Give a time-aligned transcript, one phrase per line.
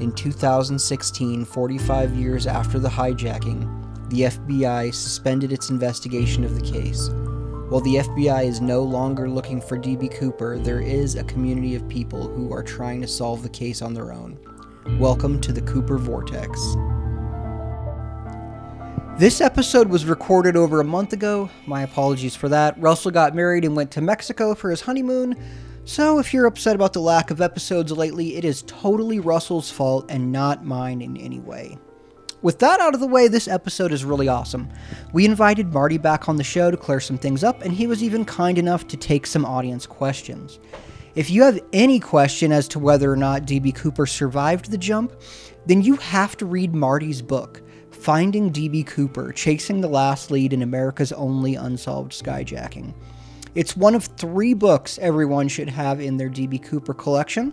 [0.00, 7.08] In 2016, 45 years after the hijacking, the FBI suspended its investigation of the case.
[7.68, 11.88] While the FBI is no longer looking for DB Cooper, there is a community of
[11.88, 14.38] people who are trying to solve the case on their own.
[15.00, 16.76] Welcome to the Cooper Vortex.
[19.18, 21.50] This episode was recorded over a month ago.
[21.66, 22.80] My apologies for that.
[22.80, 25.34] Russell got married and went to Mexico for his honeymoon.
[25.88, 30.04] So, if you're upset about the lack of episodes lately, it is totally Russell's fault
[30.10, 31.78] and not mine in any way.
[32.42, 34.68] With that out of the way, this episode is really awesome.
[35.14, 38.02] We invited Marty back on the show to clear some things up, and he was
[38.02, 40.60] even kind enough to take some audience questions.
[41.14, 45.14] If you have any question as to whether or not DB Cooper survived the jump,
[45.64, 47.62] then you have to read Marty's book,
[47.92, 52.92] Finding DB Cooper Chasing the Last Lead in America's Only Unsolved Skyjacking.
[53.58, 57.52] It's one of three books everyone should have in their DB Cooper collection.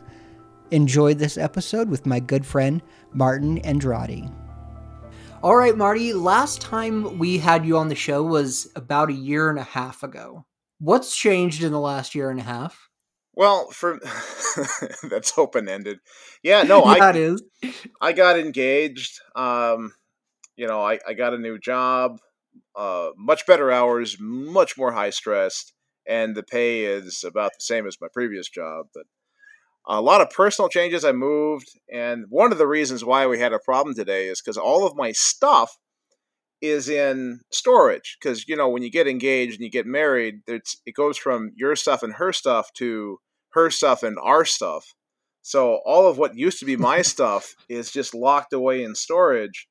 [0.70, 4.30] Enjoy this episode with my good friend Martin Andrade.
[5.42, 9.50] All right, Marty, last time we had you on the show was about a year
[9.50, 10.45] and a half ago.
[10.78, 12.88] What's changed in the last year and a half?
[13.34, 14.00] Well, for
[15.09, 16.02] that's open ended.
[16.44, 17.44] Yeah, no, yeah, I it is.
[18.00, 19.22] I got engaged.
[19.36, 19.92] Um,
[20.56, 22.19] you know, I, I got a new job,
[22.75, 25.72] uh, much better hours, much more high stressed
[26.08, 28.88] and the pay is about the same as my previous job.
[28.94, 29.03] But
[29.88, 31.06] a lot of personal changes.
[31.06, 34.57] I moved, and one of the reasons why we had a problem today is because
[34.57, 35.78] all of my stuff
[36.62, 38.18] is in storage.
[38.19, 41.52] Because you know, when you get engaged and you get married, it's, it goes from
[41.56, 43.19] your stuff and her stuff to
[43.50, 44.94] her stuff and our stuff.
[45.41, 49.68] So all of what used to be my stuff is just locked away in storage.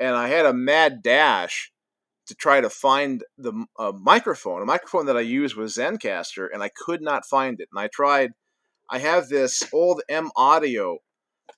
[0.00, 1.71] And I had a mad dash
[2.26, 4.62] to try to find the uh, microphone.
[4.62, 7.68] A microphone that I used was Zencastr, and I could not find it.
[7.72, 8.32] And I tried.
[8.90, 10.98] I have this old M Audio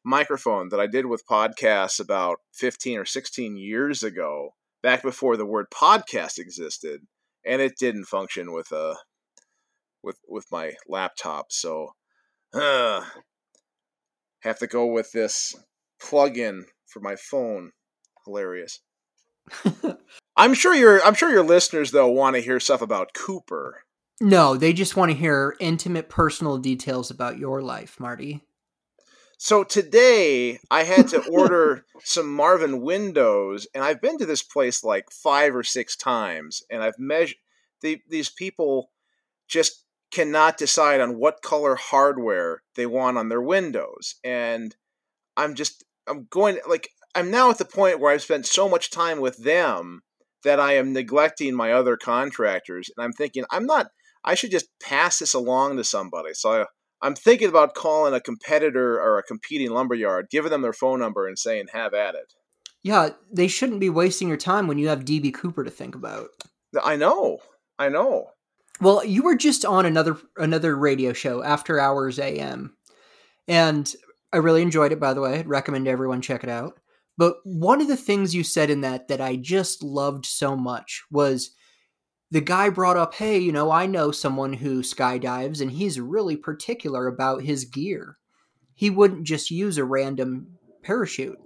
[0.05, 4.51] microphone that I did with podcasts about 15 or 16 years ago,
[4.83, 7.03] back before the word podcast existed,
[7.45, 8.95] and it didn't function with a uh,
[10.03, 11.47] with with my laptop.
[11.51, 11.91] So,
[12.53, 13.05] uh,
[14.41, 15.55] have to go with this
[16.01, 17.73] plug-in for my phone.
[18.25, 18.81] Hilarious.
[20.37, 23.85] I'm sure your I'm sure your listeners though want to hear stuff about Cooper.
[24.21, 28.43] No, they just want to hear intimate personal details about your life, Marty.
[29.39, 34.85] So today I had to order some Marvin windows, and I've been to this place
[34.85, 37.37] like five or six times, and I've measured
[37.83, 38.91] the, these people
[39.49, 44.75] just cannot decide on what color hardware they want on their windows, and
[45.37, 48.91] I'm just I'm going like I'm now at the point where I've spent so much
[48.91, 50.03] time with them
[50.43, 52.91] that I am neglecting my other contractors.
[52.97, 53.89] And I'm thinking, I'm not,
[54.25, 56.35] I should just pass this along to somebody.
[56.35, 56.65] So I,
[57.03, 61.27] I'm thinking about calling a competitor or a competing lumberyard, giving them their phone number
[61.27, 62.33] and saying, have at it.
[62.83, 66.29] Yeah, they shouldn't be wasting your time when you have DB Cooper to think about.
[66.83, 67.39] I know.
[67.79, 68.31] I know.
[68.81, 72.77] Well, you were just on another another radio show, After Hours AM.
[73.47, 73.93] And
[74.33, 75.39] I really enjoyed it, by the way.
[75.39, 76.79] I'd recommend everyone check it out.
[77.17, 81.05] But one of the things you said in that that I just loved so much
[81.11, 81.53] was
[82.31, 86.37] the guy brought up, hey, you know, I know someone who skydives and he's really
[86.37, 88.19] particular about his gear.
[88.75, 90.49] He wouldn't just use a random
[90.83, 91.39] parachute.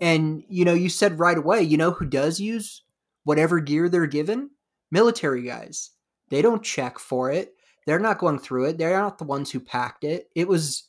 [0.00, 2.82] And, you know, you said right away, you know who does use
[3.22, 4.50] whatever gear they're given?
[4.90, 5.90] Military guys.
[6.30, 7.54] They don't check for it.
[7.86, 8.78] They're not going through it.
[8.78, 10.28] They're not the ones who packed it.
[10.34, 10.88] It was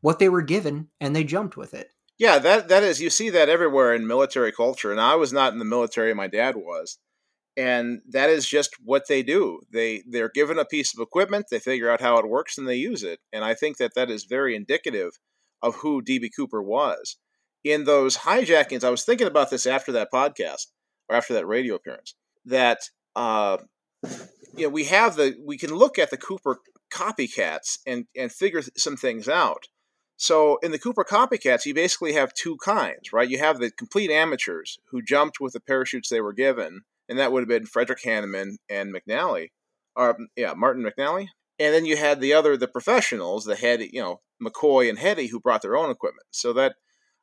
[0.00, 1.90] what they were given and they jumped with it.
[2.20, 4.90] Yeah, that that is you see that everywhere in military culture.
[4.90, 6.98] And I was not in the military, my dad was.
[7.56, 9.60] And that is just what they do.
[9.72, 12.76] They they're given a piece of equipment, they figure out how it works and they
[12.76, 13.20] use it.
[13.32, 15.12] And I think that that is very indicative
[15.62, 17.16] of who DB Cooper was.
[17.64, 20.66] In those hijackings, I was thinking about this after that podcast
[21.08, 22.14] or after that radio appearance.
[22.44, 22.80] That
[23.16, 23.56] uh,
[24.54, 26.58] you know, we have the we can look at the Cooper
[26.92, 29.68] copycats and and figure some things out.
[30.20, 33.28] So in the Cooper copycats, you basically have two kinds, right?
[33.28, 37.32] You have the complete amateurs who jumped with the parachutes they were given, and that
[37.32, 39.48] would have been Frederick Hahneman and McNally,
[39.96, 41.28] or yeah, Martin McNally.
[41.58, 45.28] And then you had the other, the professionals, the head, you know, McCoy and Heady,
[45.28, 46.26] who brought their own equipment.
[46.32, 46.74] So that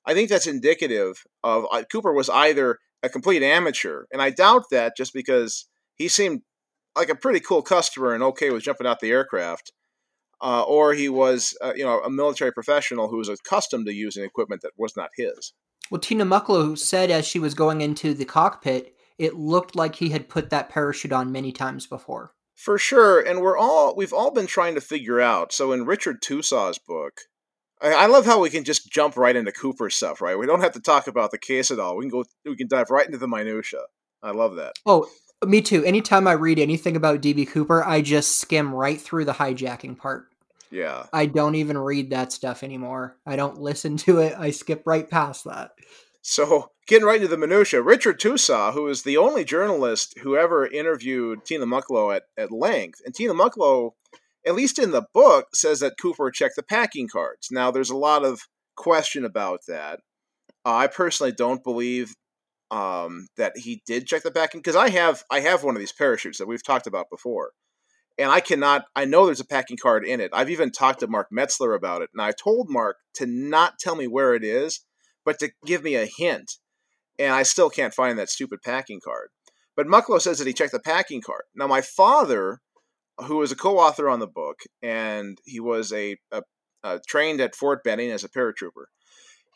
[0.03, 4.71] I think that's indicative of uh, Cooper was either a complete amateur, and I doubt
[4.71, 6.41] that just because he seemed
[6.95, 9.71] like a pretty cool customer and okay with jumping out the aircraft,
[10.41, 14.23] uh, or he was uh, you know a military professional who was accustomed to using
[14.23, 15.53] equipment that was not his.
[15.89, 20.09] Well, Tina Mucklow said as she was going into the cockpit, it looked like he
[20.09, 22.31] had put that parachute on many times before.
[22.55, 25.53] For sure, and we're all we've all been trying to figure out.
[25.53, 27.21] So in Richard Tosaw's book,
[27.81, 30.21] I, I love how we can just jump right into Cooper stuff.
[30.21, 31.95] Right, we don't have to talk about the case at all.
[31.95, 33.81] We can go, we can dive right into the minutia.
[34.23, 34.73] I love that.
[34.85, 35.07] Oh,
[35.45, 35.83] me too.
[35.83, 40.27] Anytime I read anything about DB Cooper, I just skim right through the hijacking part.
[40.71, 41.05] Yeah.
[41.13, 43.17] I don't even read that stuff anymore.
[43.25, 44.33] I don't listen to it.
[44.37, 45.71] I skip right past that.
[46.21, 50.67] So, getting right into the minutia, Richard Tosaw, who is the only journalist who ever
[50.67, 53.91] interviewed Tina Mucklow at, at length, and Tina Mucklow,
[54.45, 57.47] at least in the book, says that Cooper checked the packing cards.
[57.49, 58.41] Now, there's a lot of
[58.75, 60.01] question about that.
[60.65, 62.13] Uh, I personally don't believe
[62.71, 65.93] um, that he did check the packing because I have I have one of these
[65.93, 67.51] parachutes that we've talked about before,
[68.17, 68.85] and I cannot.
[68.95, 70.31] I know there's a packing card in it.
[70.33, 73.95] I've even talked to Mark Metzler about it, and I told Mark to not tell
[73.95, 74.81] me where it is
[75.27, 76.53] but to give me a hint.
[77.19, 79.27] And I still can't find that stupid packing card.
[79.75, 81.41] But Mucklow says that he checked the packing card.
[81.53, 82.61] Now, my father,
[83.17, 86.43] who was a co-author on the book, and he was a, a,
[86.81, 88.85] a trained at Fort Benning as a paratrooper,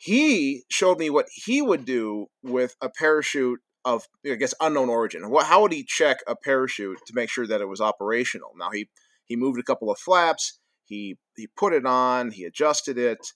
[0.02, 5.30] he showed me what he would do with a parachute of, I guess, unknown origin.
[5.30, 8.50] What, how would he check a parachute to make sure that it was operational?
[8.58, 8.88] Now he
[9.26, 10.58] he moved a couple of flaps.
[10.86, 12.32] He he put it on.
[12.32, 13.28] He adjusted it.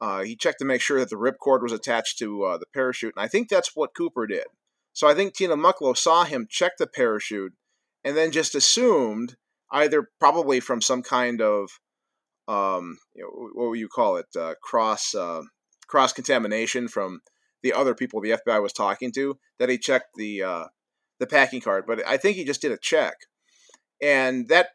[0.00, 3.14] Uh, he checked to make sure that the ripcord was attached to uh, the parachute,
[3.16, 4.44] and I think that's what Cooper did.
[4.92, 7.54] So I think Tina Mucklow saw him check the parachute
[8.04, 9.34] and then just assumed,
[9.72, 11.80] either probably from some kind of,
[12.46, 15.42] um, you know, what would you call it, uh, cross uh,
[15.92, 17.20] cross contamination from
[17.62, 20.64] the other people the FBI was talking to, that he checked the uh,
[21.20, 21.84] the packing card.
[21.86, 23.14] But I think he just did a check,
[24.00, 24.70] and that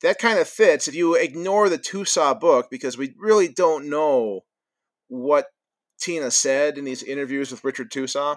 [0.00, 4.44] that kind of fits if you ignore the Tosaw book because we really don't know
[5.08, 5.46] what
[6.00, 8.36] Tina said in these interviews with Richard Tosaw.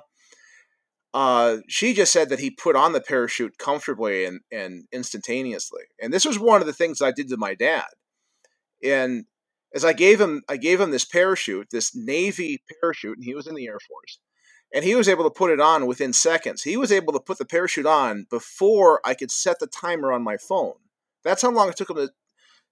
[1.13, 5.83] Uh, she just said that he put on the parachute comfortably and, and instantaneously.
[6.01, 7.85] And this was one of the things I did to my dad.
[8.81, 9.25] And
[9.73, 13.47] as I gave him, I gave him this parachute, this Navy parachute, and he was
[13.47, 14.19] in the Air Force.
[14.73, 16.63] And he was able to put it on within seconds.
[16.63, 20.23] He was able to put the parachute on before I could set the timer on
[20.23, 20.75] my phone.
[21.23, 22.09] That's how long it took him to.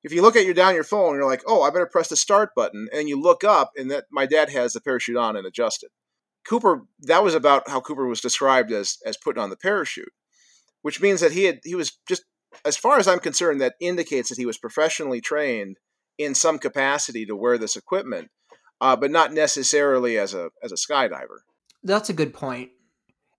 [0.01, 2.16] If you look at your down your phone, you're like, oh, I better press the
[2.16, 5.45] start button, and you look up, and that my dad has the parachute on and
[5.45, 5.90] adjusted.
[6.48, 10.13] Cooper, that was about how Cooper was described as as putting on the parachute,
[10.81, 12.24] which means that he had he was just,
[12.63, 15.78] as far as I'm concerned, that indicates that he was professionally trained
[16.19, 18.30] in some capacity to wear this equipment,
[18.81, 21.39] uh, but not necessarily as a as a skydiver.
[21.81, 22.69] That's a good point.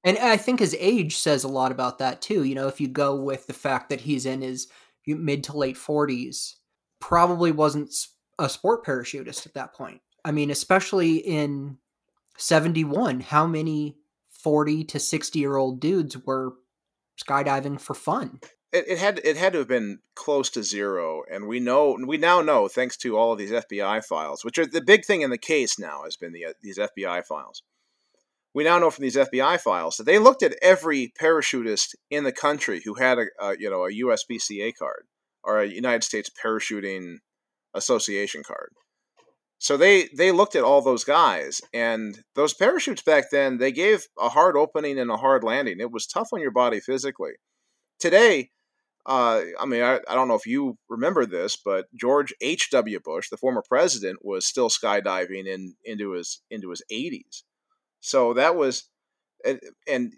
[0.03, 2.43] And I think his age says a lot about that too.
[2.43, 4.67] You know, if you go with the fact that he's in his
[5.07, 6.55] mid to late 40s,
[7.01, 7.95] probably wasn't
[8.39, 10.01] a sport parachutist at that point.
[10.25, 11.77] I mean, especially in
[12.39, 13.99] 71, how many
[14.31, 16.55] 40 to 60 year old dudes were
[17.23, 18.41] skydiving for fun?
[18.73, 22.19] It, it, had it had to have been close to zero, and we know we
[22.19, 25.31] now know thanks to all of these FBI files, which are the big thing in
[25.31, 27.63] the case now has been the uh, these FBI files.
[28.55, 32.33] We now know from these FBI files that they looked at every parachutist in the
[32.33, 35.07] country who had a, a you know a USPCA card
[35.43, 37.17] or a United States Parachuting
[37.75, 38.71] Association card.
[39.59, 44.07] So they they looked at all those guys, and those parachutes back then they gave
[44.19, 45.81] a hard opening and a hard landing.
[45.81, 47.33] It was tough on your body physically.
[47.99, 48.51] Today,
[49.07, 52.71] uh, I mean, I, I don't know if you remember this, but George H.
[52.71, 53.01] W.
[53.01, 57.43] Bush, the former president, was still skydiving in into his into his 80s.
[58.01, 58.85] So that was,
[59.87, 60.13] and,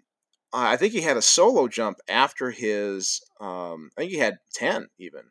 [0.55, 3.21] I think he had a solo jump after his.
[3.39, 5.21] Um, I think he had ten even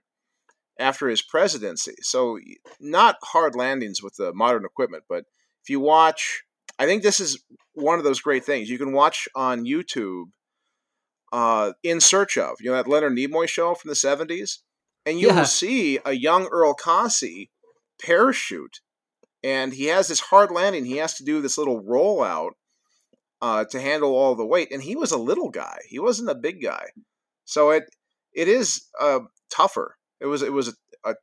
[0.78, 1.94] after his presidency.
[2.00, 2.38] So
[2.80, 5.25] not hard landings with the modern equipment, but
[5.62, 6.42] if you watch,
[6.78, 7.40] I think this is
[7.75, 10.25] one of those great things you can watch on YouTube
[11.32, 12.56] uh, in search of.
[12.60, 14.58] You know that Leonard Nimoy show from the '70s,
[15.04, 15.40] and you yeah.
[15.40, 17.50] will see a young Earl Cossey
[18.00, 18.80] parachute,
[19.42, 20.84] and he has this hard landing.
[20.84, 22.52] He has to do this little rollout
[23.40, 25.78] uh, to handle all the weight, and he was a little guy.
[25.88, 26.90] He wasn't a big guy,
[27.44, 27.84] so it
[28.32, 29.20] it is uh,
[29.50, 29.96] tougher.
[30.20, 31.14] It was it was a, a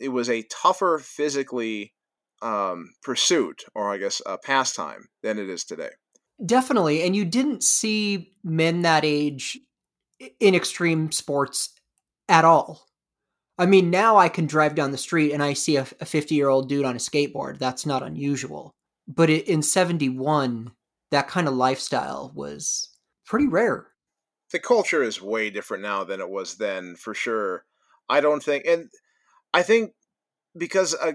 [0.00, 1.92] it was a tougher physically
[2.40, 5.90] um, pursuit, or I guess a pastime, than it is today.
[6.44, 7.02] Definitely.
[7.02, 9.58] And you didn't see men that age
[10.40, 11.70] in extreme sports
[12.28, 12.86] at all.
[13.58, 16.48] I mean, now I can drive down the street and I see a 50 year
[16.48, 17.58] old dude on a skateboard.
[17.58, 18.74] That's not unusual.
[19.08, 20.72] but in 71
[21.10, 22.90] that kind of lifestyle was
[23.26, 23.88] pretty rare
[24.52, 27.64] the culture is way different now than it was then for sure
[28.10, 28.90] i don't think and
[29.54, 29.92] i think
[30.56, 31.12] because uh,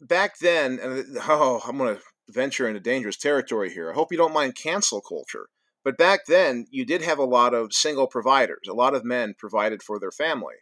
[0.00, 4.18] back then and oh i'm going to venture into dangerous territory here i hope you
[4.18, 5.46] don't mind cancel culture
[5.82, 9.34] but back then you did have a lot of single providers a lot of men
[9.38, 10.56] provided for their family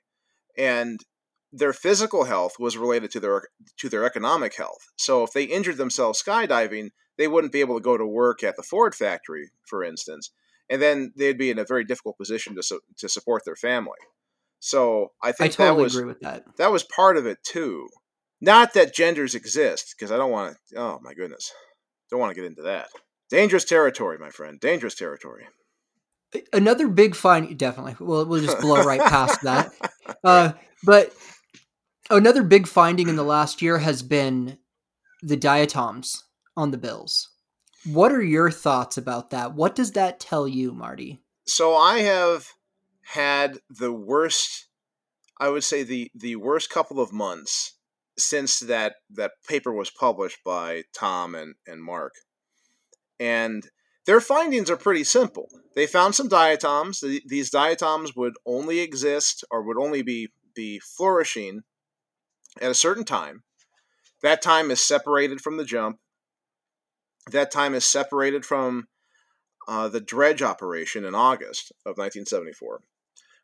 [0.57, 1.00] and
[1.52, 3.42] their physical health was related to their
[3.78, 4.90] to their economic health.
[4.97, 8.57] So if they injured themselves skydiving, they wouldn't be able to go to work at
[8.57, 10.33] the Ford factory, for instance,
[10.71, 13.99] and then they'd be in a very difficult position to su- to support their family.
[14.61, 16.45] So I think I totally that was agree with that.
[16.57, 17.88] that was part of it too.
[18.42, 20.76] Not that genders exist, because I don't want to.
[20.76, 21.52] Oh my goodness,
[22.11, 22.88] don't want to get into that.
[23.30, 24.58] Dangerous territory, my friend.
[24.58, 25.46] Dangerous territory.
[26.52, 27.94] Another big find, definitely.
[28.00, 29.72] We'll we'll just blow right past that.
[30.25, 30.52] Uh,
[30.84, 31.12] but
[32.11, 34.58] another big finding in the last year has been
[35.20, 36.25] the diatoms
[36.56, 37.30] on the bills.
[37.87, 39.54] What are your thoughts about that?
[39.54, 41.18] What does that tell you, Marty?
[41.46, 42.46] So I have
[43.02, 44.68] had the worst
[45.40, 47.75] I would say the the worst couple of months
[48.19, 52.14] since that that paper was published by Tom and and Mark.
[53.19, 53.69] And
[54.07, 55.49] their findings are pretty simple.
[55.75, 57.04] They found some diatoms.
[57.26, 61.62] These diatoms would only exist or would only be be flourishing
[62.61, 63.42] at a certain time.
[64.23, 65.99] That time is separated from the jump.
[67.31, 68.88] That time is separated from
[69.69, 72.81] uh, the dredge operation in August of 1974,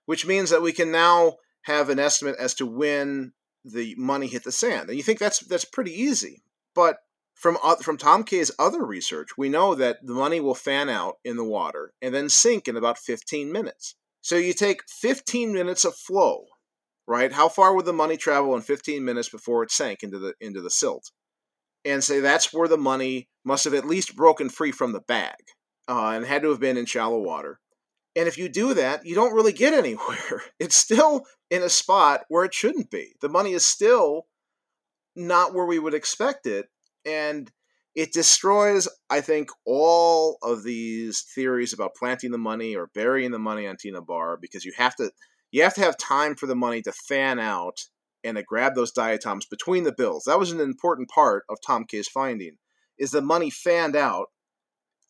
[0.07, 3.33] which means that we can now have an estimate as to when
[3.65, 4.89] the money hit the sand.
[4.89, 6.43] And you think that's that's pretty easy,
[6.75, 6.99] but
[7.35, 11.37] from from Tom Kaye's other research, we know that the money will fan out in
[11.37, 13.95] the water and then sink in about 15 minutes.
[14.21, 16.47] So you take 15 minutes of flow
[17.09, 17.33] right?
[17.33, 20.61] How far would the money travel in 15 minutes before it sank into the into
[20.61, 21.11] the silt?
[21.85, 25.39] And say that's where the money must have at least broken free from the bag
[25.89, 27.59] uh, and had to have been in shallow water.
[28.19, 30.43] And if you do that, you don't really get anywhere.
[30.59, 33.15] It's still in a spot where it shouldn't be.
[33.21, 34.27] The money is still
[35.15, 36.67] not where we would expect it.
[37.07, 37.51] And
[37.95, 43.39] it destroys, I think, all of these theories about planting the money or burying the
[43.39, 45.11] money on Tina Bar because you have to
[45.51, 47.79] you have to have time for the money to fan out
[48.23, 50.25] and to grab those diatoms between the bills.
[50.27, 52.59] That was an important part of Tom Kaye's finding,
[52.99, 54.27] is the money fanned out.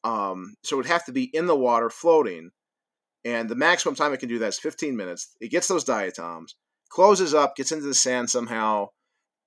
[0.04, 2.50] Um, so it would have to be in the water floating.
[3.24, 5.34] And the maximum time it can do that is 15 minutes.
[5.40, 6.54] It gets those diatoms,
[6.90, 8.88] closes up, gets into the sand somehow,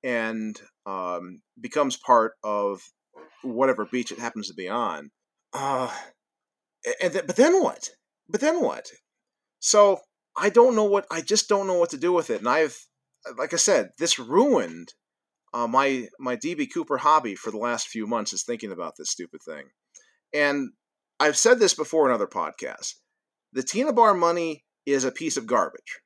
[0.03, 2.81] and um, becomes part of
[3.43, 5.09] whatever beach it happens to be on.
[5.53, 5.91] Uh,
[7.01, 7.89] and th- but then what?
[8.29, 8.87] But then what?
[9.59, 9.99] So
[10.37, 12.39] I don't know what I just don't know what to do with it.
[12.39, 12.77] And I've,
[13.37, 14.93] like I said, this ruined
[15.53, 19.09] uh, my my DB Cooper hobby for the last few months is thinking about this
[19.11, 19.65] stupid thing.
[20.33, 20.69] And
[21.19, 22.95] I've said this before in other podcasts.
[23.53, 26.00] The Tina Bar money is a piece of garbage.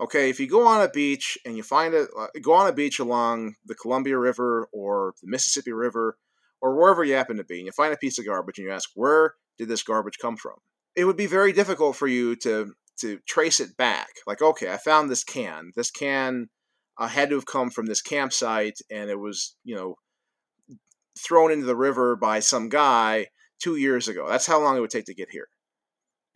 [0.00, 2.72] Okay, if you go on a beach and you find it, uh, go on a
[2.72, 6.18] beach along the Columbia River or the Mississippi River
[6.60, 8.72] or wherever you happen to be, and you find a piece of garbage and you
[8.72, 10.56] ask, where did this garbage come from?
[10.94, 14.08] It would be very difficult for you to to trace it back.
[14.26, 15.72] Like, okay, I found this can.
[15.76, 16.48] This can
[16.98, 19.96] uh, had to have come from this campsite, and it was, you know,
[21.18, 23.26] thrown into the river by some guy
[23.60, 24.26] two years ago.
[24.28, 25.48] That's how long it would take to get here.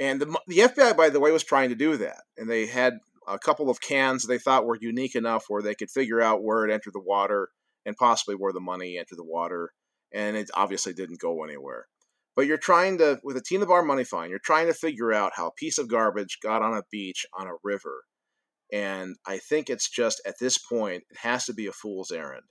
[0.00, 2.95] And the, the FBI, by the way, was trying to do that, and they had
[3.28, 6.64] a couple of cans they thought were unique enough where they could figure out where
[6.64, 7.50] it entered the water
[7.85, 9.73] and possibly where the money entered the water,
[10.12, 11.87] and it obviously didn't go anywhere.
[12.35, 15.33] But you're trying to, with a Tina Bar money fine, you're trying to figure out
[15.37, 18.04] how a piece of garbage got on a beach on a river.
[18.73, 22.45] And I think it's just at this point, it has to be a fool's errand.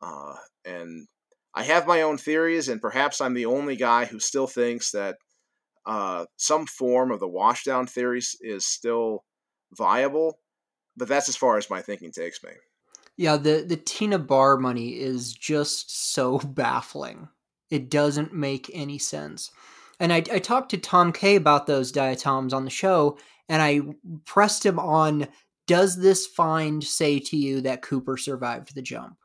[0.00, 0.34] Uh,
[0.64, 1.08] and
[1.54, 5.16] I have my own theories, and perhaps I'm the only guy who still thinks that
[5.86, 9.24] uh, some form of the washdown theories is still
[9.72, 10.38] viable.
[10.96, 12.50] But that's as far as my thinking takes me.
[13.16, 17.28] Yeah, the the Tina Bar money is just so baffling.
[17.70, 19.50] It doesn't make any sense.
[20.00, 23.18] And I, I talked to Tom Kaye about those diatoms on the show,
[23.48, 23.82] and I
[24.24, 25.28] pressed him on
[25.66, 29.16] Does this find say to you that Cooper survived the jump?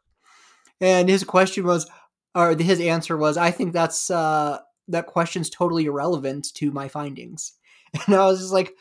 [0.82, 1.90] And his question was,
[2.36, 7.54] or his answer was, I think that's, uh, that question's totally irrelevant to my findings.
[8.08, 8.74] And I was just like,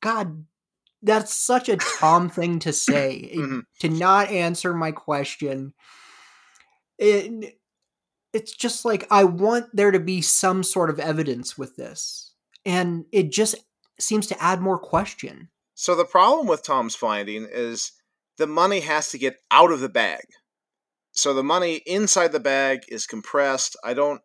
[0.00, 0.46] God,
[1.02, 3.60] that's such a Tom thing to say, mm-hmm.
[3.80, 5.74] to not answer my question.
[6.98, 7.58] It,
[8.32, 12.32] it's just like I want there to be some sort of evidence with this.
[12.64, 13.56] And it just
[13.98, 15.48] seems to add more question.
[15.74, 17.92] So the problem with Tom's finding is
[18.38, 20.24] the money has to get out of the bag.
[21.12, 23.76] so the money inside the bag is compressed.
[23.84, 24.22] I don't.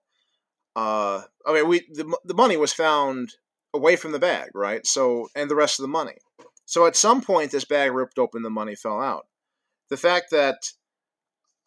[0.78, 3.34] Uh, I mean, we the the money was found
[3.74, 4.86] away from the bag, right?
[4.86, 6.18] So and the rest of the money.
[6.66, 9.26] So at some point, this bag ripped open, the money fell out.
[9.90, 10.74] The fact that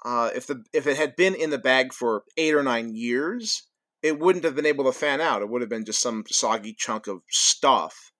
[0.04, 3.64] uh, if the if it had been in the bag for eight or nine years,
[4.00, 5.42] it wouldn't have been able to fan out.
[5.42, 8.12] It would have been just some soggy chunk of stuff,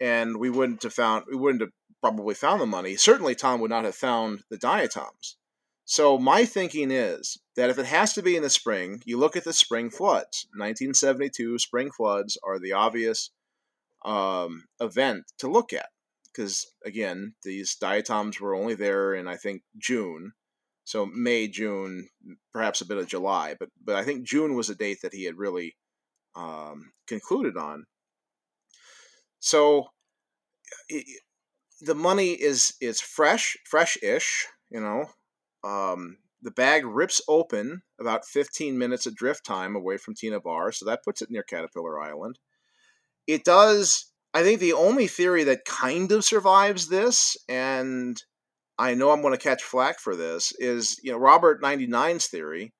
[0.00, 2.96] and we wouldn't have found we wouldn't have probably found the money.
[2.96, 5.36] Certainly, Tom would not have found the diatoms.
[5.86, 9.36] So my thinking is that if it has to be in the spring, you look
[9.36, 10.46] at the spring floods.
[10.52, 13.30] 1972 spring floods are the obvious
[14.04, 15.88] um, event to look at
[16.36, 20.32] because again, these diatoms were only there in I think June,
[20.84, 22.08] so May, June,
[22.52, 25.24] perhaps a bit of July, but but I think June was a date that he
[25.24, 25.76] had really
[26.34, 27.86] um, concluded on.
[29.38, 29.86] So
[30.88, 31.06] it,
[31.80, 35.06] the money is is fresh, fresh-ish, you know,
[35.66, 40.70] um, the bag rips open about 15 minutes of drift time away from Tina Bar,
[40.70, 42.38] so that puts it near Caterpillar Island.
[43.26, 48.22] It does, I think, the only theory that kind of survives this, and
[48.78, 52.72] I know I'm going to catch flack for this, is you know Robert 99's theory,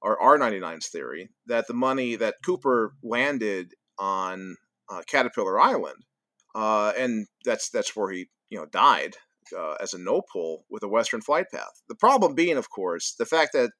[0.00, 4.56] or R99's theory, that the money that Cooper landed on
[4.90, 6.06] uh, Caterpillar Island,
[6.54, 9.16] uh, and that's that's where he you know died
[9.56, 11.82] uh, as a no pull with a Western flight path.
[11.88, 13.70] The problem being, of course, the fact that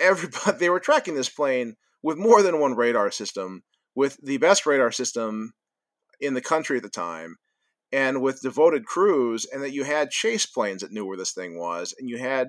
[0.00, 3.62] everybody they were tracking this plane with more than one radar system,
[3.94, 5.52] with the best radar system
[6.20, 7.36] in the country at the time,
[7.92, 11.58] and with devoted crews, and that you had chase planes that knew where this thing
[11.58, 12.48] was, and you had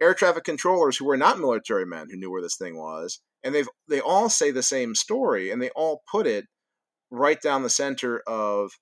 [0.00, 3.54] air traffic controllers who were not military men who knew where this thing was, and
[3.54, 6.46] they've they all say the same story, and they all put it
[7.10, 8.72] right down the center of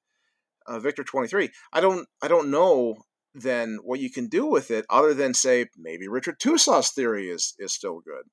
[0.67, 1.51] uh, Victor 23.
[1.73, 2.97] I don't I don't know
[3.35, 7.55] then what you can do with it other than say maybe Richard Tosaw's theory is
[7.59, 8.25] is still good.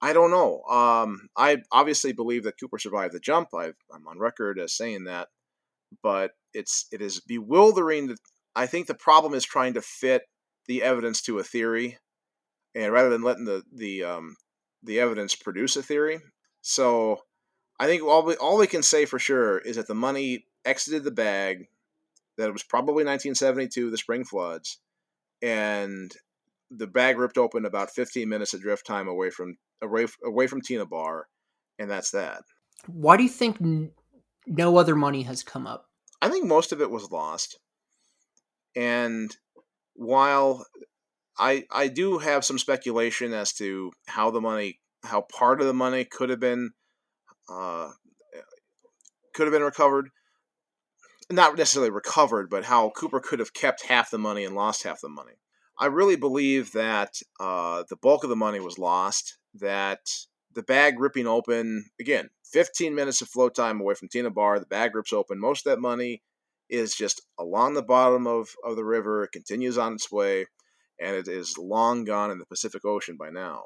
[0.00, 0.62] I don't know.
[0.70, 3.48] Um, I obviously believe that Cooper survived the jump.
[3.54, 5.28] i am on record as saying that,
[6.02, 8.08] but it's it is bewildering.
[8.08, 8.18] That
[8.54, 10.22] I think the problem is trying to fit
[10.66, 11.98] the evidence to a theory,
[12.74, 14.36] and rather than letting the the um,
[14.82, 16.20] the evidence produce a theory.
[16.60, 17.22] So
[17.80, 21.04] I think all we, all we can say for sure is that the money exited
[21.04, 21.68] the bag
[22.38, 24.78] that it was probably 1972, the spring floods,
[25.42, 26.10] and
[26.70, 30.60] the bag ripped open about 15 minutes of drift time away from away, away from
[30.62, 31.26] Tina Bar,
[31.78, 32.42] and that's that.
[32.86, 33.90] Why do you think n-
[34.46, 35.86] no other money has come up?
[36.22, 37.58] I think most of it was lost,
[38.74, 39.36] and
[39.94, 40.64] while
[41.38, 45.74] I I do have some speculation as to how the money, how part of the
[45.74, 46.70] money could have been,
[47.48, 47.90] uh,
[49.34, 50.10] could have been recovered
[51.30, 55.00] not necessarily recovered, but how Cooper could have kept half the money and lost half
[55.00, 55.34] the money.
[55.78, 59.38] I really believe that uh, the bulk of the money was lost.
[59.54, 60.00] That
[60.54, 64.58] the bag ripping open again, 15 minutes of flow time away from Tina Bar.
[64.58, 65.38] The bag rips open.
[65.38, 66.22] Most of that money
[66.68, 69.22] is just along the bottom of, of the river.
[69.22, 70.46] It continues on its way,
[71.00, 73.64] and it is long gone in the Pacific Ocean by now.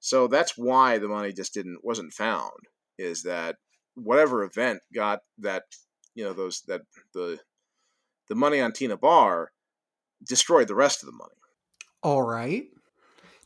[0.00, 2.52] So that's why the money just didn't wasn't found.
[2.98, 3.56] Is that
[3.94, 5.62] whatever event got that
[6.14, 7.38] you know those that the
[8.28, 9.50] the money on Tina Bar
[10.26, 11.34] destroyed the rest of the money.
[12.02, 12.64] All right.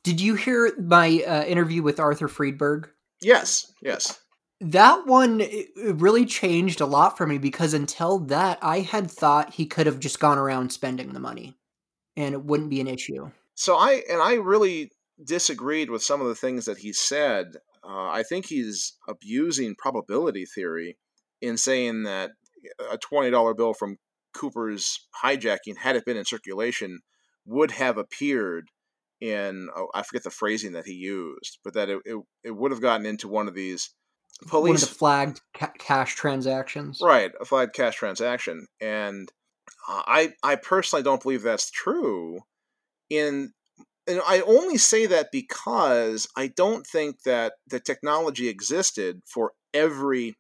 [0.03, 2.89] Did you hear my uh, interview with Arthur Friedberg?
[3.21, 4.21] Yes, yes.
[4.61, 5.43] That one
[5.77, 10.01] really changed a lot for me because until that, I had thought he could have
[10.01, 11.57] just gone around spending the money
[12.17, 13.31] and it wouldn't be an issue.
[13.55, 14.91] So I and I really
[15.25, 17.47] disagreed with some of the things that he said.
[17.85, 20.99] Uh, I think he's abusing probability theory
[21.41, 22.31] in saying that
[22.91, 23.97] a twenty dollar bill from
[24.35, 27.01] Cooper's hijacking, had it been in circulation,
[27.47, 28.69] would have appeared
[29.21, 32.71] in oh, I forget the phrasing that he used, but that it, it, it would
[32.71, 33.91] have gotten into one of these
[34.47, 37.33] police one of the flagged ca- cash transactions, right?
[37.41, 39.31] A flagged cash transaction, and
[39.89, 42.41] I I personally don't believe that's true.
[43.11, 43.53] In
[44.07, 50.37] and I only say that because I don't think that the technology existed for every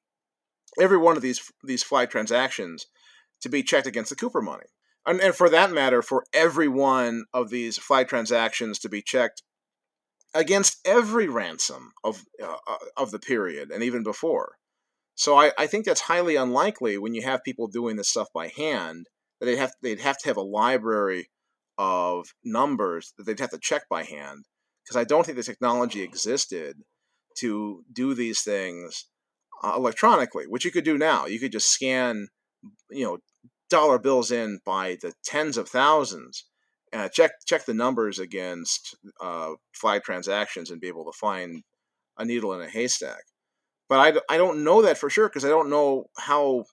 [0.81, 2.87] every one of these these flag transactions
[3.42, 4.66] to be checked against the Cooper money.
[5.07, 9.42] And, and for that matter, for every one of these flag transactions to be checked
[10.35, 14.57] against every ransom of uh, uh, of the period and even before.
[15.14, 18.48] So I, I think that's highly unlikely when you have people doing this stuff by
[18.48, 19.07] hand
[19.40, 21.31] that they'd have they'd have to have a library
[21.78, 24.44] of numbers that they'd have to check by hand
[24.85, 26.76] because I don't think the technology existed
[27.38, 29.07] to do these things
[29.62, 31.27] uh, electronically, which you could do now.
[31.27, 32.29] You could just scan,
[32.90, 33.18] you know,
[33.71, 36.44] dollar bills in by the tens of thousands
[36.92, 41.62] uh, check check the numbers against uh, flag transactions and be able to find
[42.18, 43.23] a needle in a haystack.
[43.88, 46.64] But I, I don't know that for sure because I don't know how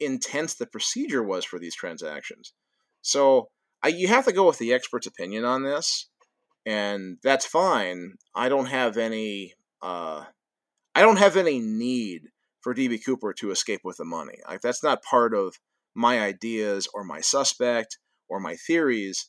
[0.00, 2.52] intense the procedure was for these transactions.
[3.02, 3.48] So
[3.82, 6.08] I, you have to go with the expert's opinion on this,
[6.66, 8.14] and that's fine.
[8.34, 10.24] I don't have any uh,
[10.94, 12.22] I don't have any need
[12.64, 14.38] for DB Cooper to escape with the money.
[14.48, 15.54] Like, that's not part of
[15.94, 17.98] my ideas or my suspect
[18.28, 19.28] or my theories.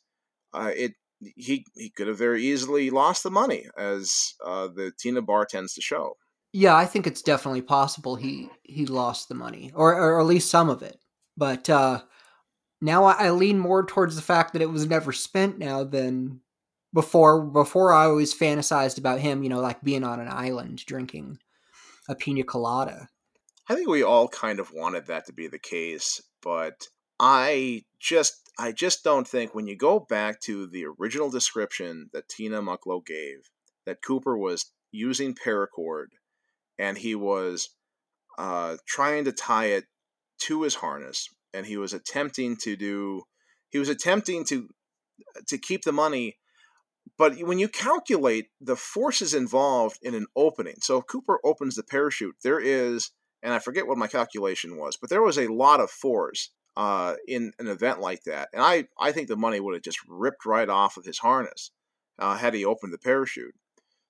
[0.54, 0.94] Uh, it
[1.36, 5.74] he he could have very easily lost the money, as uh, the Tina bar tends
[5.74, 6.16] to show.
[6.54, 10.50] Yeah, I think it's definitely possible he he lost the money, or or at least
[10.50, 10.98] some of it.
[11.38, 12.02] But uh,
[12.82, 16.40] now I, I lean more towards the fact that it was never spent now than
[16.94, 17.44] before.
[17.44, 21.40] Before I always fantasized about him, you know, like being on an island drinking
[22.08, 23.10] a pina colada.
[23.68, 26.88] I think we all kind of wanted that to be the case, but
[27.20, 32.30] I just I just don't think when you go back to the original description that
[32.30, 33.50] Tina Mucklow gave,
[33.86, 36.08] that Cooper was using paracord
[36.78, 37.70] and he was
[38.38, 39.86] uh, trying to tie it
[40.40, 43.24] to his harness and he was attempting to do
[43.70, 44.68] he was attempting to
[45.48, 46.38] to keep the money
[47.18, 51.84] but when you calculate the forces involved in an opening so if cooper opens the
[51.84, 53.12] parachute there is
[53.46, 57.16] and i forget what my calculation was but there was a lot of fours uh,
[57.28, 58.50] in an event like that.
[58.54, 61.72] And I, I think the money would have just ripped right off of his harness
[62.20, 63.56] uh, had he opened the parachute.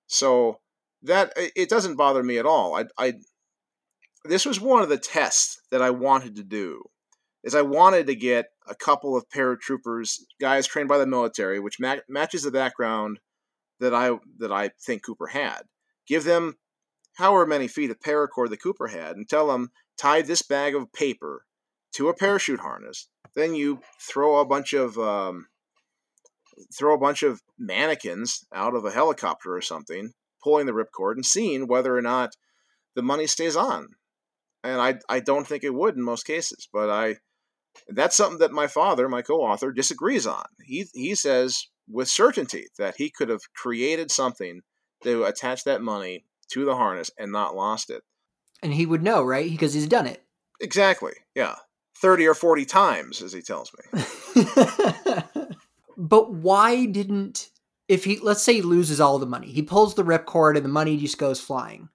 [0.08, 0.60] So
[1.04, 2.76] that it doesn't bother me at all.
[2.76, 3.14] I, I
[4.24, 6.84] this was one of the tests that I wanted to do.
[7.44, 11.80] Is I wanted to get a couple of paratroopers, guys trained by the military, which
[11.80, 13.20] ma- matches the background
[13.80, 15.62] that I that I think Cooper had.
[16.08, 16.56] Give them
[17.16, 20.92] however many feet of paracord the Cooper had, and tell them tie this bag of
[20.94, 21.46] paper
[21.94, 23.08] to a parachute harness.
[23.36, 25.48] Then you throw a bunch of um,
[26.74, 31.26] throw a bunch of mannequins out of a helicopter or something, pulling the ripcord and
[31.26, 32.36] seeing whether or not
[32.96, 33.90] the money stays on.
[34.64, 37.18] And I I don't think it would in most cases, but I
[37.90, 40.46] that's something that my father, my co-author, disagrees on.
[40.64, 44.62] He he says with certainty that he could have created something
[45.04, 48.04] to attach that money to the harness and not lost it.
[48.62, 49.50] And he would know, right?
[49.50, 50.24] Because he's done it.
[50.62, 51.14] Exactly.
[51.36, 51.56] Yeah.
[51.98, 54.04] 30 or 40 times, as he tells me.
[55.98, 57.50] but why didn't,
[57.88, 60.70] if he, let's say he loses all the money, he pulls the ripcord and the
[60.70, 61.90] money just goes flying.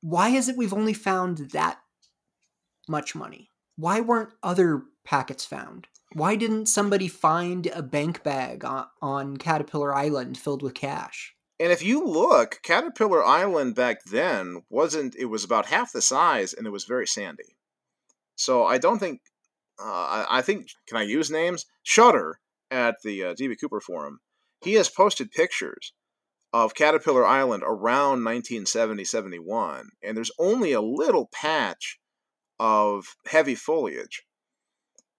[0.00, 1.78] Why is it we've only found that
[2.88, 3.50] much money?
[3.76, 5.86] Why weren't other packets found?
[6.12, 11.33] Why didn't somebody find a bank bag on, on Caterpillar Island filled with cash?
[11.60, 16.52] And if you look, Caterpillar Island back then wasn't, it was about half the size
[16.52, 17.56] and it was very sandy.
[18.36, 19.20] So I don't think
[19.80, 21.66] uh, I, I, think can I use names?
[21.82, 22.38] Shutter
[22.70, 24.20] at the uh, DB Cooper forum.
[24.62, 25.92] He has posted pictures
[26.52, 31.98] of Caterpillar Island around 1970-71, and there's only a little patch
[32.60, 34.24] of heavy foliage.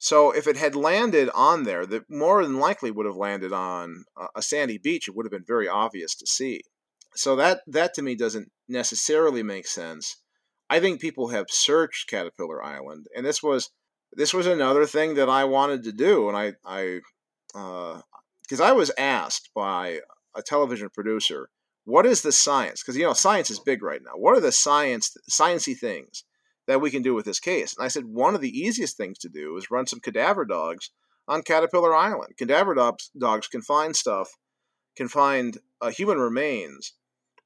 [0.06, 4.06] So if it had landed on there, that more than likely would have landed on
[4.36, 5.08] a sandy beach.
[5.08, 6.62] It would have been very obvious to see.
[7.16, 10.18] So that that to me doesn't necessarily make sense.
[10.70, 13.72] I think people have searched Caterpillar Island, and this was
[14.14, 17.00] this was another thing that I wanted to do, and I I
[18.44, 20.02] because uh, I was asked by
[20.36, 21.50] a television producer,
[21.84, 22.84] what is the science?
[22.84, 24.18] Because you know science is big right now.
[24.18, 26.26] What are the science sciency things
[26.68, 27.76] that we can do with this case?
[27.78, 30.92] And I said one of the easiest things to do is run some cadaver dogs
[31.28, 32.38] on Caterpillar Island.
[32.38, 34.30] Cadaver dogs, dogs can find stuff,
[34.96, 36.94] can find uh, human remains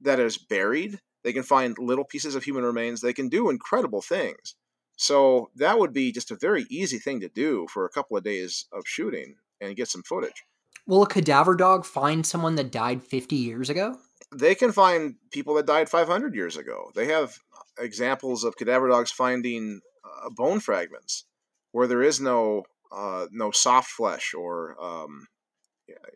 [0.02, 3.02] that is buried they can find little pieces of human remains.
[3.02, 4.56] They can do incredible things.
[4.96, 8.24] So that would be just a very easy thing to do for a couple of
[8.24, 10.44] days of shooting and get some footage.
[10.88, 13.98] Will a cadaver dog find someone that died 50 years ago?
[14.36, 16.92] They can find people that died 500 years ago.
[16.96, 17.38] They have
[17.80, 21.26] examples of cadaver dogs finding uh, bone fragments
[21.72, 25.28] where there is no uh, no soft flesh or um,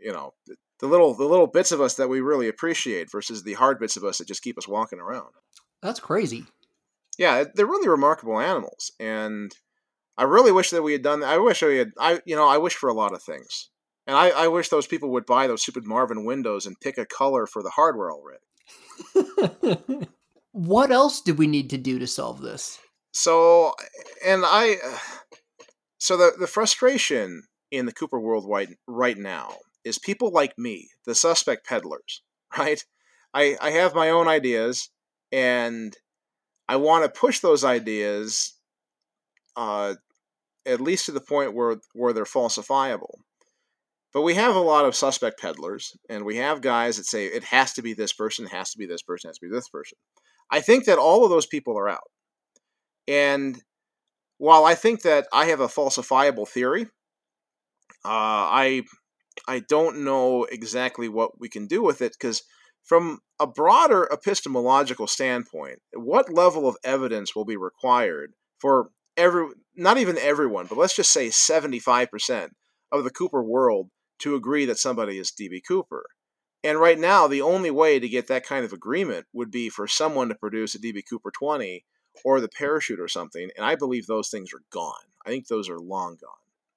[0.01, 0.33] you know
[0.79, 3.95] the little the little bits of us that we really appreciate versus the hard bits
[3.95, 5.29] of us that just keep us walking around.
[5.81, 6.45] That's crazy.
[7.17, 9.51] Yeah, they're really remarkable animals, and
[10.17, 11.23] I really wish that we had done.
[11.23, 11.91] I wish we had.
[11.99, 13.69] I you know I wish for a lot of things,
[14.07, 17.05] and I, I wish those people would buy those stupid Marvin windows and pick a
[17.05, 18.39] color for the hardware already.
[20.53, 22.79] what else do we need to do to solve this?
[23.11, 23.73] So,
[24.25, 24.77] and I,
[25.97, 30.89] so the the frustration in the Cooper world right, right now is people like me,
[31.05, 32.21] the suspect peddlers,
[32.57, 32.81] right?
[33.33, 34.89] I, I have my own ideas
[35.31, 35.97] and
[36.69, 38.53] I want to push those ideas
[39.55, 39.95] uh,
[40.65, 43.15] at least to the point where, where they're falsifiable.
[44.13, 47.43] But we have a lot of suspect peddlers, and we have guys that say it
[47.45, 49.97] has to be this person, has to be this person, has to be this person.
[50.53, 52.11] I think that all of those people are out.
[53.07, 53.59] And
[54.37, 56.83] while I think that I have a falsifiable theory,
[58.05, 58.83] uh, I
[59.47, 62.43] I don't know exactly what we can do with it because
[62.83, 69.97] from a broader epistemological standpoint, what level of evidence will be required for every not
[69.97, 72.49] even everyone, but let's just say 75%
[72.91, 73.89] of the Cooper world
[74.19, 76.05] to agree that somebody is DB Cooper.
[76.63, 79.87] And right now, the only way to get that kind of agreement would be for
[79.87, 81.83] someone to produce a DB Cooper 20
[82.23, 83.49] or the parachute or something.
[83.57, 84.93] And I believe those things are gone.
[85.25, 86.31] I think those are long gone.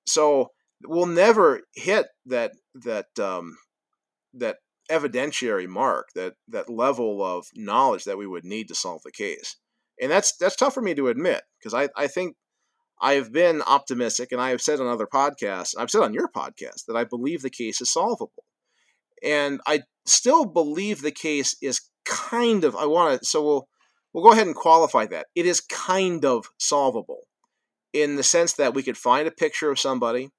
[0.06, 0.50] So
[0.84, 3.56] we'll never hit that that um,
[4.34, 4.58] that
[4.90, 9.56] evidentiary mark, that that level of knowledge that we would need to solve the case.
[10.00, 12.36] And that's that's tough for me to admit because I, I think
[13.00, 16.86] I've been optimistic and I have said on other podcasts, I've said on your podcast
[16.86, 18.44] that I believe the case is solvable.
[19.26, 23.68] And I still believe the case is kind of I want to so we'll
[24.12, 25.26] we'll go ahead and qualify that.
[25.34, 27.26] It is kind of solvable
[27.92, 30.30] in the sense that we could find a picture of somebody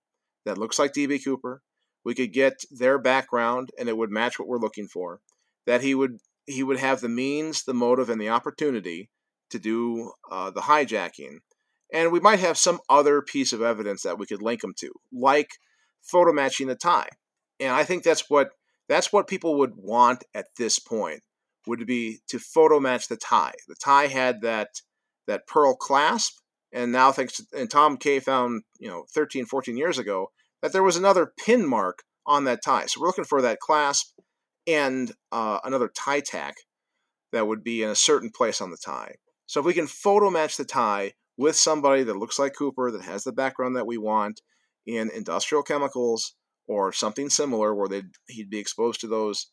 [0.45, 1.61] that looks like DB Cooper.
[2.05, 5.19] We could get their background and it would match what we're looking for.
[5.65, 9.09] That he would he would have the means, the motive, and the opportunity
[9.49, 11.39] to do uh, the hijacking.
[11.93, 14.91] And we might have some other piece of evidence that we could link him to,
[15.11, 15.49] like
[16.01, 17.09] photo matching the tie.
[17.59, 18.49] And I think that's what
[18.89, 21.21] that's what people would want at this point
[21.65, 23.53] would be to photo match the tie.
[23.67, 24.69] The tie had that
[25.27, 26.37] that pearl clasp,
[26.71, 30.71] and now thanks to, and Tom Kaye found you know 13, 14 years ago that
[30.71, 32.85] there was another pin mark on that tie.
[32.85, 34.07] So we're looking for that clasp
[34.65, 36.55] and uh, another tie tack
[37.31, 39.15] that would be in a certain place on the tie.
[39.45, 43.03] So if we can photo match the tie with somebody that looks like Cooper, that
[43.03, 44.41] has the background that we want
[44.85, 46.35] in industrial chemicals
[46.67, 49.47] or something similar, where they he'd be exposed to those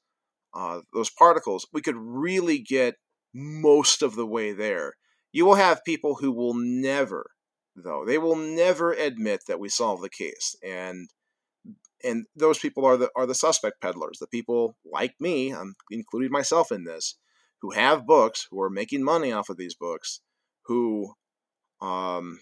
[0.55, 2.95] uh, those particles, we could really get
[3.35, 4.95] most of the way there.
[5.33, 7.27] You will have people who will never
[7.77, 8.05] though.
[8.07, 11.09] They will never admit that we solved the case, and
[12.03, 16.31] and those people are the are the suspect peddlers, the people like me, I'm including
[16.31, 17.19] myself in this,
[17.63, 20.21] who have books, who are making money off of these books,
[20.67, 21.15] who
[21.81, 22.41] um,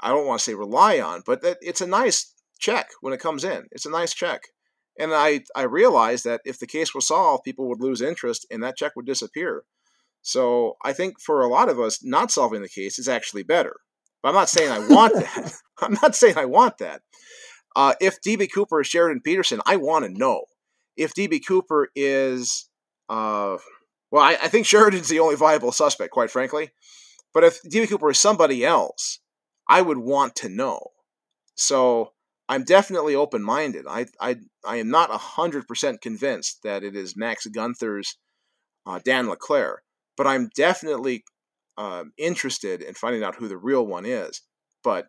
[0.00, 3.20] I don't want to say rely on, but that it's a nice check when it
[3.20, 3.66] comes in.
[3.72, 4.40] It's a nice check.
[4.98, 8.62] And I, I realized that if the case was solved, people would lose interest and
[8.62, 9.64] that check would disappear.
[10.22, 13.74] So I think for a lot of us, not solving the case is actually better.
[14.22, 15.52] But I'm not saying I want that.
[15.80, 17.02] I'm not saying I want that.
[17.74, 20.44] Uh, if DB Cooper is Sheridan Peterson, I want to know.
[20.96, 22.68] If DB Cooper is,
[23.08, 23.56] uh,
[24.10, 26.70] well, I, I, think Sheridan's the only viable suspect, quite frankly.
[27.32, 29.18] But if DB Cooper is somebody else,
[29.68, 30.88] I would want to know.
[31.54, 32.12] So
[32.52, 33.86] I'm definitely open minded.
[33.88, 38.18] I, I, I am not 100% convinced that it is Max Gunther's
[38.84, 39.82] uh, Dan LeClaire,
[40.18, 41.24] but I'm definitely
[41.78, 44.42] um, interested in finding out who the real one is.
[44.84, 45.06] But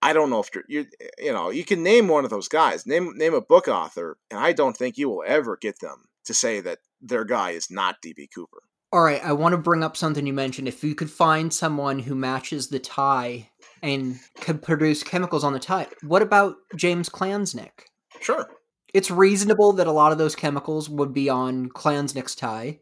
[0.00, 0.86] I don't know if you
[1.18, 4.38] you know you can name one of those guys, name name a book author, and
[4.38, 7.96] I don't think you will ever get them to say that their guy is not
[8.02, 8.58] DB Cooper.
[8.92, 10.68] All right, I want to bring up something you mentioned.
[10.68, 13.48] If you could find someone who matches the tie
[13.86, 17.86] and could produce chemicals on the tie, what about James Klansnick?
[18.20, 18.50] Sure.
[18.92, 22.80] It's reasonable that a lot of those chemicals would be on Klansnick's tie.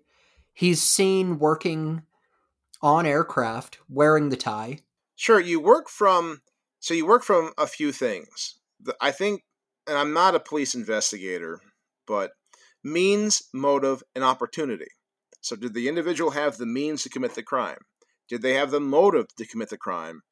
[0.55, 2.03] He's seen working
[2.81, 4.79] on aircraft wearing the tie.
[5.15, 6.41] Sure, you work from
[6.81, 8.57] so you work from a few things.
[9.01, 9.43] I think
[9.87, 11.61] and I'm not a police investigator,
[12.07, 12.33] but
[12.83, 14.89] means, motive, and opportunity.
[15.43, 17.79] So did the individual have the means to commit the crime?
[18.29, 20.23] Did they have the motive to commit the crime?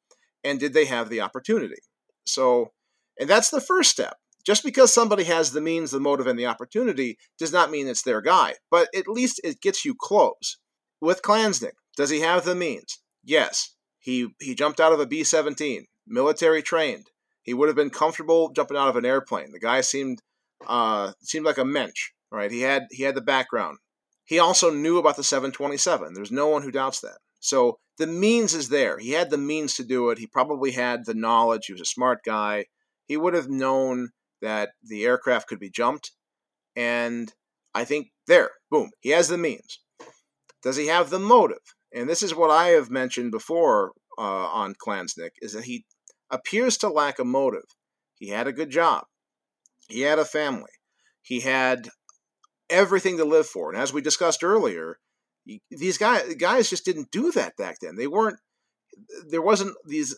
[0.43, 1.81] And did they have the opportunity?
[2.25, 2.71] So
[3.19, 4.17] and that's the first step.
[4.45, 8.01] Just because somebody has the means, the motive, and the opportunity does not mean it's
[8.01, 10.57] their guy, but at least it gets you close.
[10.99, 12.99] With Klansnick, does he have the means?
[13.23, 13.75] Yes.
[13.99, 17.09] He he jumped out of a B 17, military trained.
[17.41, 19.51] He would have been comfortable jumping out of an airplane.
[19.51, 20.19] The guy seemed
[20.67, 22.51] uh, seemed like a mensch, right?
[22.51, 23.77] He had he had the background.
[24.25, 26.13] He also knew about the 727.
[26.13, 27.17] There's no one who doubts that.
[27.39, 28.97] So the means is there.
[28.97, 30.17] He had the means to do it.
[30.17, 31.67] He probably had the knowledge.
[31.67, 32.65] He was a smart guy.
[33.05, 34.09] He would have known
[34.41, 36.11] that the aircraft could be jumped.
[36.75, 37.33] And
[37.73, 39.79] I think there, boom, he has the means.
[40.61, 41.59] Does he have the motive?
[41.93, 45.85] and this is what I have mentioned before uh, on Klansnick, is that he
[46.29, 47.65] appears to lack a motive.
[48.15, 49.05] He had a good job.
[49.89, 50.71] He had a family.
[51.21, 51.89] He had
[52.69, 53.71] everything to live for.
[53.71, 54.97] And as we discussed earlier,
[55.69, 57.95] these guys guys just didn't do that back then.
[57.95, 58.39] They weren't.
[59.27, 60.17] There wasn't these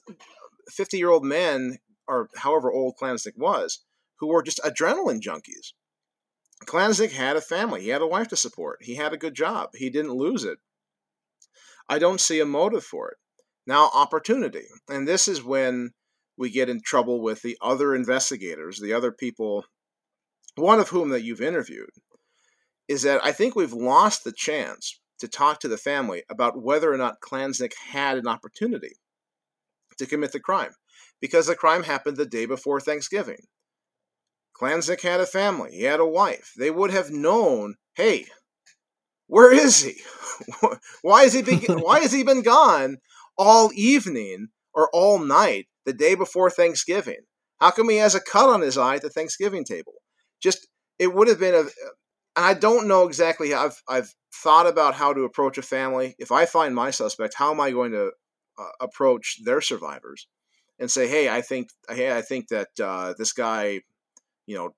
[0.69, 3.83] fifty year old men or however old Klansnick was
[4.19, 5.73] who were just adrenaline junkies.
[6.65, 7.81] Klansnick had a family.
[7.81, 8.79] He had a wife to support.
[8.81, 9.69] He had a good job.
[9.75, 10.59] He didn't lose it.
[11.89, 13.17] I don't see a motive for it.
[13.67, 14.65] Now, opportunity.
[14.88, 15.91] And this is when
[16.38, 19.65] we get in trouble with the other investigators, the other people,
[20.55, 21.89] one of whom that you've interviewed,
[22.88, 26.91] is that I think we've lost the chance to talk to the family about whether
[26.91, 28.95] or not Klansnick had an opportunity
[29.97, 30.73] to commit the crime
[31.21, 33.47] because the crime happened the day before Thanksgiving.
[34.60, 36.54] Klansnick had a family, he had a wife.
[36.58, 38.25] They would have known, hey,
[39.28, 39.95] where is he?
[41.01, 42.97] why has he why has he been gone
[43.38, 47.21] all evening or all night the day before Thanksgiving?
[47.60, 49.93] How come he has a cut on his eye at the Thanksgiving table?
[50.41, 50.67] Just
[50.99, 51.65] it would have been a
[52.35, 56.15] I don't know exactly how I've I've thought about how to approach a family.
[56.19, 58.11] If I find my suspect, how am I going to
[58.57, 60.27] uh, approach their survivors
[60.79, 63.81] and say, "Hey, I think hey, I think that uh, this guy,
[64.45, 64.71] you know,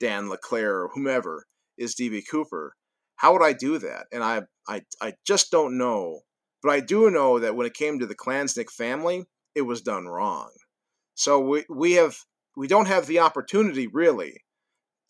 [0.00, 1.46] Dan LeClaire or whomever
[1.78, 2.74] is DB Cooper."
[3.16, 4.06] How would I do that?
[4.12, 6.20] And I I I just don't know.
[6.62, 10.06] But I do know that when it came to the Klansnick family, it was done
[10.06, 10.50] wrong.
[11.14, 12.16] So we we have
[12.56, 14.42] we don't have the opportunity really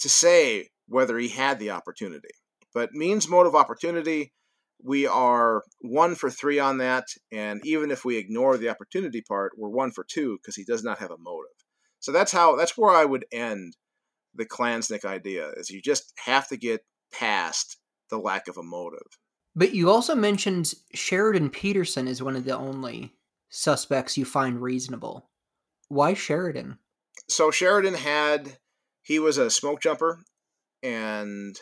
[0.00, 2.29] to say whether he had the opportunity.
[2.75, 4.33] But means motive opportunity,
[4.83, 7.05] we are one for three on that.
[7.31, 10.83] And even if we ignore the opportunity part, we're one for two because he does
[10.83, 11.53] not have a motive.
[12.01, 13.77] So that's how that's where I would end
[14.35, 17.79] the Klansnick idea is you just have to get past
[18.11, 19.07] the lack of a motive.
[19.55, 23.12] But you also mentioned Sheridan Peterson is one of the only
[23.51, 25.29] suspects you find reasonable.
[25.88, 26.79] Why Sheridan?
[27.29, 28.57] So Sheridan had
[29.03, 30.21] he was a smoke jumper
[30.83, 31.57] and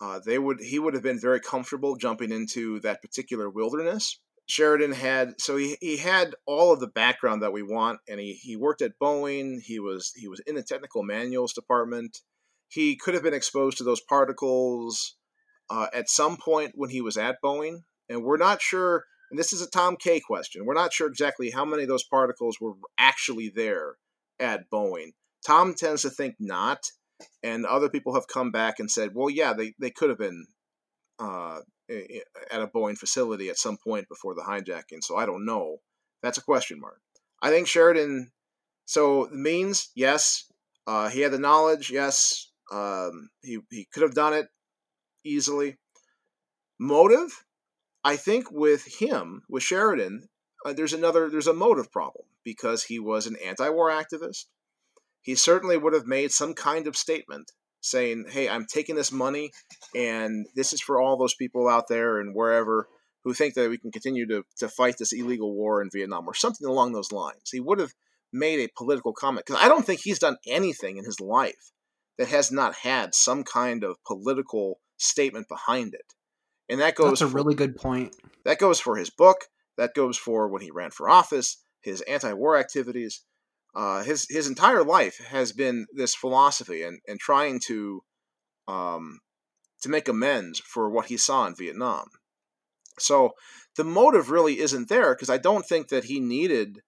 [0.00, 4.18] uh, they would he would have been very comfortable jumping into that particular wilderness.
[4.46, 8.34] Sheridan had so he, he had all of the background that we want, and he,
[8.34, 9.60] he worked at Boeing.
[9.62, 12.18] He was he was in the technical manuals department.
[12.68, 15.16] He could have been exposed to those particles
[15.70, 19.04] uh, at some point when he was at Boeing, and we're not sure.
[19.30, 20.66] And this is a Tom Kaye question.
[20.66, 23.96] We're not sure exactly how many of those particles were actually there
[24.38, 25.12] at Boeing.
[25.46, 26.80] Tom tends to think not,
[27.42, 30.46] and other people have come back and said, well, yeah, they, they could have been
[31.18, 31.60] uh,
[32.50, 35.02] at a Boeing facility at some point before the hijacking.
[35.02, 35.78] So I don't know.
[36.22, 37.00] That's a question mark.
[37.42, 38.30] I think Sheridan.
[38.86, 40.44] So the means yes,
[40.86, 41.90] uh, he had the knowledge.
[41.90, 44.48] Yes, um, he he could have done it
[45.24, 45.76] easily.
[46.78, 47.44] Motive,
[48.04, 50.28] I think with him with Sheridan,
[50.64, 54.46] uh, there's another there's a motive problem because he was an anti-war activist
[55.22, 59.50] he certainly would have made some kind of statement saying, "Hey, I'm taking this money,
[59.94, 62.88] and this is for all those people out there and wherever
[63.24, 66.34] who think that we can continue to to fight this illegal war in Vietnam, or
[66.34, 67.92] something along those lines." He would have
[68.32, 71.72] made a political comment because I don't think he's done anything in his life
[72.18, 76.14] that has not had some kind of political statement behind it,
[76.68, 77.10] and that goes.
[77.10, 78.14] That's a for, really good point.
[78.44, 79.46] That goes for his book.
[79.76, 83.22] That goes for when he ran for office, his anti-war activities
[83.74, 88.02] uh, his his entire life has been this philosophy and, and trying to
[88.68, 89.20] um,
[89.80, 92.08] to make amends for what he saw in Vietnam.
[92.98, 93.32] So
[93.76, 96.80] the motive really isn't there because I don't think that he needed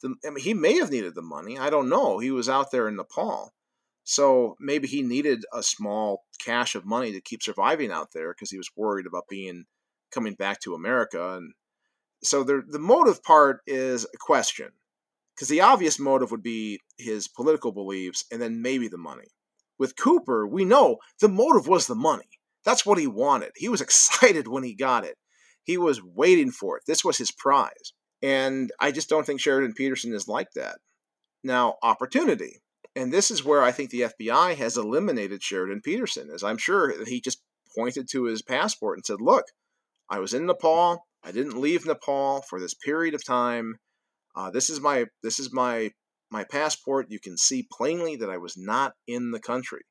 [0.00, 0.14] the.
[0.26, 1.58] I mean, he may have needed the money.
[1.58, 2.18] I don't know.
[2.18, 3.52] He was out there in Nepal,
[4.04, 8.50] so maybe he needed a small cache of money to keep surviving out there because
[8.50, 9.64] he was worried about being
[10.10, 11.52] coming back to America and.
[12.22, 14.72] So the the motive part is a question
[15.34, 19.28] because the obvious motive would be his political beliefs and then maybe the money.
[19.78, 22.28] With Cooper, we know the motive was the money.
[22.64, 23.52] That's what he wanted.
[23.56, 25.16] He was excited when he got it.
[25.64, 26.84] He was waiting for it.
[26.86, 27.92] This was his prize.
[28.22, 30.78] And I just don't think Sheridan Peterson is like that.
[31.42, 32.58] Now, opportunity.
[32.94, 37.04] And this is where I think the FBI has eliminated Sheridan Peterson, as I'm sure
[37.04, 37.40] he just
[37.74, 39.44] pointed to his passport and said, Look,
[40.08, 41.06] I was in Nepal.
[41.22, 43.76] I didn't leave Nepal for this period of time.
[44.34, 45.90] Uh, this is my this is my
[46.30, 47.10] my passport.
[47.10, 49.82] You can see plainly that I was not in the country,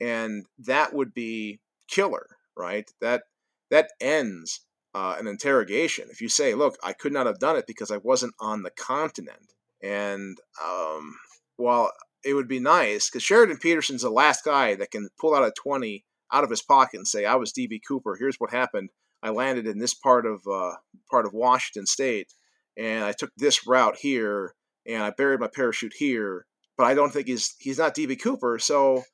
[0.00, 2.88] and that would be killer, right?
[3.00, 3.22] That
[3.70, 4.60] that ends
[4.94, 6.08] uh, an interrogation.
[6.10, 8.70] If you say, "Look, I could not have done it because I wasn't on the
[8.70, 9.52] continent,"
[9.82, 11.16] and um,
[11.56, 11.90] while
[12.24, 15.52] it would be nice because Sheridan Peterson's the last guy that can pull out a
[15.60, 18.16] twenty out of his pocket and say, "I was DB Cooper.
[18.18, 18.90] Here's what happened.
[19.22, 20.74] I landed in this part of uh,
[21.10, 22.32] part of Washington State."
[22.76, 24.54] And I took this route here,
[24.86, 26.46] and I buried my parachute here.
[26.76, 29.04] But I don't think he's he's not DB Cooper, so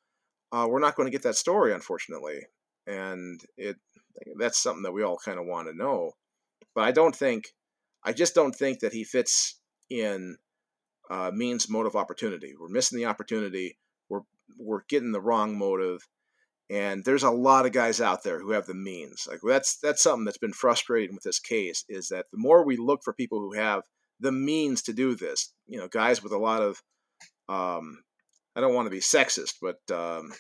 [0.53, 2.47] uh, we're not going to get that story, unfortunately.
[2.87, 3.77] And it
[4.39, 6.13] that's something that we all kind of want to know.
[6.75, 7.49] But I don't think,
[8.05, 9.59] I just don't think that he fits
[9.89, 10.37] in
[11.11, 12.55] uh, means motive opportunity.
[12.59, 13.77] We're missing the opportunity.
[14.09, 14.23] We're
[14.59, 16.07] we're getting the wrong motive.
[16.71, 19.27] And there's a lot of guys out there who have the means.
[19.29, 22.77] Like that's that's something that's been frustrating with this case is that the more we
[22.77, 23.83] look for people who have
[24.21, 26.81] the means to do this, you know, guys with a lot of
[27.49, 27.99] um,
[28.55, 30.33] I don't want to be sexist, but um,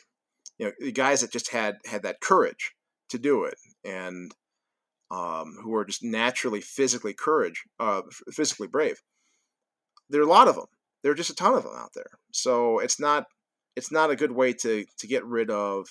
[0.58, 2.72] you know, the guys that just had had that courage
[3.08, 4.32] to do it, and
[5.10, 8.02] um, who are just naturally physically courage, uh,
[8.32, 9.00] physically brave.
[10.08, 10.66] There are a lot of them.
[11.02, 12.10] There are just a ton of them out there.
[12.32, 13.26] So it's not
[13.74, 15.88] it's not a good way to to get rid of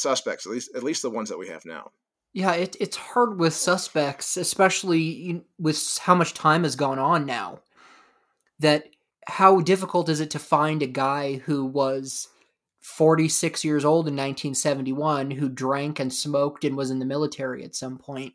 [0.00, 0.46] suspects.
[0.46, 1.90] At least at least the ones that we have now.
[2.32, 7.60] Yeah, it, it's hard with suspects, especially with how much time has gone on now.
[8.60, 8.84] That
[9.26, 12.28] how difficult is it to find a guy who was
[12.80, 17.74] 46 years old in 1971 who drank and smoked and was in the military at
[17.74, 18.34] some point?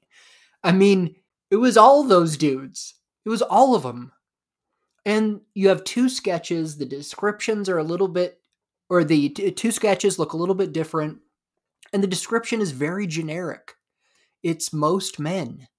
[0.63, 1.15] I mean,
[1.51, 2.95] it was all those dudes.
[3.25, 4.11] It was all of them.
[5.05, 6.77] And you have two sketches.
[6.77, 8.39] The descriptions are a little bit,
[8.89, 11.19] or the t- two sketches look a little bit different.
[11.95, 13.75] And the description is very generic.
[14.43, 15.69] It's most men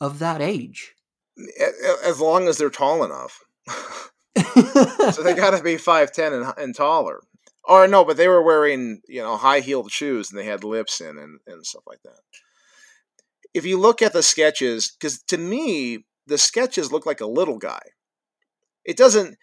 [0.00, 0.94] of that age.
[2.04, 3.40] As long as they're tall enough.
[3.66, 7.22] so they got to be 5'10 and, and taller.
[7.64, 11.00] Or no, but they were wearing, you know, high heeled shoes and they had lips
[11.00, 12.20] in and, and stuff like that.
[13.52, 17.58] If you look at the sketches, because to me, the sketches look like a little
[17.58, 17.82] guy.
[18.84, 19.36] It doesn't.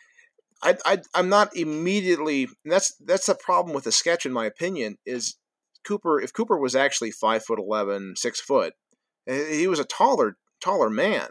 [0.63, 2.47] I, I I'm not immediately.
[2.63, 4.97] that's that's the problem with the sketch, in my opinion.
[5.05, 5.36] Is
[5.86, 6.19] Cooper?
[6.19, 8.73] If Cooper was actually five foot eleven, six foot,
[9.25, 11.29] he was a taller taller man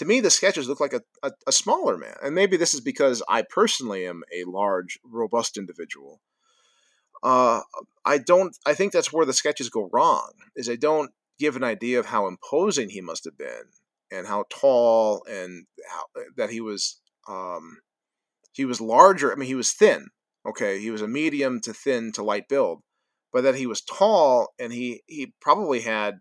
[0.00, 2.14] to me, the sketches look like a, a, a, smaller man.
[2.22, 6.22] And maybe this is because I personally am a large, robust individual.
[7.22, 7.60] Uh,
[8.06, 8.56] I don't.
[8.64, 10.30] I think that's where the sketches go wrong.
[10.56, 13.64] Is they don't give an idea of how imposing he must have been,
[14.10, 16.04] and how tall, and how
[16.38, 16.98] that he was.
[17.28, 17.80] Um,
[18.52, 19.30] he was larger.
[19.30, 20.06] I mean, he was thin.
[20.48, 22.80] Okay, he was a medium to thin to light build,
[23.32, 26.20] but that he was tall, and he he probably had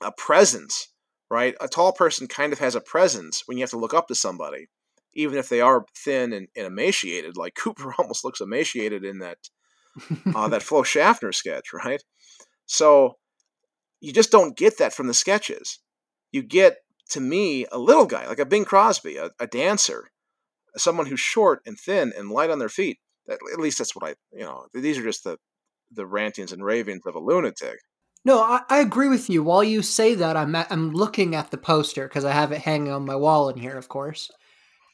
[0.00, 0.88] a presence
[1.30, 1.54] right?
[1.60, 4.14] A tall person kind of has a presence when you have to look up to
[4.14, 4.68] somebody,
[5.14, 7.36] even if they are thin and, and emaciated.
[7.36, 9.38] Like Cooper almost looks emaciated in that
[10.34, 12.02] uh, that Flo Schaffner sketch, right?
[12.66, 13.16] So
[14.00, 15.78] you just don't get that from the sketches.
[16.32, 16.78] You get,
[17.10, 20.10] to me, a little guy like a Bing Crosby, a, a dancer,
[20.76, 22.98] someone who's short and thin and light on their feet.
[23.28, 25.38] At least that's what I, you know, these are just the
[25.90, 27.78] the rantings and ravings of a lunatic.
[28.24, 29.42] No, I, I, agree with you.
[29.42, 32.60] While you say that, I'm at, I'm looking at the poster because I have it
[32.60, 34.30] hanging on my wall in here, of course.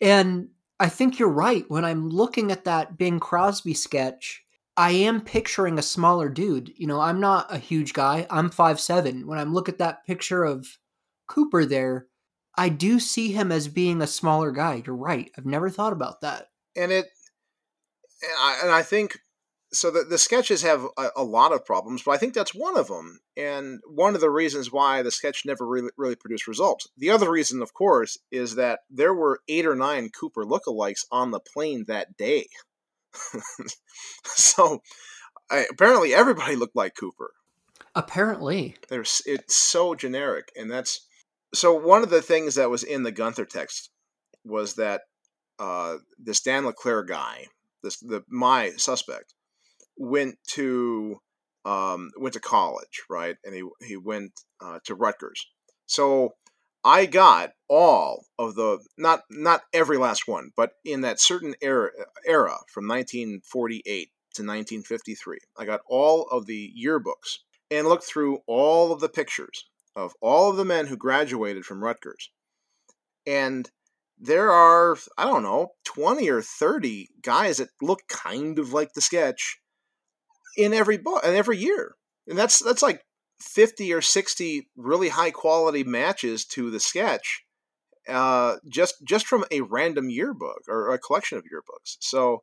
[0.00, 1.64] And I think you're right.
[1.68, 4.44] When I'm looking at that Bing Crosby sketch,
[4.76, 6.72] I am picturing a smaller dude.
[6.76, 8.26] You know, I'm not a huge guy.
[8.30, 9.26] I'm five seven.
[9.26, 10.78] When I'm look at that picture of
[11.26, 12.06] Cooper there,
[12.56, 14.82] I do see him as being a smaller guy.
[14.86, 15.30] You're right.
[15.36, 16.48] I've never thought about that.
[16.76, 17.06] And it,
[18.22, 19.18] and I, and I think
[19.76, 22.76] so the, the sketches have a, a, lot of problems, but I think that's one
[22.76, 26.88] of them, and one of the reasons why the sketch never really, really produced results.
[26.96, 31.30] The other reason, of course, is that there were eight or nine Cooper lookalikes on
[31.30, 32.48] the plane that day.
[34.24, 34.80] so
[35.50, 37.32] I, apparently, everybody looked like Cooper.
[37.94, 41.06] Apparently, there's it's so generic, and that's
[41.54, 41.72] so.
[41.74, 43.90] One of the things that was in the Gunther text
[44.44, 45.02] was that
[45.58, 47.46] uh, this Dan LeClaire guy,
[47.82, 49.32] this the my suspect
[49.96, 51.20] went to
[51.64, 53.36] um, went to college, right?
[53.44, 55.46] And he he went uh, to Rutgers.
[55.86, 56.34] So
[56.84, 61.90] I got all of the not not every last one, but in that certain era
[62.26, 67.38] era from 1948 to 1953, I got all of the yearbooks
[67.70, 69.64] and looked through all of the pictures
[69.96, 72.30] of all of the men who graduated from Rutgers.
[73.26, 73.68] And
[74.18, 79.00] there are, I don't know, 20 or 30 guys that look kind of like the
[79.00, 79.58] sketch
[80.56, 81.94] in every book and every year,
[82.26, 83.02] and that's that's like
[83.40, 87.44] fifty or sixty really high quality matches to the sketch,
[88.08, 91.96] uh, just just from a random yearbook or a collection of yearbooks.
[92.00, 92.42] So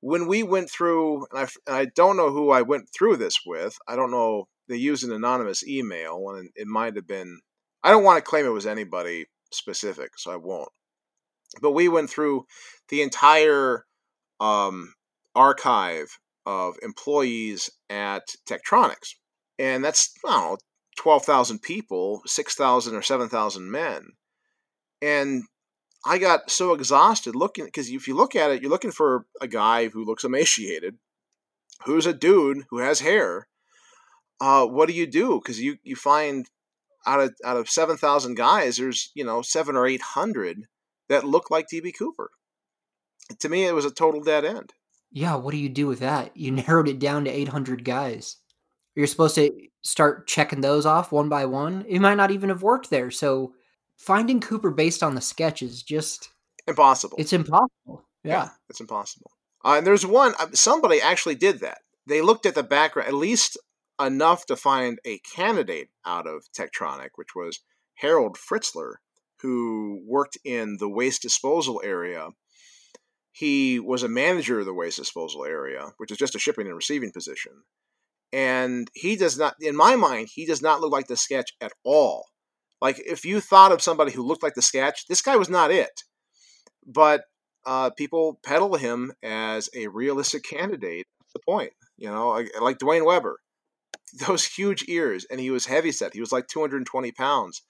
[0.00, 3.40] when we went through, and I, and I don't know who I went through this
[3.44, 3.76] with.
[3.88, 4.48] I don't know.
[4.68, 7.40] They used an anonymous email, and it might have been.
[7.82, 10.68] I don't want to claim it was anybody specific, so I won't.
[11.62, 12.46] But we went through
[12.88, 13.84] the entire
[14.40, 14.94] um,
[15.34, 19.14] archive of employees at Tektronix.
[19.58, 20.56] And that's, I don't know,
[20.98, 24.12] 12,000 people, 6,000 or 7,000 men.
[25.02, 25.42] And
[26.06, 29.48] I got so exhausted looking, because if you look at it, you're looking for a
[29.48, 30.96] guy who looks emaciated,
[31.84, 33.48] who's a dude who has hair.
[34.40, 35.40] Uh, what do you do?
[35.42, 36.46] Because you, you find
[37.06, 40.66] out of out of seven thousand guys, there's you know seven or eight hundred
[41.08, 42.30] that look like DB Cooper.
[43.38, 44.72] To me, it was a total dead end.
[45.16, 46.36] Yeah, what do you do with that?
[46.36, 48.36] You narrowed it down to 800 guys.
[48.94, 49.50] You're supposed to
[49.82, 51.86] start checking those off one by one.
[51.88, 53.10] It might not even have worked there.
[53.10, 53.54] So
[53.96, 56.28] finding Cooper based on the sketch is just
[56.66, 57.16] impossible.
[57.18, 58.04] It's impossible.
[58.24, 59.30] Yeah, yeah it's impossible.
[59.64, 60.34] Uh, and there's one.
[60.38, 61.78] Uh, somebody actually did that.
[62.06, 63.56] They looked at the background, at least
[63.98, 67.60] enough to find a candidate out of Techtronic, which was
[67.94, 68.96] Harold Fritzler,
[69.40, 72.28] who worked in the waste disposal area.
[73.36, 76.74] He was a manager of the waste disposal area, which is just a shipping and
[76.74, 77.52] receiving position.
[78.32, 81.74] And he does not, in my mind, he does not look like the sketch at
[81.84, 82.24] all.
[82.80, 85.70] Like, if you thought of somebody who looked like the sketch, this guy was not
[85.70, 86.04] it.
[86.86, 87.24] But
[87.66, 91.04] uh, people peddle him as a realistic candidate.
[91.20, 91.72] That's the point.
[91.98, 93.38] You know, like, like Duane Weber,
[94.26, 96.14] those huge ears, and he was heavy set.
[96.14, 97.60] He was like 220 pounds.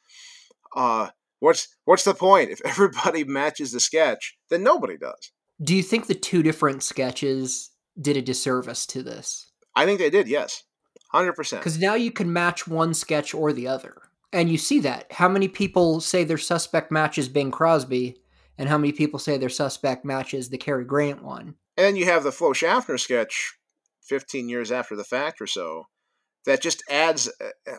[0.76, 1.08] Uh,
[1.40, 2.50] what's what's the point?
[2.50, 5.32] If everybody matches the sketch, then nobody does.
[5.62, 9.50] Do you think the two different sketches did a disservice to this?
[9.74, 10.28] I think they did.
[10.28, 10.64] Yes,
[11.10, 11.62] hundred percent.
[11.62, 13.96] Because now you can match one sketch or the other,
[14.32, 15.12] and you see that.
[15.12, 18.16] How many people say their suspect matches Bing Crosby,
[18.58, 21.54] and how many people say their suspect matches the Cary Grant one?
[21.76, 23.54] And then you have the Flo Schaffner sketch,
[24.02, 25.86] fifteen years after the fact or so,
[26.44, 27.76] that just adds uh, uh,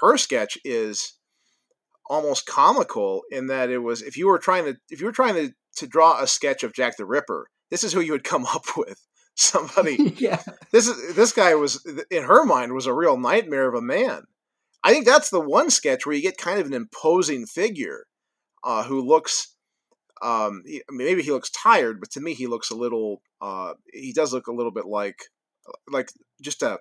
[0.00, 1.14] her sketch is
[2.08, 5.34] almost comical in that it was if you were trying to if you were trying
[5.34, 8.46] to, to draw a sketch of Jack the Ripper, this is who you would come
[8.54, 9.00] up with.
[9.38, 10.42] Somebody yeah.
[10.72, 14.22] This is this guy was in her mind was a real nightmare of a man.
[14.82, 18.06] I think that's the one sketch where you get kind of an imposing figure
[18.64, 19.54] uh, who looks
[20.22, 24.14] um, he, maybe he looks tired, but to me he looks a little uh, he
[24.14, 25.24] does look a little bit like
[25.90, 26.08] like
[26.40, 26.78] just a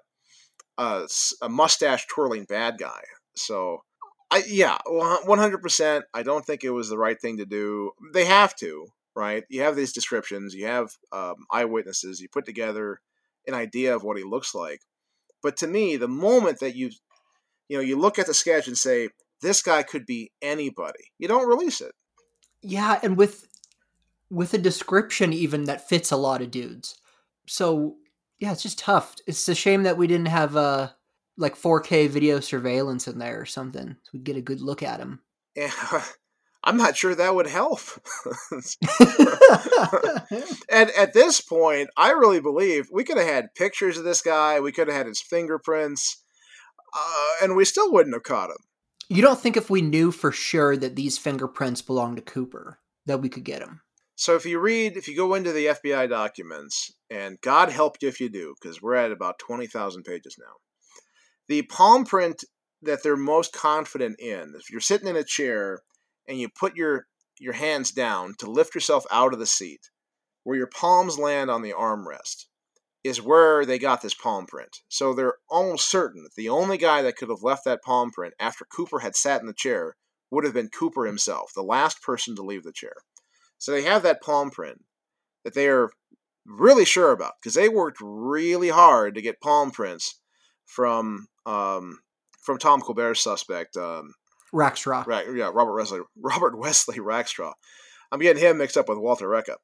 [0.78, 1.08] a,
[1.42, 3.02] a mustache twirling bad guy.
[3.36, 3.84] So,
[4.32, 6.06] I yeah, one hundred percent.
[6.14, 7.92] I don't think it was the right thing to do.
[8.14, 9.44] They have to, right?
[9.50, 13.00] You have these descriptions, you have um, eyewitnesses, you put together
[13.48, 14.82] an idea of what he looks like.
[15.44, 16.90] But to me, the moment that you,
[17.70, 19.10] you know, you look at the sketch and say
[19.42, 21.94] this guy could be anybody, you don't release it.
[22.62, 23.48] Yeah, and with
[24.32, 26.96] with a description even that fits a lot of dudes.
[27.48, 27.98] So
[28.40, 29.16] yeah, it's just tough.
[29.28, 30.90] It's a shame that we didn't have uh
[31.38, 35.00] like 4K video surveillance in there or something, so we'd get a good look at
[35.00, 35.22] him.
[35.56, 35.72] Yeah,
[36.64, 37.80] I'm not sure that would help.
[40.70, 44.60] and at this point, I really believe we could have had pictures of this guy.
[44.60, 46.24] We could have had his fingerprints,
[46.96, 48.58] uh, and we still wouldn't have caught him.
[49.08, 53.22] You don't think if we knew for sure that these fingerprints belonged to Cooper, that
[53.22, 53.82] we could get him?
[54.16, 58.08] So if you read, if you go into the FBI documents, and God help you
[58.08, 60.54] if you do, because we're at about 20,000 pages now,
[61.48, 62.44] the palm print
[62.82, 65.80] that they're most confident in, if you're sitting in a chair
[66.28, 67.08] and you put your,
[67.40, 69.90] your hands down to lift yourself out of the seat,
[70.44, 72.46] where your palms land on the armrest,
[73.04, 74.82] is where they got this palm print.
[74.90, 78.34] So they're almost certain that the only guy that could have left that palm print
[78.40, 79.96] after Cooper had sat in the chair
[80.32, 82.96] would have been Cooper himself, the last person to leave the chair.
[83.60, 84.84] So they have that palm print
[85.44, 85.92] that they are
[86.46, 90.20] really sure about because they worked really hard to get palm prints
[90.66, 92.00] from um,
[92.42, 93.78] from Tom Colbert's suspect.
[93.78, 94.14] Um,
[94.54, 95.06] Rackstraw.
[95.06, 97.54] Right, yeah, Robert Wesley, Robert Wesley Rackstraw.
[98.12, 99.56] I'm getting him mixed up with Walter Reca.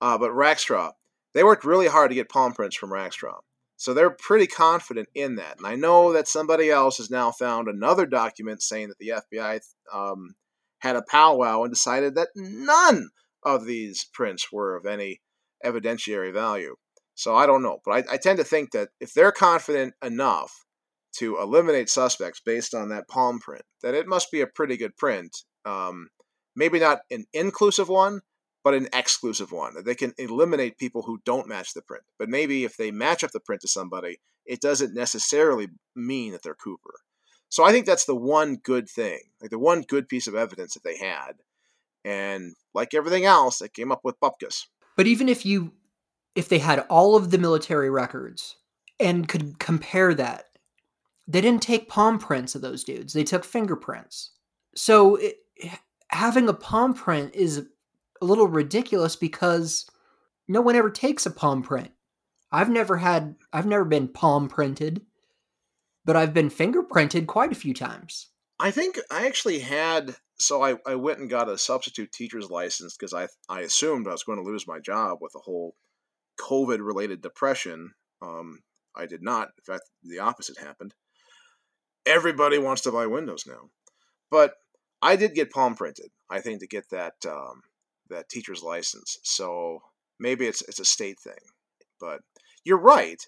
[0.00, 0.92] Uh, but Rackstraw,
[1.34, 3.38] they worked really hard to get palm prints from Rackstraw.
[3.76, 5.58] So they're pretty confident in that.
[5.58, 9.60] And I know that somebody else has now found another document saying that the FBI
[9.92, 10.34] um,
[10.78, 13.10] had a powwow and decided that none
[13.42, 15.20] of these prints were of any
[15.64, 16.76] evidentiary value.
[17.14, 20.64] So I don't know, but I, I tend to think that if they're confident enough
[21.18, 24.96] to eliminate suspects based on that palm print, that it must be a pretty good
[24.96, 25.36] print.
[25.64, 26.08] Um,
[26.56, 28.20] maybe not an inclusive one,
[28.64, 29.74] but an exclusive one.
[29.74, 32.02] That they can eliminate people who don't match the print.
[32.18, 36.42] But maybe if they match up the print to somebody, it doesn't necessarily mean that
[36.42, 36.94] they're Cooper.
[37.48, 40.74] So I think that's the one good thing, like the one good piece of evidence
[40.74, 41.34] that they had.
[42.04, 44.64] And like everything else, they came up with Bupkis.
[44.96, 45.72] But even if you,
[46.34, 48.56] if they had all of the military records
[48.98, 50.46] and could compare that,
[51.26, 53.12] they didn't take palm prints of those dudes.
[53.12, 54.32] They took fingerprints.
[54.74, 55.38] So it,
[56.08, 57.66] having a palm print is
[58.20, 59.88] a little ridiculous because
[60.48, 61.90] no one ever takes a palm print.
[62.52, 65.02] I've never had, I've never been palm printed
[66.04, 68.28] but I've been fingerprinted quite a few times.
[68.60, 72.96] I think I actually had so I, I went and got a substitute teacher's license
[72.96, 75.74] because I I assumed I was going to lose my job with the whole
[76.40, 77.92] COVID related depression.
[78.22, 78.60] Um,
[78.96, 79.48] I did not.
[79.58, 80.94] In fact, the opposite happened.
[82.06, 83.70] Everybody wants to buy Windows now,
[84.30, 84.54] but
[85.00, 86.10] I did get palm printed.
[86.30, 87.62] I think to get that um,
[88.10, 89.18] that teacher's license.
[89.22, 89.80] So
[90.18, 91.34] maybe it's it's a state thing.
[92.00, 92.20] But
[92.64, 93.22] you're right.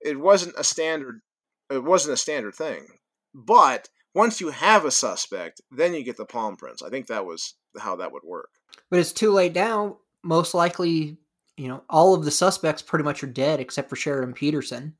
[0.00, 1.20] It wasn't a standard.
[1.70, 2.86] It wasn't a standard thing.
[3.34, 6.82] But once you have a suspect, then you get the palm prints.
[6.82, 8.50] I think that was how that would work.
[8.90, 9.98] But it's too late now.
[10.22, 11.18] Most likely,
[11.56, 14.96] you know, all of the suspects pretty much are dead except for Sheridan Peterson.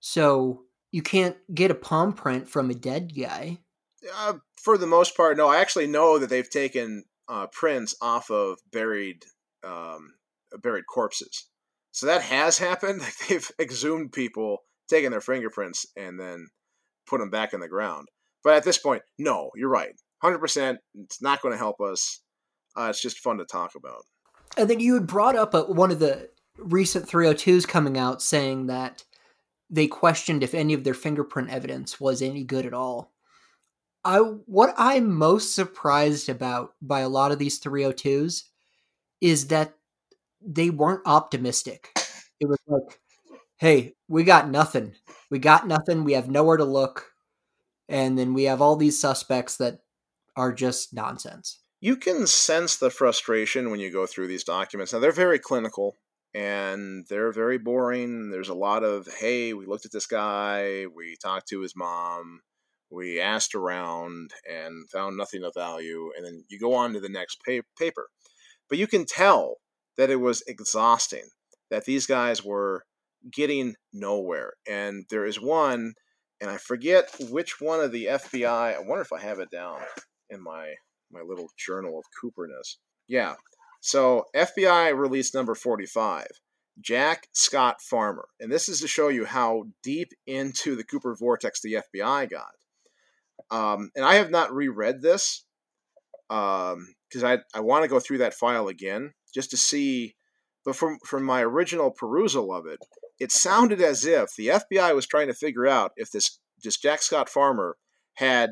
[0.00, 3.58] So you can't get a palm print from a dead guy.
[4.14, 5.48] Uh, for the most part, no.
[5.48, 9.24] I actually know that they've taken uh, prints off of buried
[9.64, 10.14] um,
[10.62, 11.48] buried corpses.
[11.92, 13.00] So that has happened.
[13.02, 14.58] Like they've exhumed people,
[14.88, 16.48] taken their fingerprints, and then
[17.06, 18.08] put them back in the ground.
[18.44, 19.94] But at this point, no, you're right.
[20.22, 20.76] 100%.
[20.94, 22.20] It's not going to help us.
[22.76, 24.02] Uh, it's just fun to talk about.
[24.56, 28.66] And then you had brought up a, one of the recent 302s coming out saying
[28.66, 29.04] that
[29.70, 33.12] they questioned if any of their fingerprint evidence was any good at all.
[34.04, 38.44] I what I'm most surprised about by a lot of these 302s
[39.20, 39.74] is that
[40.40, 41.90] they weren't optimistic.
[42.40, 43.00] It was like,
[43.56, 44.94] "Hey, we got nothing.
[45.30, 46.04] We got nothing.
[46.04, 47.12] We have nowhere to look."
[47.88, 49.80] And then we have all these suspects that
[50.36, 51.58] are just nonsense.
[51.80, 54.92] You can sense the frustration when you go through these documents.
[54.92, 55.94] Now they're very clinical
[56.34, 58.30] and they're very boring.
[58.30, 62.40] There's a lot of, hey, we looked at this guy, we talked to his mom,
[62.90, 67.08] we asked around and found nothing of value, and then you go on to the
[67.08, 68.08] next pa- paper.
[68.68, 69.56] But you can tell
[69.96, 71.28] that it was exhausting,
[71.70, 72.84] that these guys were
[73.32, 74.54] getting nowhere.
[74.66, 75.94] And there is one,
[76.40, 79.80] and I forget which one of the FBI, I wonder if I have it down
[80.28, 80.74] in my
[81.10, 82.76] my little journal of Cooperness.
[83.06, 83.34] Yeah,
[83.80, 86.26] so, FBI release number 45,
[86.80, 88.28] Jack Scott Farmer.
[88.40, 92.50] And this is to show you how deep into the Cooper vortex the FBI got.
[93.50, 95.44] Um, and I have not reread this
[96.28, 100.16] because um, I, I want to go through that file again just to see.
[100.64, 102.80] But from, from my original perusal of it,
[103.20, 107.00] it sounded as if the FBI was trying to figure out if this, this Jack
[107.00, 107.76] Scott Farmer
[108.14, 108.50] had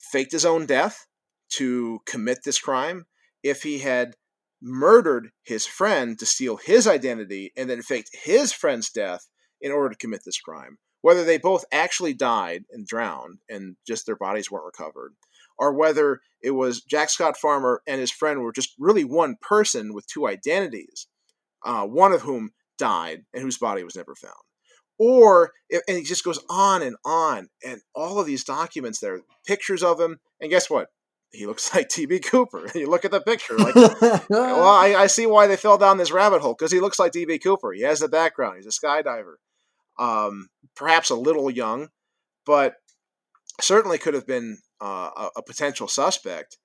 [0.00, 1.06] faked his own death
[1.50, 3.06] to commit this crime,
[3.42, 4.14] if he had
[4.62, 9.26] murdered his friend to steal his identity and then faked his friend's death
[9.60, 10.78] in order to commit this crime.
[11.02, 15.14] Whether they both actually died and drowned and just their bodies weren't recovered,
[15.58, 19.94] or whether it was Jack Scott Farmer and his friend were just really one person
[19.94, 21.06] with two identities,
[21.64, 24.34] uh, one of whom died and whose body was never found.
[24.98, 29.82] Or, and it just goes on and on, and all of these documents, there pictures
[29.82, 30.88] of him, and guess what?
[31.32, 32.66] He looks like DB Cooper.
[32.74, 33.74] you look at the picture, like,
[34.28, 37.12] well, I, I, see why they fell down this rabbit hole because he looks like
[37.12, 37.72] DB Cooper.
[37.72, 38.56] He has the background.
[38.56, 39.34] He's a skydiver.
[39.98, 41.88] Um, perhaps a little young,
[42.46, 42.74] but
[43.60, 46.56] certainly could have been uh, a, a, potential suspect.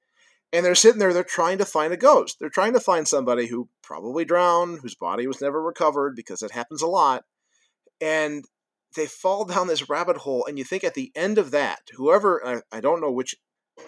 [0.53, 2.37] And they're sitting there, they're trying to find a ghost.
[2.39, 6.51] They're trying to find somebody who probably drowned, whose body was never recovered because it
[6.51, 7.25] happens a lot.
[7.99, 8.45] And
[8.95, 12.45] they fall down this rabbit hole, and you think at the end of that, whoever,
[12.45, 13.35] I, I don't know which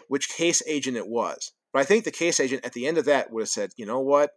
[0.08, 1.52] which case agent it was.
[1.74, 3.86] But I think the case agent at the end of that would have said, you
[3.86, 4.32] know what?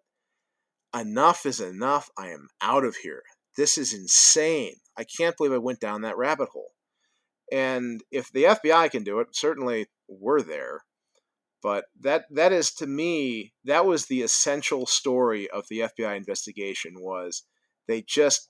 [0.95, 2.11] Enough is enough.
[2.19, 3.23] I am out of here.
[3.57, 4.75] This is insane.
[4.97, 6.73] I can't believe I went down that rabbit hole.
[7.53, 10.85] And if the FBI can do it, certainly we're there.
[11.63, 16.95] But that that is to me, that was the essential story of the FBI investigation
[16.97, 17.43] was
[17.87, 18.49] they just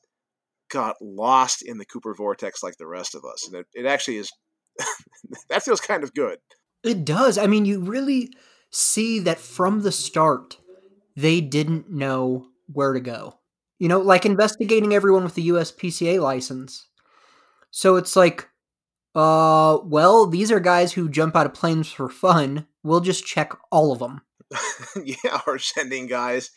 [0.70, 3.46] got lost in the Cooper vortex like the rest of us.
[3.46, 4.30] And it, it actually is
[5.48, 6.38] that feels kind of good.
[6.82, 7.38] It does.
[7.38, 8.30] I mean, you really
[8.70, 10.58] see that from the start,
[11.16, 13.38] they didn't know where to go.
[13.78, 16.86] You know, like investigating everyone with the USPCA license.
[17.70, 18.48] So it's like,
[19.14, 22.66] uh, well, these are guys who jump out of planes for fun.
[22.82, 24.22] We'll just check all of them.
[25.04, 26.50] yeah, or sending guys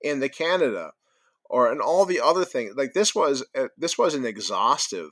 [0.00, 0.92] into Canada,
[1.48, 2.74] or and all the other things.
[2.76, 5.08] Like this was uh, this was an exhaustive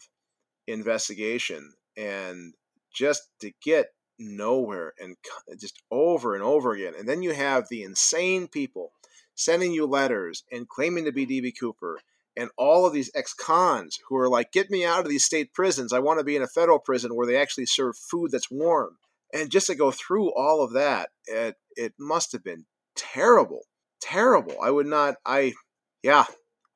[0.66, 2.54] investigation, and
[2.94, 3.88] just to get
[4.18, 5.16] nowhere and
[5.58, 6.94] just over and over again.
[6.98, 8.92] And then you have the insane people
[9.34, 12.00] sending you letters and claiming to be DB Cooper
[12.36, 15.92] and all of these ex-cons who are like, "Get me out of these state prisons.
[15.92, 18.98] I want to be in a federal prison where they actually serve food that's warm."
[19.32, 22.66] And just to go through all of that, it it must have been
[22.96, 23.62] terrible,
[24.00, 24.54] terrible.
[24.62, 25.16] I would not.
[25.26, 25.54] I
[26.02, 26.26] yeah,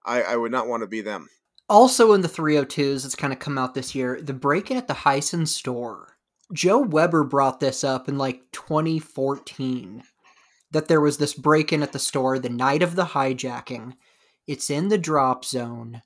[0.04, 1.28] I, I would not want to be them.
[1.68, 4.20] Also in the 302s, it's kind of come out this year.
[4.20, 6.11] The break-in at the Heisson store
[6.52, 10.02] Jo Weber brought this up in like 2014
[10.72, 13.94] that there was this break in at the store the night of the hijacking.
[14.46, 16.02] It's in the drop zone.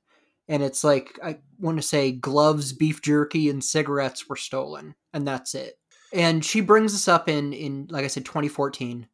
[0.49, 4.95] And it's like, I want to say gloves, beef jerky, and cigarettes were stolen.
[5.13, 5.75] And that's it.
[6.13, 9.09] And she brings this up in, in like I said, 2014.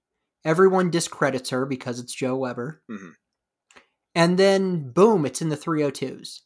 [0.44, 2.82] Everyone discredits her because it's Jo Weber.
[2.90, 3.10] Mm-hmm.
[4.14, 6.40] and then boom, it's in the 302s.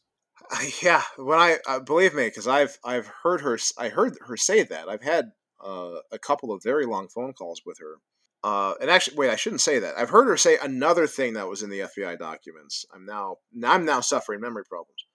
[0.51, 4.37] Uh, yeah, when I uh, believe me, because I've I've heard her I heard her
[4.37, 4.89] say that.
[4.89, 5.31] I've had
[5.63, 7.95] uh, a couple of very long phone calls with her.
[8.43, 9.97] Uh, and actually, wait, I shouldn't say that.
[9.97, 12.85] I've heard her say another thing that was in the FBI documents.
[12.93, 15.05] I'm now I'm now suffering memory problems.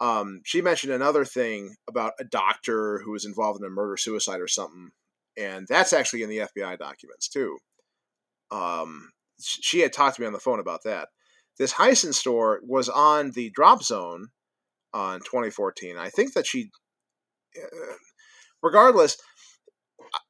[0.00, 4.40] Um, she mentioned another thing about a doctor who was involved in a murder suicide
[4.40, 4.90] or something,
[5.38, 7.58] and that's actually in the FBI documents too.
[8.50, 11.08] Um, she had talked to me on the phone about that.
[11.58, 14.28] This Heisson store was on the drop zone
[14.92, 15.96] on 2014.
[15.96, 16.70] I think that she,
[17.56, 17.94] uh,
[18.62, 19.16] regardless,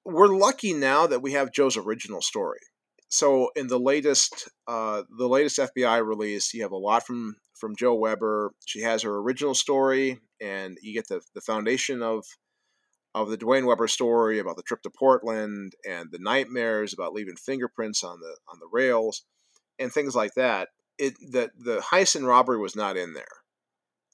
[0.04, 2.60] we're lucky now that we have Jo's original story.
[3.08, 7.76] So in the latest, uh, the latest FBI release, you have a lot from from
[7.76, 8.52] Jo Weber.
[8.64, 12.24] She has her original story, and you get the the foundation of
[13.14, 17.36] of the Duane Weber story about the trip to Portland and the nightmares about leaving
[17.36, 19.24] fingerprints on the on the rails
[19.78, 20.68] and things like that.
[20.96, 23.24] It the the Heisson robbery was not in there.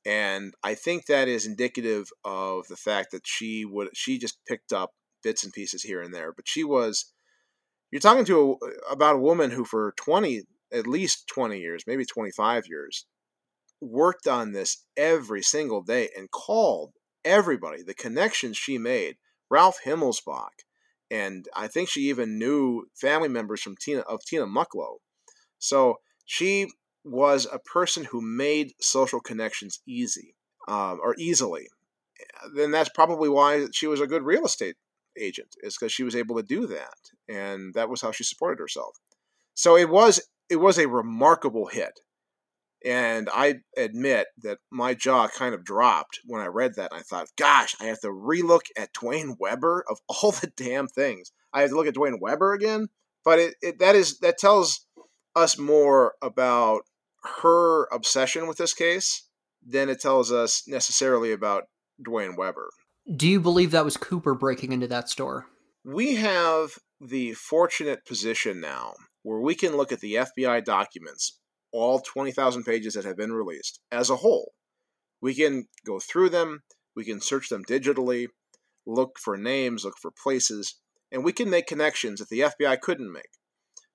[0.06, 4.72] And I think that is indicative of the fact that she would she just picked
[4.72, 4.92] up
[5.22, 7.12] bits and pieces here and there, but she was
[7.90, 10.42] you're talking to a, about a woman who for 20
[10.72, 13.06] at least 20 years, maybe 25 years
[13.80, 16.92] worked on this every single day and called
[17.24, 19.16] everybody, the connections she made,
[19.50, 20.64] Ralph Himmelsbach,
[21.10, 24.96] and I think she even knew family members from Tina of Tina Mucklow.
[25.58, 26.70] So she
[27.06, 30.34] was a person who made social connections easy
[30.68, 31.68] um, or easily.
[32.54, 34.76] Then that's probably why she was a good real estate
[35.18, 36.96] agent, is because she was able to do that,
[37.28, 38.96] and that was how she supported herself.
[39.54, 42.00] So it was it was a remarkable hit.
[42.84, 46.92] And I admit that my jaw kind of dropped when I read that.
[46.92, 50.86] And I thought, gosh, I have to relook at Duane Weber of all the damn
[50.86, 51.32] things.
[51.52, 52.88] I have to look at Duane Weber again.
[53.24, 54.86] But it, it that is that tells
[55.34, 56.82] us more about
[57.42, 59.28] her obsession with this case
[59.66, 61.64] than it tells us necessarily about
[62.02, 62.70] Duane Weber.
[63.14, 65.46] Do you believe that was Cooper breaking into that store?
[65.84, 71.38] We have the fortunate position now where we can look at the FBI documents
[71.72, 74.52] all 20,000 pages that have been released as a whole.
[75.20, 76.60] We can go through them,
[76.94, 78.28] we can search them digitally,
[78.86, 80.80] look for names, look for places,
[81.12, 83.30] and we can make connections that the FBI couldn't make.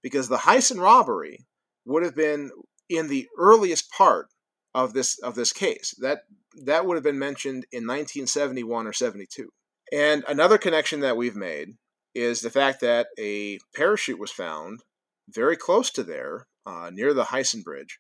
[0.03, 1.45] Because the Heisson robbery
[1.85, 2.51] would have been
[2.91, 4.27] in the earliest part
[4.73, 5.93] of this of this case.
[5.99, 6.23] That
[6.65, 9.49] that would have been mentioned in 1971 or 72.
[9.91, 11.75] And another connection that we've made
[12.13, 14.81] is the fact that a parachute was found
[15.29, 17.99] very close to there uh, near the Heisson Bridge,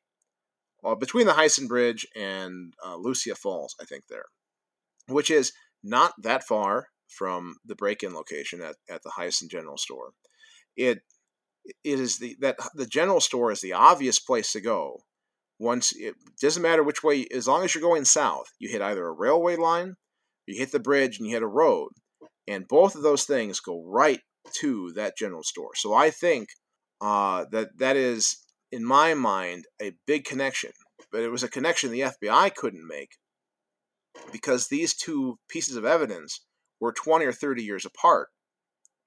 [0.83, 4.25] well, between the Heisson Bridge and uh, Lucia Falls, I think there,
[5.07, 10.11] which is not that far from the break-in location at, at the Heisson General Store.
[10.75, 11.01] It
[11.65, 15.01] it is the that the general store is the obvious place to go.
[15.59, 19.05] Once it doesn't matter which way, as long as you're going south, you hit either
[19.05, 19.95] a railway line,
[20.47, 21.89] you hit the bridge, and you hit a road,
[22.47, 24.21] and both of those things go right
[24.53, 25.71] to that general store.
[25.75, 26.49] So I think
[26.99, 28.37] uh, that that is
[28.71, 30.71] in my mind, a big connection.
[31.11, 33.17] But it was a connection the FBI couldn't make
[34.31, 36.41] because these two pieces of evidence
[36.79, 38.29] were 20 or 30 years apart.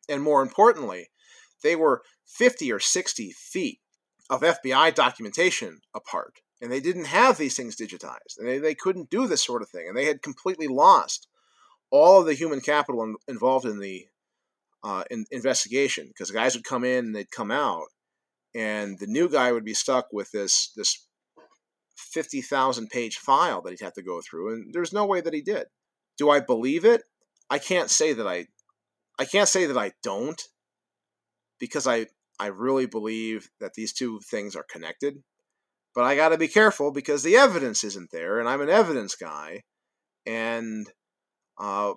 [0.08, 1.08] And more importantly,
[1.64, 3.80] they were 50 or 60 feet
[4.30, 6.40] of FBI documentation apart.
[6.60, 8.38] And they didn't have these things digitized.
[8.38, 9.86] And they, they couldn't do this sort of thing.
[9.88, 11.26] And they had completely lost
[11.90, 14.06] all of the human capital in, involved in the
[14.84, 17.86] uh, in, investigation because guys would come in and they'd come out
[18.54, 21.06] and the new guy would be stuck with this this
[21.96, 25.40] 50,000 page file that he'd have to go through and there's no way that he
[25.40, 25.68] did.
[26.18, 27.04] Do I believe it?
[27.48, 28.46] I can't say that I
[29.18, 30.42] I can't say that I don't
[31.58, 32.06] because I
[32.38, 35.22] I really believe that these two things are connected.
[35.94, 39.14] But I got to be careful because the evidence isn't there and I'm an evidence
[39.14, 39.62] guy
[40.26, 40.88] and
[41.58, 41.92] uh,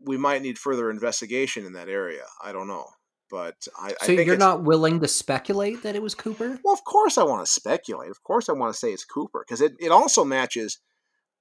[0.00, 2.24] we might need further investigation in that area.
[2.42, 2.86] I don't know.
[3.30, 6.60] But I, so I you're not willing to speculate that it was Cooper?
[6.62, 8.10] Well, of course I want to speculate.
[8.10, 10.78] Of course I want to say it's Cooper because it, it also matches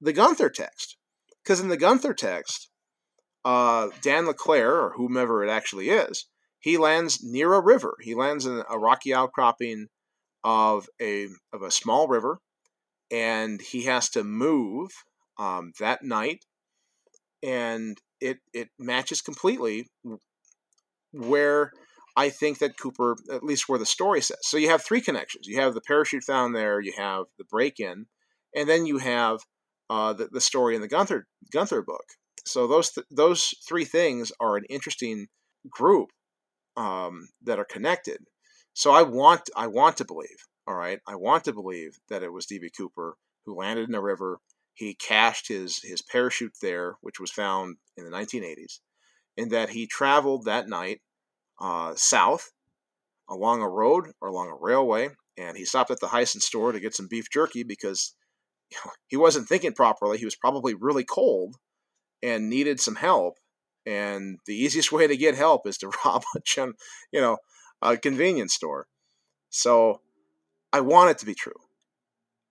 [0.02, 0.98] the Gunther text.
[1.44, 2.70] Because in the Gunther text,
[3.44, 6.26] uh, Dan LeClaire, or whomever it actually is,
[6.66, 7.96] he lands near a river.
[8.02, 9.86] He lands in a rocky outcropping
[10.44, 12.40] of a of a small river,
[13.12, 14.90] and he has to move
[15.38, 16.44] um, that night,
[17.44, 19.86] and it it matches completely
[21.14, 21.72] where
[22.16, 24.40] I think that Cooper, at least where the story says.
[24.42, 25.46] So you have three connections.
[25.46, 28.08] You have the parachute found there, you have the break in,
[28.56, 29.42] and then you have
[29.92, 32.06] uh, the, the story in the Gunther, Gunther book.
[32.44, 35.28] So those, th- those three things are an interesting
[35.70, 36.10] group
[36.78, 38.20] um, that are connected.
[38.74, 42.34] So I want I want to believe All right, I want to believe that it
[42.34, 43.16] was DB Cooper
[43.46, 44.40] who landed in the river.
[44.74, 48.80] He cached his his parachute there, which was found in the 1980s,
[49.38, 51.02] and that he traveled that night
[51.60, 52.52] uh, south
[53.30, 56.80] along a road or along a railway, and he stopped at the Heisson store to
[56.80, 58.16] get some beef jerky because
[58.72, 60.18] you know, he wasn't thinking properly.
[60.18, 61.56] He was probably really cold
[62.22, 63.38] and needed some help.
[63.86, 66.74] And the easiest way to get help is to rob a, gen,
[67.12, 67.38] you know,
[67.82, 68.88] a convenience store.
[69.50, 70.02] So
[70.74, 71.54] I want it to be true,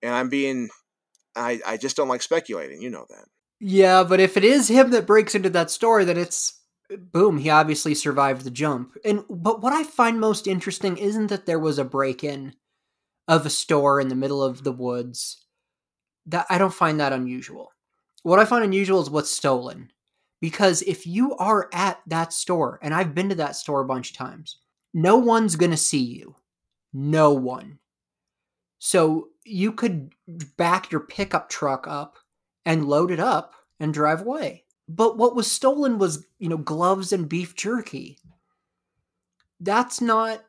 [0.01, 0.69] and I'm being,
[1.35, 2.81] I I just don't like speculating.
[2.81, 3.25] You know that.
[3.59, 7.37] Yeah, but if it is him that breaks into that store, then it's boom.
[7.37, 8.97] He obviously survived the jump.
[9.03, 12.53] And but what I find most interesting isn't that there was a break in
[13.27, 15.45] of a store in the middle of the woods.
[16.25, 17.71] That I don't find that unusual.
[18.23, 19.91] What I find unusual is what's stolen.
[20.45, 24.11] Because if you are at that store, and I've been to that store a bunch
[24.11, 24.59] of times,
[24.93, 26.35] no one's going to see you.
[26.93, 27.79] No one.
[28.77, 30.13] So you could
[30.55, 32.19] back your pickup truck up
[32.63, 34.65] and load it up and drive away.
[34.87, 38.19] But what was stolen was, you know, gloves and beef jerky.
[39.59, 40.45] That's not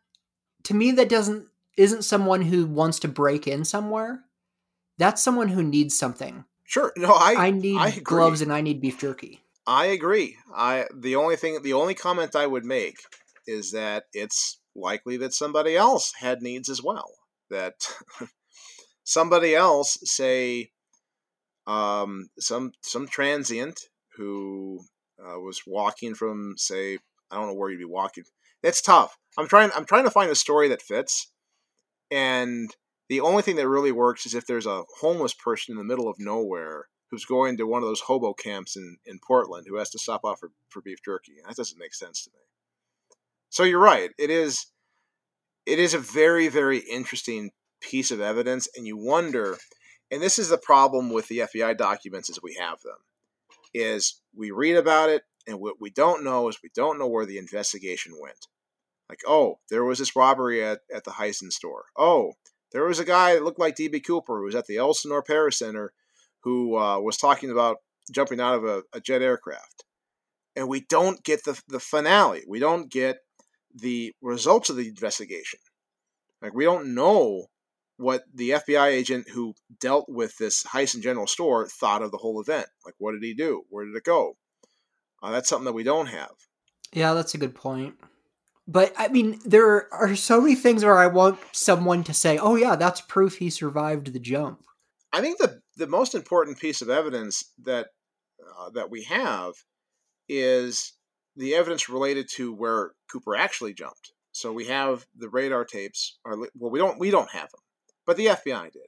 [0.64, 1.46] to me that doesn't
[1.78, 4.24] isn't someone who wants to break in somewhere.
[4.98, 6.44] That's someone who needs something.
[6.64, 6.92] Sure.
[6.98, 9.40] No, I I need I gloves and I need beef jerky.
[9.66, 10.36] I agree.
[10.54, 12.96] I the only thing the only comment I would make
[13.46, 17.10] is that it's likely that somebody else had needs as well.
[17.50, 17.74] That
[19.04, 20.70] somebody else, say,
[21.66, 23.80] um, some some transient
[24.16, 24.80] who
[25.20, 26.98] uh, was walking from, say,
[27.30, 28.24] I don't know where you'd be walking.
[28.62, 29.16] It's tough.
[29.38, 29.70] I'm trying.
[29.74, 31.30] I'm trying to find a story that fits,
[32.10, 32.70] and
[33.08, 36.08] the only thing that really works is if there's a homeless person in the middle
[36.08, 39.90] of nowhere who's going to one of those hobo camps in, in Portland who has
[39.90, 41.34] to stop off for, for beef jerky.
[41.46, 42.40] That doesn't make sense to me.
[43.50, 44.10] So you're right.
[44.18, 44.66] It is
[45.66, 47.50] it is a very, very interesting
[47.80, 49.56] piece of evidence, and you wonder,
[50.10, 52.98] and this is the problem with the FBI documents as we have them,
[53.74, 57.26] is we read about it, and what we don't know is we don't know where
[57.26, 58.46] the investigation went.
[59.08, 61.84] Like, oh, there was this robbery at, at the Heisson store.
[61.96, 62.32] Oh,
[62.72, 65.52] there was a guy that looked like DB Cooper who was at the Elsinore Para
[65.52, 65.92] Center
[66.46, 67.78] who uh, was talking about
[68.12, 69.82] jumping out of a, a jet aircraft.
[70.54, 72.44] And we don't get the, the finale.
[72.48, 73.16] We don't get
[73.74, 75.58] the results of the investigation.
[76.40, 77.46] Like we don't know
[77.96, 82.40] what the FBI agent who dealt with this Heisson General Store thought of the whole
[82.40, 82.68] event.
[82.84, 83.64] Like, what did he do?
[83.68, 84.36] Where did it go?
[85.20, 86.30] Uh, that's something that we don't have.
[86.92, 87.96] Yeah, that's a good point.
[88.68, 92.54] But I mean, there are so many things where I want someone to say, "Oh
[92.54, 94.62] yeah, that's proof he survived the jump."
[95.12, 97.88] I think the the most important piece of evidence that
[98.58, 99.54] uh, that we have
[100.28, 100.92] is
[101.36, 104.12] the evidence related to where Cooper actually jumped.
[104.32, 107.60] So we have the radar tapes, or well, we don't we don't have them,
[108.04, 108.86] but the FBI did,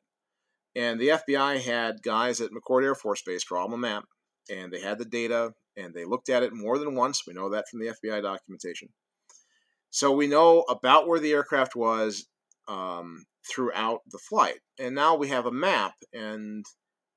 [0.77, 4.05] and the FBI had guys at McChord Air Force Base draw them a map,
[4.51, 7.27] and they had the data, and they looked at it more than once.
[7.27, 8.91] We know that from the FBI documentation.
[9.91, 12.27] So we know about where the aircraft was
[12.67, 16.63] um, throughout the flight, and now we have a map, and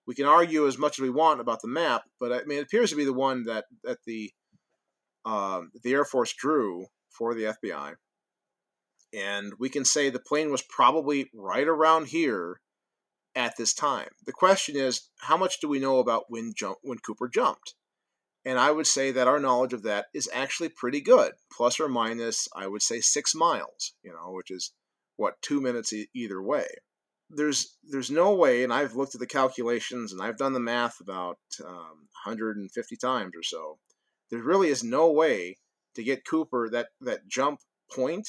[0.07, 2.63] we can argue as much as we want about the map, but I mean it
[2.63, 4.31] appears to be the one that that the
[5.25, 7.93] um, the Air Force drew for the FBI,
[9.13, 12.59] and we can say the plane was probably right around here
[13.35, 14.09] at this time.
[14.25, 17.75] The question is, how much do we know about when jump when Cooper jumped?
[18.43, 21.87] And I would say that our knowledge of that is actually pretty good, plus or
[21.87, 23.93] minus, I would say six miles.
[24.03, 24.73] You know, which is
[25.15, 26.65] what two minutes e- either way.
[27.33, 30.99] There's there's no way, and I've looked at the calculations and I've done the math
[30.99, 33.77] about um, 150 times or so
[34.31, 35.57] there really is no way
[35.93, 37.59] to get Cooper that that jump
[37.93, 38.27] point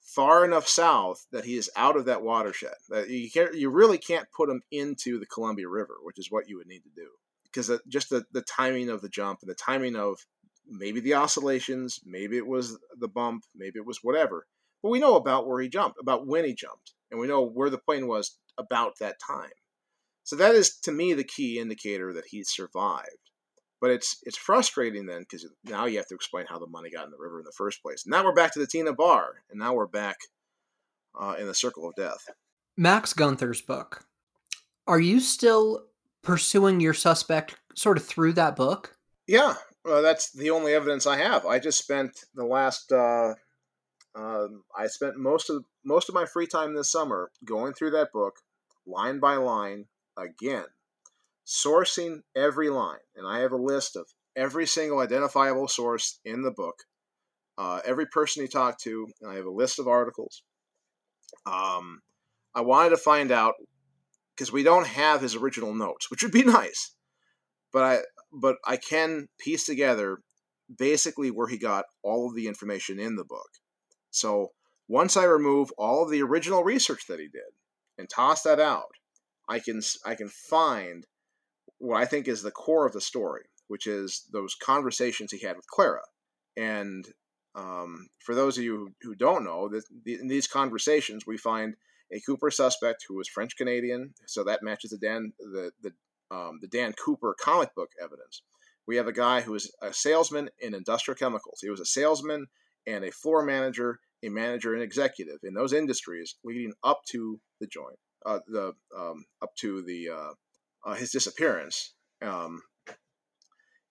[0.00, 2.74] far enough south that he is out of that watershed.
[2.88, 6.48] That you can't, you really can't put him into the Columbia River, which is what
[6.48, 7.08] you would need to do
[7.44, 10.18] because just the, the timing of the jump and the timing of
[10.66, 14.46] maybe the oscillations, maybe it was the bump, maybe it was whatever.
[14.82, 17.70] But we know about where he jumped, about when he jumped, and we know where
[17.70, 19.50] the plane was about that time.
[20.24, 23.08] So that is to me the key indicator that he survived.
[23.80, 27.06] But it's it's frustrating then because now you have to explain how the money got
[27.06, 28.04] in the river in the first place.
[28.06, 30.18] Now we're back to the Tena Bar, and now we're back
[31.18, 32.28] uh, in the circle of death.
[32.76, 34.04] Max Gunther's book.
[34.86, 35.86] Are you still
[36.22, 38.96] pursuing your suspect sort of through that book?
[39.26, 41.46] Yeah, well, that's the only evidence I have.
[41.46, 42.92] I just spent the last.
[42.92, 43.34] Uh,
[44.14, 48.12] uh, I spent most of most of my free time this summer going through that
[48.12, 48.36] book,
[48.86, 50.66] line by line, again,
[51.46, 54.06] sourcing every line, and I have a list of
[54.36, 56.84] every single identifiable source in the book,
[57.58, 60.42] uh, every person he talked to, and I have a list of articles.
[61.46, 62.00] Um,
[62.54, 63.54] I wanted to find out
[64.34, 66.94] because we don't have his original notes, which would be nice.
[67.72, 67.98] But I
[68.32, 70.18] but I can piece together
[70.78, 73.48] basically where he got all of the information in the book.
[74.10, 74.48] So
[74.90, 77.52] once I remove all of the original research that he did
[77.96, 78.90] and toss that out,
[79.48, 81.06] I can I can find
[81.78, 85.54] what I think is the core of the story, which is those conversations he had
[85.54, 86.02] with Clara.
[86.56, 87.06] And
[87.54, 91.76] um, for those of you who don't know, the, in these conversations, we find
[92.12, 95.92] a Cooper suspect who was French Canadian, so that matches the Dan the the
[96.36, 98.42] um, the Dan Cooper comic book evidence.
[98.88, 101.60] We have a guy who is a salesman in industrial chemicals.
[101.62, 102.46] He was a salesman
[102.88, 107.66] and a floor manager, a manager and executive in those industries leading up to the
[107.66, 110.32] joint, uh, the um, up to the uh,
[110.84, 111.94] uh, his disappearance.
[112.22, 112.62] Um,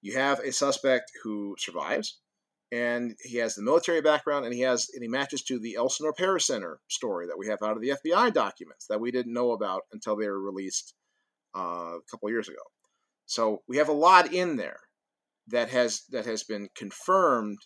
[0.02, 2.20] you have a suspect who survives,
[2.72, 6.12] and he has the military background, and he has and he matches to the Elsinore
[6.12, 9.52] Repair Center story that we have out of the FBI documents that we didn't know
[9.52, 10.94] about until they were released
[11.56, 12.62] uh, a couple years ago.
[13.26, 14.80] So we have a lot in there
[15.48, 17.58] that has that has been confirmed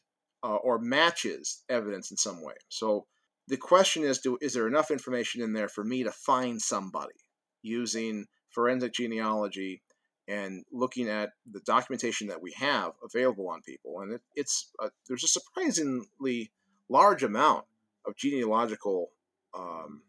[0.43, 2.55] uh, or matches evidence in some way.
[2.69, 3.05] So
[3.47, 7.15] the question is, do is there enough information in there for me to find somebody
[7.61, 9.81] using forensic genealogy
[10.27, 14.01] and looking at the documentation that we have available on people?
[14.01, 16.51] And it, it's a, there's a surprisingly
[16.89, 17.65] large amount
[18.05, 19.09] of genealogical
[19.57, 20.01] um,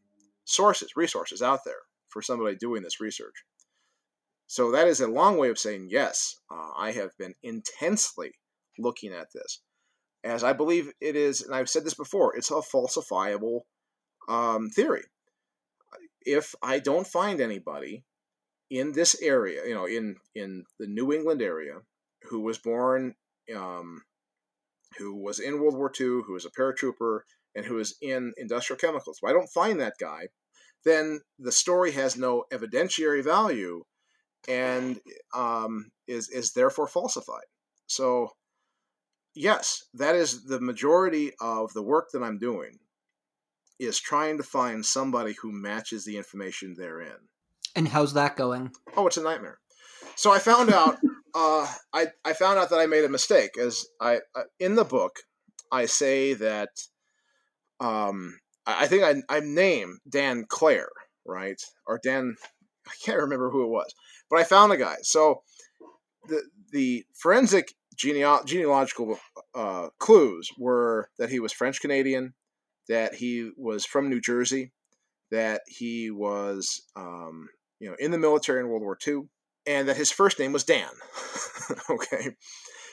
[0.45, 3.45] sources, resources out there for somebody doing this research.
[4.47, 6.37] So that is a long way of saying yes.
[6.51, 8.33] Uh, I have been intensely
[8.79, 9.61] looking at this,
[10.25, 12.35] as I believe it is, and I've said this before.
[12.37, 13.61] It's a falsifiable
[14.29, 15.05] um, theory.
[16.25, 18.05] If I don't find anybody
[18.71, 21.75] in this area, you know, in in the New England area,
[22.23, 23.15] who was born,
[23.55, 24.03] um,
[24.99, 27.21] who was in World War II, who was a paratrooper,
[27.55, 30.29] and who is in industrial chemicals, if I don't find that guy,
[30.85, 33.83] then the story has no evidentiary value
[34.49, 35.01] and
[35.35, 37.47] um, is is therefore falsified.
[37.87, 38.31] So,
[39.35, 42.79] yes, that is the majority of the work that I'm doing
[43.79, 47.29] is trying to find somebody who matches the information therein.
[47.75, 48.71] And how's that going?
[48.97, 49.59] Oh, it's a nightmare.
[50.17, 50.99] So I found out.
[51.35, 53.59] uh, I I found out that I made a mistake.
[53.59, 55.17] As I uh, in the book,
[55.73, 56.71] I say that.
[57.81, 60.91] Um, I, I think I I name Dan Clare,
[61.27, 62.37] right, or Dan.
[62.87, 63.93] I can't remember who it was,
[64.31, 64.97] but I found a guy.
[65.03, 65.43] So
[66.29, 69.19] the the forensic geneo- genealogical
[69.55, 72.35] uh, clues were that he was French Canadian,
[72.89, 74.73] that he was from New Jersey,
[75.31, 77.49] that he was um,
[77.81, 79.23] you know in the military in World War II,
[79.67, 80.91] and that his first name was Dan.
[81.91, 82.37] okay,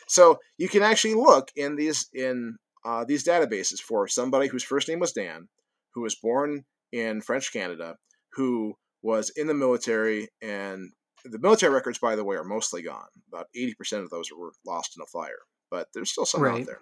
[0.07, 4.87] so you can actually look in these in uh, these databases for somebody whose first
[4.87, 5.47] name was Dan,
[5.93, 7.95] who was born in French Canada,
[8.33, 10.91] who was in the military and
[11.25, 13.07] the military records, by the way, are mostly gone.
[13.27, 16.61] About 80% of those were lost in a fire, but there's still some right.
[16.61, 16.81] out there.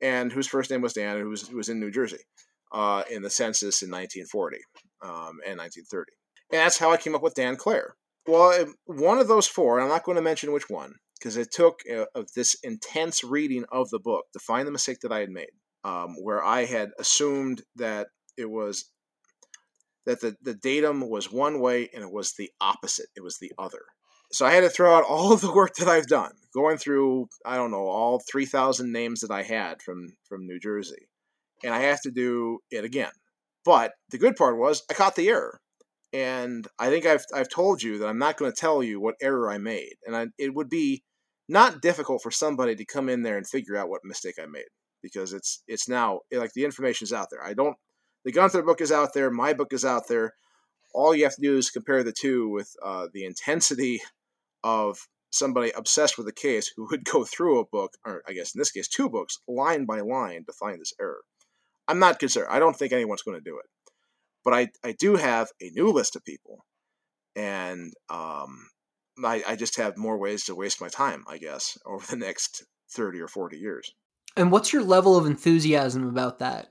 [0.00, 2.18] And whose first name was Dan, who was, who was in New Jersey
[2.72, 4.58] uh, in the census in 1940
[5.02, 6.12] um, and 1930.
[6.50, 7.94] And that's how I came up with Dan Clare.
[8.26, 11.80] Well, one of those four, I'm not going to mention which one, because it took
[11.92, 15.30] uh, of this intense reading of the book to find the mistake that I had
[15.30, 15.50] made,
[15.84, 18.91] um, where I had assumed that it was
[20.06, 23.52] that the, the datum was one way and it was the opposite, it was the
[23.58, 23.82] other.
[24.32, 27.28] So I had to throw out all of the work that I've done, going through,
[27.44, 31.08] I don't know, all 3,000 names that I had from, from New Jersey.
[31.64, 33.12] And I have to do it again.
[33.64, 35.60] But the good part was I caught the error.
[36.12, 39.14] And I think I've, I've told you that I'm not going to tell you what
[39.22, 39.94] error I made.
[40.04, 41.02] And I, it would be
[41.48, 44.64] not difficult for somebody to come in there and figure out what mistake I made
[45.02, 47.44] because it's it's now like the information's out there.
[47.44, 47.76] I don't
[48.24, 49.30] the Gunther book is out there.
[49.30, 50.34] My book is out there.
[50.94, 54.00] All you have to do is compare the two with uh, the intensity
[54.62, 54.98] of
[55.30, 58.58] somebody obsessed with a case who would go through a book, or I guess in
[58.58, 61.22] this case, two books, line by line to find this error.
[61.88, 62.48] I'm not concerned.
[62.50, 63.66] I don't think anyone's going to do it.
[64.44, 66.64] But I, I do have a new list of people.
[67.34, 68.68] And um,
[69.24, 72.64] I, I just have more ways to waste my time, I guess, over the next
[72.90, 73.92] 30 or 40 years.
[74.36, 76.68] And what's your level of enthusiasm about that?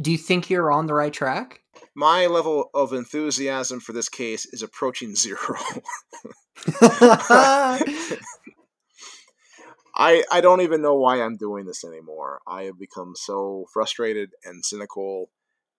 [0.00, 1.60] Do you think you're on the right track?
[1.94, 5.58] My level of enthusiasm for this case is approaching zero.
[9.98, 12.40] I I don't even know why I'm doing this anymore.
[12.46, 15.30] I have become so frustrated and cynical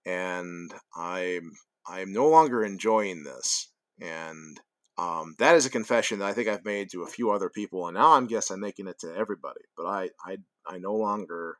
[0.07, 1.51] and I'm
[1.85, 3.69] I'm no longer enjoying this.
[4.01, 4.59] And
[4.97, 7.87] um, that is a confession that I think I've made to a few other people,
[7.87, 9.61] and now I'm guess I'm making it to everybody.
[9.75, 11.57] But I I, I no longer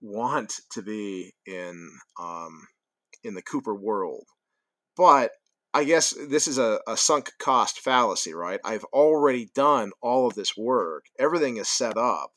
[0.00, 1.90] want to be in
[2.20, 2.66] um,
[3.24, 4.24] in the Cooper world.
[4.96, 5.32] but
[5.74, 8.58] I guess this is a, a sunk cost fallacy, right?
[8.64, 11.04] I've already done all of this work.
[11.18, 12.30] Everything is set up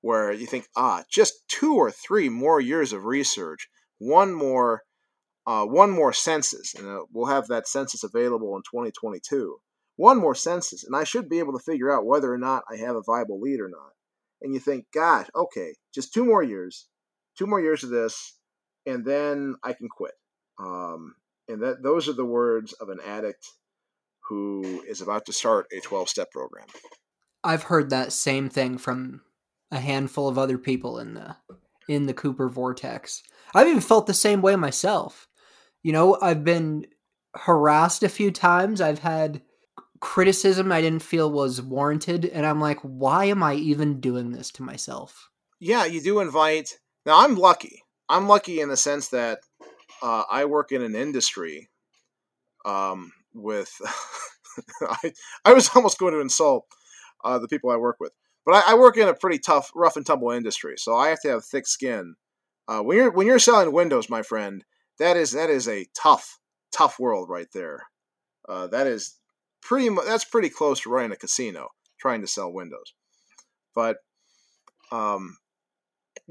[0.00, 4.82] where you think, ah, just two or three more years of research, one more,
[5.46, 9.58] uh, one more census, and uh, we'll have that census available in 2022.
[9.94, 12.78] One more census, and I should be able to figure out whether or not I
[12.78, 13.92] have a viable lead or not.
[14.40, 16.88] And you think, gosh, okay, just two more years,
[17.36, 18.36] two more years of this,
[18.86, 20.14] and then I can quit.
[20.58, 21.14] Um,
[21.48, 23.46] and that those are the words of an addict
[24.28, 26.66] who is about to start a 12 step program.
[27.44, 29.22] I've heard that same thing from
[29.70, 31.36] a handful of other people in the
[31.88, 33.22] in the Cooper vortex.
[33.54, 35.26] I've even felt the same way myself.
[35.82, 36.86] You know, I've been
[37.34, 38.80] harassed a few times.
[38.80, 39.42] I've had
[40.00, 44.50] criticism I didn't feel was warranted and I'm like, why am I even doing this
[44.52, 45.30] to myself?
[45.60, 46.78] Yeah, you do invite.
[47.04, 47.82] Now I'm lucky.
[48.08, 49.40] I'm lucky in the sense that
[50.02, 51.70] uh, I work in an industry
[52.64, 53.70] um, with.
[54.82, 55.12] I,
[55.44, 56.66] I was almost going to insult
[57.24, 58.12] uh, the people I work with,
[58.44, 61.20] but I, I, work in a pretty tough, rough and tumble industry, so I have
[61.22, 62.16] to have thick skin.
[62.68, 64.64] Uh, when you're when you're selling windows, my friend,
[64.98, 66.38] that is that is a tough,
[66.72, 67.84] tough world right there.
[68.48, 69.18] Uh, that is
[69.62, 71.68] pretty much that's pretty close to running a casino
[72.00, 72.94] trying to sell windows,
[73.74, 73.96] but
[74.90, 75.36] um,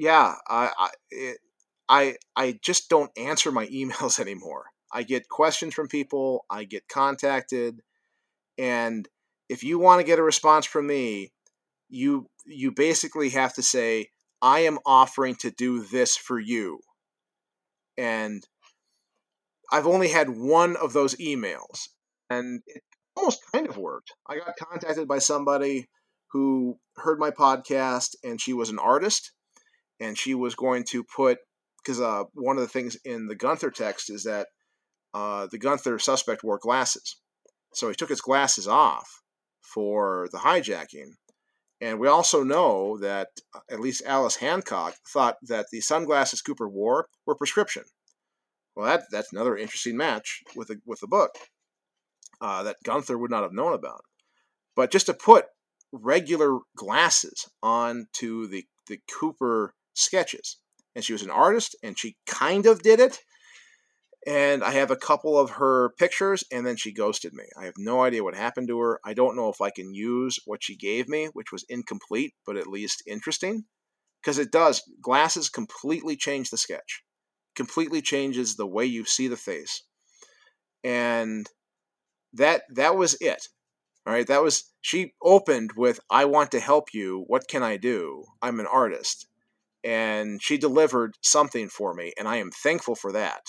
[0.02, 1.38] yeah, I, I it,
[1.88, 4.66] I I just don't answer my emails anymore.
[4.91, 7.82] I get questions from people, I get contacted,
[8.58, 9.08] and
[9.47, 11.32] if you want to get a response from me,
[11.88, 14.08] you you basically have to say
[14.41, 16.80] I am offering to do this for you.
[17.95, 18.43] And
[19.72, 21.89] I've only had one of those emails
[22.30, 22.82] and it
[23.16, 24.14] almost kind of worked.
[24.28, 25.89] I got contacted by somebody
[26.32, 29.32] who heard my podcast and she was an artist
[30.02, 31.38] and she was going to put
[31.78, 34.47] because uh, one of the things in the Gunther text is that
[35.14, 37.18] uh, the Gunther suspect wore glasses.
[37.74, 39.22] So he took his glasses off
[39.62, 41.14] for the hijacking.
[41.80, 46.68] And we also know that uh, at least Alice Hancock thought that the sunglasses Cooper
[46.68, 47.84] wore were prescription.
[48.76, 51.32] Well, that, that's another interesting match with the, with the book
[52.39, 54.02] uh, that Gunther would not have known about.
[54.76, 55.45] But just to put
[55.91, 60.58] regular glasses onto the, the Cooper sketches
[60.95, 63.20] and she was an artist and she kind of did it
[64.26, 67.45] and I have a couple of her pictures, and then she ghosted me.
[67.58, 68.99] I have no idea what happened to her.
[69.04, 72.56] I don't know if I can use what she gave me, which was incomplete, but
[72.56, 73.66] at least interesting,
[74.22, 74.84] because it does.
[75.02, 77.04] Glasses completely change the sketch,
[77.56, 79.84] completely changes the way you see the face,
[80.84, 81.47] and
[82.34, 83.47] that that was it.
[84.06, 84.72] All right, that was.
[84.82, 87.24] She opened with, "I want to help you.
[87.28, 88.26] What can I do?
[88.41, 89.28] I'm an artist."
[89.84, 93.42] And she delivered something for me, and I am thankful for that.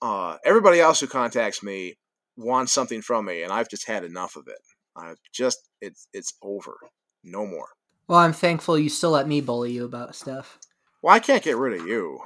[0.00, 1.94] Uh, everybody else who contacts me
[2.36, 4.60] wants something from me, and I've just had enough of it.
[4.96, 6.76] I've just it's it's over,
[7.24, 7.68] no more.
[8.06, 10.58] Well, I'm thankful you still let me bully you about stuff.
[11.02, 12.20] Well, I can't get rid of you.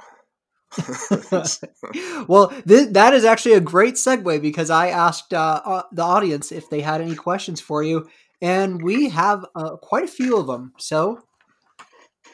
[2.27, 6.51] well, th- that is actually a great segue because I asked uh, uh, the audience
[6.51, 8.09] if they had any questions for you,
[8.41, 10.73] and we have uh, quite a few of them.
[10.77, 11.21] So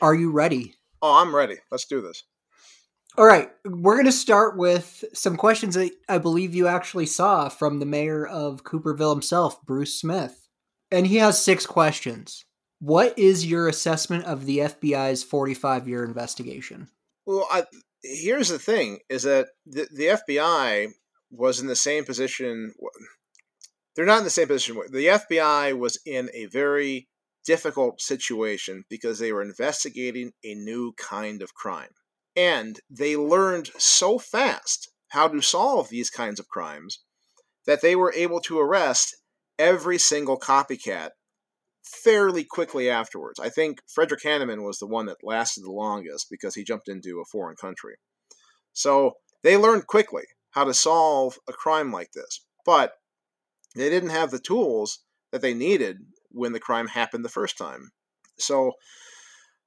[0.02, 0.76] are you ready?
[1.02, 1.58] Oh, I'm ready.
[1.72, 2.24] Let's do this.
[3.18, 3.50] All right.
[3.66, 7.86] We're going to start with some questions that I believe you actually saw from the
[7.86, 10.48] mayor of Cooperville himself, Bruce Smith.
[10.92, 12.46] And he has six questions.
[12.80, 16.88] What is your assessment of the FBI's 45 year investigation?
[17.26, 17.64] Well, I,
[18.04, 20.88] here's the thing is that the, the FBI
[21.32, 22.74] was in the same position.
[23.96, 24.78] They're not in the same position.
[24.90, 27.10] The FBI was in a very
[27.46, 31.90] difficult situation because they were investigating a new kind of crime.
[32.36, 37.00] And they learned so fast how to solve these kinds of crimes
[37.66, 39.16] that they were able to arrest
[39.58, 41.10] every single copycat
[41.84, 43.40] fairly quickly afterwards.
[43.40, 47.20] I think Frederick Hahneman was the one that lasted the longest because he jumped into
[47.20, 47.96] a foreign country.
[48.74, 49.14] So
[49.44, 52.94] they learned quickly how to solve a crime like this, but
[53.76, 55.00] they didn't have the tools
[55.32, 55.98] that they needed
[56.32, 57.92] when the crime happened the first time.
[58.38, 58.74] So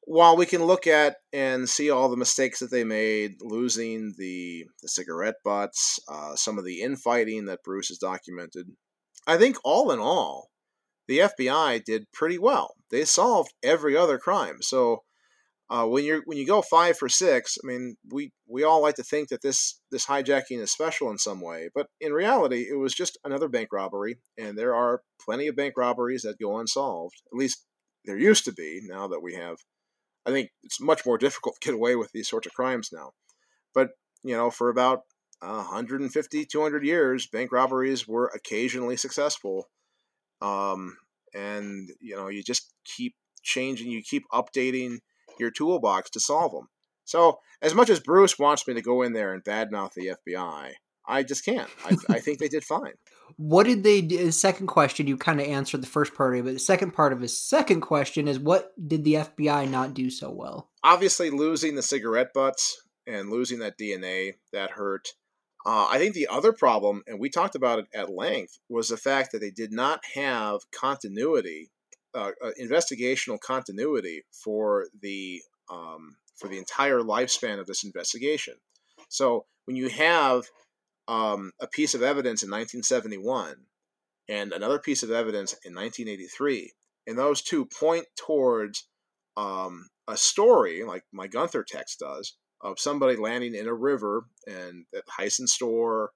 [0.05, 4.65] while we can look at and see all the mistakes that they made, losing the,
[4.83, 8.67] the cigarette butts, uh, some of the infighting that Bruce has documented,
[9.27, 10.49] I think all in all,
[11.07, 12.75] the FBI did pretty well.
[12.91, 14.59] They solved every other crime.
[14.61, 15.03] So
[15.71, 18.97] uh, when you when you go five for six, I mean, we we all like
[18.97, 22.79] to think that this this hijacking is special in some way, but in reality, it
[22.79, 27.23] was just another bank robbery, and there are plenty of bank robberies that go unsolved.
[27.33, 27.65] At least
[28.05, 28.81] there used to be.
[28.85, 29.57] Now that we have,
[30.27, 33.13] I think it's much more difficult to get away with these sorts of crimes now.
[33.75, 33.91] But
[34.23, 35.01] you know, for about
[35.43, 39.69] 150, 200 years, bank robberies were occasionally successful.
[40.41, 40.97] Um,
[41.35, 44.99] and, you know, you just keep changing, you keep updating
[45.39, 46.69] your toolbox to solve them.
[47.05, 50.73] So, as much as Bruce wants me to go in there and badmouth the FBI,
[51.07, 51.69] I just can't.
[51.85, 52.93] I, I think they did fine.
[53.39, 54.27] What did they do?
[54.27, 56.91] The second question, you kind of answered the first part of it, but the second
[56.91, 60.69] part of his second question is what did the FBI not do so well?
[60.85, 65.09] Obviously, losing the cigarette butts and losing that DNA, that hurt.
[65.65, 68.99] Uh, I think the other problem, and we talked about it at length, was the
[68.99, 71.71] fact that they did not have continuity,
[72.15, 75.41] uh, uh, investigational continuity for the
[75.71, 78.55] um, for the entire lifespan of this investigation.
[79.09, 80.45] So when you have
[81.09, 83.55] um, a piece of evidence in 1971
[84.29, 86.73] and another piece of evidence in 1983,
[87.07, 88.87] and those two point towards
[89.37, 94.85] um, a story like my Gunther text does of somebody landing in a river and
[94.95, 96.11] at Heisson store,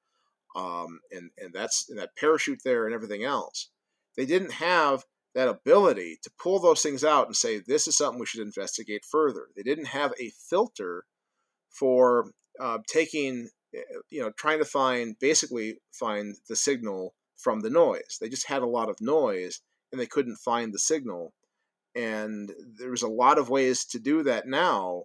[0.55, 3.71] um, and and that's and that parachute there and everything else.
[4.17, 5.05] They didn't have
[5.37, 9.05] that ability to pull those things out and say this is something we should investigate
[9.05, 9.47] further.
[9.55, 11.05] They didn't have a filter
[11.71, 13.81] for uh, taking Eh,
[14.11, 18.19] you know, trying to find basically find the signal from the noise.
[18.21, 19.61] They just had a lot of noise
[19.93, 21.33] and they couldn't find the signal.
[21.95, 25.05] And there's a lot of ways to do that now,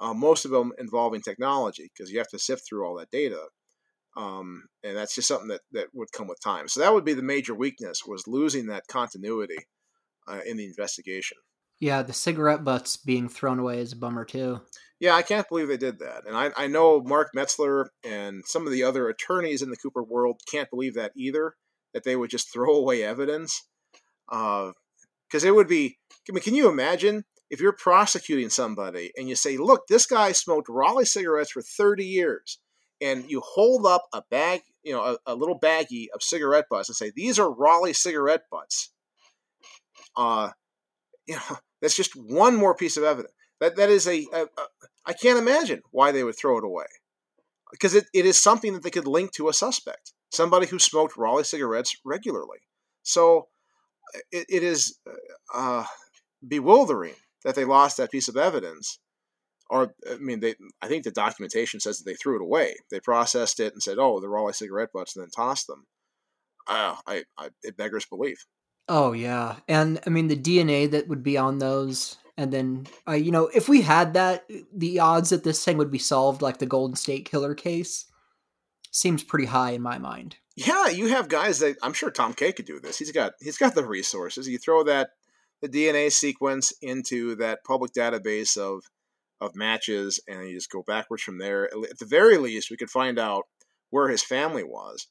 [0.00, 3.46] uh, most of them involving technology because you have to sift through all that data.
[4.16, 6.68] Um, and that's just something that, that would come with time.
[6.68, 9.58] So that would be the major weakness was losing that continuity
[10.26, 11.36] uh, in the investigation.
[11.78, 14.60] Yeah, the cigarette butts being thrown away is a bummer too.
[14.98, 16.26] Yeah, I can't believe they did that.
[16.26, 20.02] And I, I know Mark Metzler and some of the other attorneys in the Cooper
[20.02, 21.54] world can't believe that either,
[21.92, 23.62] that they would just throw away evidence.
[24.28, 24.74] Because
[25.44, 25.98] uh, it would be,
[26.28, 30.32] I mean, can you imagine if you're prosecuting somebody and you say, look, this guy
[30.32, 32.58] smoked Raleigh cigarettes for 30 years,
[33.00, 36.88] and you hold up a bag, you know, a, a little baggie of cigarette butts
[36.88, 38.90] and say, these are Raleigh cigarette butts.
[40.16, 40.50] Uh,
[41.26, 43.32] you know, that's just one more piece of evidence.
[43.60, 44.66] That that is a, a, a
[45.06, 46.86] I can't imagine why they would throw it away
[47.70, 51.16] because it, it is something that they could link to a suspect, somebody who smoked
[51.16, 52.58] Raleigh cigarettes regularly.
[53.02, 53.48] So
[54.30, 54.98] it, it is
[55.54, 55.84] uh,
[56.46, 57.14] bewildering
[57.44, 58.98] that they lost that piece of evidence.
[59.68, 62.76] Or I mean, they I think the documentation says that they threw it away.
[62.90, 65.86] They processed it and said, "Oh, the Raleigh cigarette butts," and then tossed them.
[66.66, 68.46] Uh, I, I it beggars belief.
[68.88, 73.12] Oh yeah, and I mean the DNA that would be on those and then, uh,
[73.12, 74.44] you know, if we had that,
[74.74, 78.04] the odds that this thing would be solved, like the Golden State Killer case,
[78.90, 80.36] seems pretty high in my mind.
[80.54, 82.98] Yeah, you have guys that I'm sure Tom Kaye could do this.
[82.98, 84.48] He's got he's got the resources.
[84.48, 85.10] You throw that
[85.60, 88.82] the DNA sequence into that public database of
[89.40, 91.64] of matches, and you just go backwards from there.
[91.64, 93.44] At the very least, we could find out
[93.90, 95.06] where his family was.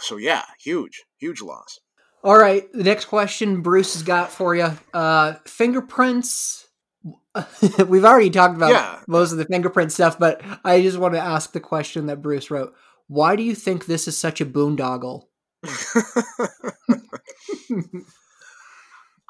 [0.00, 1.78] So yeah, huge, huge loss.
[2.24, 4.72] All right, the next question Bruce has got for you.
[4.92, 6.66] Uh, fingerprints.
[7.86, 9.00] We've already talked about yeah.
[9.06, 12.50] most of the fingerprint stuff, but I just want to ask the question that Bruce
[12.50, 12.74] wrote.
[13.06, 15.26] Why do you think this is such a boondoggle?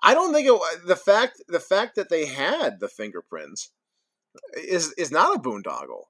[0.03, 3.71] I don't think it, the fact the fact that they had the fingerprints
[4.57, 6.05] is is not a boondoggle.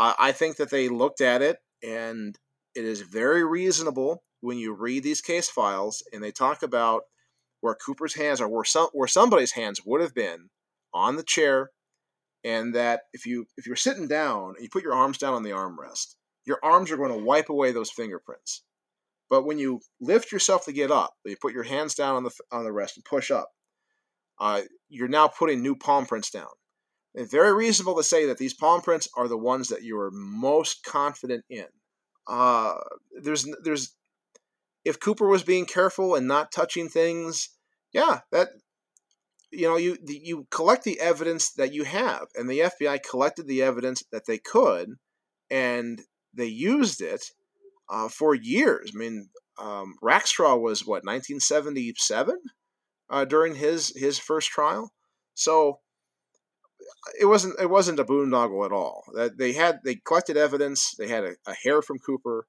[0.00, 2.38] I, think that they looked at it and
[2.76, 7.02] it is very reasonable when you read these case files and they talk about
[7.60, 10.50] where Cooper's hands are, where some where somebody's hands would have been
[10.94, 11.70] on the chair,
[12.44, 15.42] and that if you if you're sitting down and you put your arms down on
[15.42, 16.14] the armrest,
[16.44, 18.62] your arms are going to wipe away those fingerprints.
[19.28, 22.30] But when you lift yourself to get up, you put your hands down on the
[22.52, 23.48] on the rest and push up.
[24.38, 26.46] Uh, you're now putting new palm prints down.
[27.26, 30.84] Very reasonable to say that these palm prints are the ones that you are most
[30.84, 31.66] confident in.
[32.28, 32.74] Uh,
[33.20, 33.94] there's there's
[34.84, 37.48] if Cooper was being careful and not touching things,
[37.92, 38.50] yeah, that
[39.50, 43.62] you know you you collect the evidence that you have, and the FBI collected the
[43.62, 44.90] evidence that they could,
[45.50, 46.02] and
[46.34, 47.32] they used it
[47.88, 48.92] uh, for years.
[48.94, 49.28] I mean,
[49.58, 52.38] um, Rackstraw was what 1977
[53.10, 54.92] uh, during his his first trial,
[55.34, 55.80] so
[57.20, 59.04] it wasn't it wasn't a boondoggle at all.
[59.14, 60.94] That they had they collected evidence.
[60.98, 62.46] They had a, a hair from Cooper.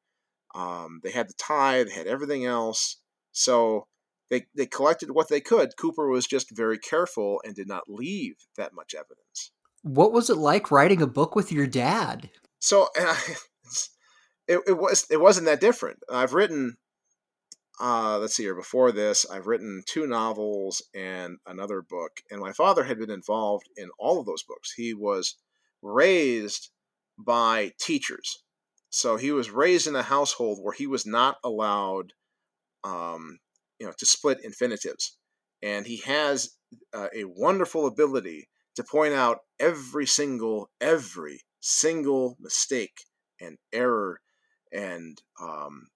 [0.55, 2.97] Um, they had the tie, they had everything else.
[3.31, 3.87] So
[4.29, 5.77] they, they collected what they could.
[5.77, 9.51] Cooper was just very careful and did not leave that much evidence.
[9.81, 12.29] What was it like writing a book with your dad?
[12.59, 12.87] So
[14.47, 15.99] it, it was it wasn't that different.
[16.11, 16.77] I've written
[17.79, 22.51] uh, let's see here before this i've written two novels and another book and my
[22.51, 24.73] father had been involved in all of those books.
[24.73, 25.35] He was
[25.81, 26.69] raised
[27.17, 28.43] by teachers.
[28.89, 32.13] So he was raised in a household where he was not allowed,
[32.83, 33.39] um,
[33.79, 35.17] you know, to split infinitives,
[35.61, 36.51] and he has
[36.93, 43.03] uh, a wonderful ability to point out every single every single mistake
[43.39, 44.21] and error
[44.71, 45.87] and um,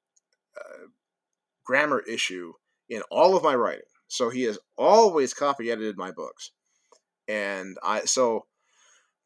[0.60, 0.86] uh,
[1.66, 2.54] grammar issue
[2.90, 3.84] in all of my writing.
[4.08, 6.52] So he has always copy edited my books,
[7.28, 8.46] and I so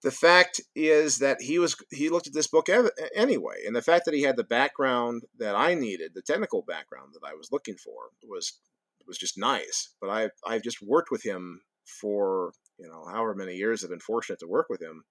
[0.03, 2.67] the fact is that he was he looked at this book
[3.15, 7.13] anyway, and the fact that he had the background that I needed, the technical background
[7.13, 8.59] that I was looking for, was
[9.07, 9.93] was just nice.
[9.99, 13.99] But I I've just worked with him for you know however many years I've been
[13.99, 15.03] fortunate to work with him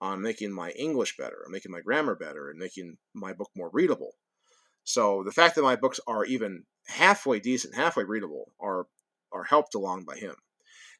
[0.00, 3.70] on making my English better, and making my grammar better, and making my book more
[3.72, 4.12] readable.
[4.86, 8.86] So the fact that my books are even halfway decent, halfway readable, are
[9.32, 10.36] are helped along by him.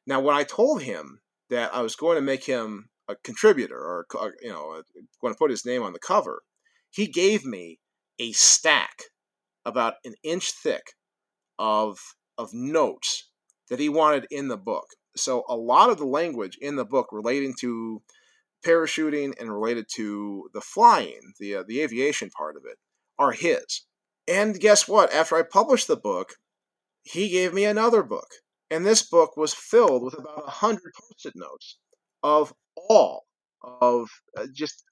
[0.06, 4.06] Now, when I told him that I was going to make him a contributor or
[4.42, 4.82] you know
[5.20, 6.42] going to put his name on the cover,
[6.90, 7.78] he gave me
[8.18, 9.04] a stack
[9.64, 10.94] about an inch thick
[11.56, 11.98] of
[12.36, 13.28] of notes
[13.70, 14.86] that he wanted in the book.
[15.16, 18.02] So a lot of the language in the book relating to
[18.66, 22.78] parachuting and related to the flying, the uh, the aviation part of it,
[23.18, 23.82] are his.
[24.28, 25.12] And guess what?
[25.12, 26.34] After I published the book,
[27.02, 28.28] he gave me another book,
[28.70, 31.78] and this book was filled with about a hundred post-it notes
[32.22, 32.52] of
[32.88, 33.24] all
[33.62, 34.82] of uh, just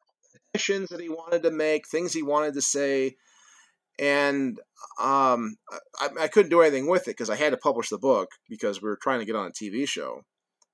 [0.54, 3.16] additions that he wanted to make, things he wanted to say,
[3.98, 4.58] and
[5.00, 5.56] um,
[5.98, 8.82] I, I couldn't do anything with it because I had to publish the book because
[8.82, 10.22] we were trying to get on a TV show.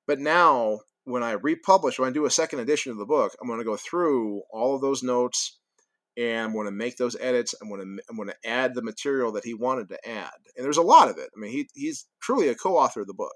[0.07, 3.49] But now, when I republish, when I do a second edition of the book, I'm
[3.49, 5.60] going to go through all of those notes
[6.17, 7.55] and I'm going to make those edits.
[7.61, 10.65] I'm going to I'm going to add the material that he wanted to add, and
[10.65, 11.31] there's a lot of it.
[11.37, 13.35] I mean, he he's truly a co-author of the book,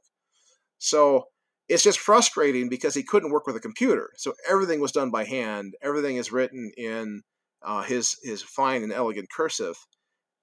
[0.78, 1.24] so
[1.68, 4.10] it's just frustrating because he couldn't work with a computer.
[4.16, 5.74] So everything was done by hand.
[5.82, 7.22] Everything is written in
[7.62, 9.76] uh, his his fine and elegant cursive,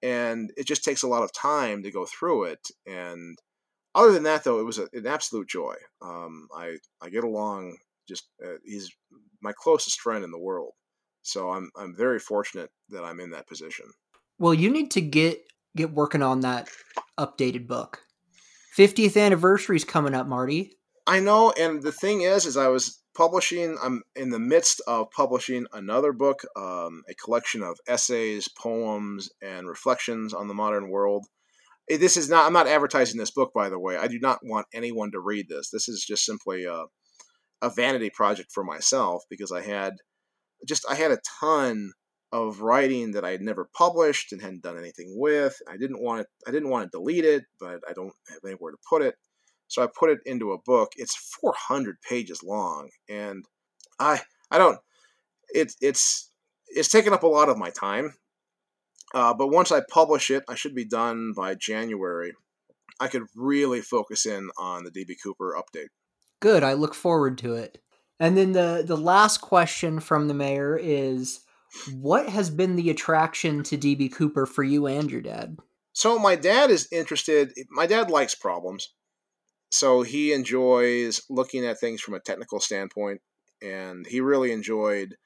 [0.02, 2.60] and it just takes a lot of time to go through it.
[2.86, 3.38] And
[3.94, 5.74] other than that, though, it was a, an absolute joy.
[6.00, 7.76] Um, I I get along
[8.08, 8.90] just uh, he's
[9.40, 10.72] my closest friend in the world.
[11.22, 13.86] So I'm I'm very fortunate that I'm in that position.
[14.38, 15.40] Well, you need to get
[15.76, 16.68] get working on that
[17.18, 18.00] updated book.
[18.76, 20.78] 50th anniversary is coming up, Marty.
[21.06, 23.76] I know, and the thing is, is I was publishing.
[23.82, 29.68] I'm in the midst of publishing another book, um, a collection of essays, poems, and
[29.68, 31.26] reflections on the modern world.
[31.90, 32.46] Eh, this is not.
[32.46, 33.96] I'm not advertising this book, by the way.
[33.96, 35.70] I do not want anyone to read this.
[35.70, 36.84] This is just simply a,
[37.60, 39.94] a vanity project for myself because I had
[40.66, 41.92] just I had a ton
[42.32, 45.56] of writing that I had never published and hadn't done anything with.
[45.68, 46.26] I didn't want it.
[46.46, 49.16] I didn't want to delete it, but I don't have anywhere to put it.
[49.68, 50.92] So I put it into a book.
[50.96, 53.44] It's 400 pages long, and
[53.98, 54.20] I
[54.50, 54.78] I don't.
[55.50, 56.30] It's it's
[56.68, 58.14] it's taken up a lot of my time.
[59.14, 62.32] Uh, but once I publish it, I should be done by January.
[62.98, 65.88] I could really focus in on the DB Cooper update.
[66.40, 66.62] Good.
[66.62, 67.81] I look forward to it.
[68.22, 71.40] And then the the last question from the mayor is
[71.92, 75.58] what has been the attraction to DB Cooper for you and your dad?
[75.92, 78.88] So my dad is interested my dad likes problems
[79.72, 83.22] so he enjoys looking at things from a technical standpoint,
[83.62, 85.16] and he really enjoyed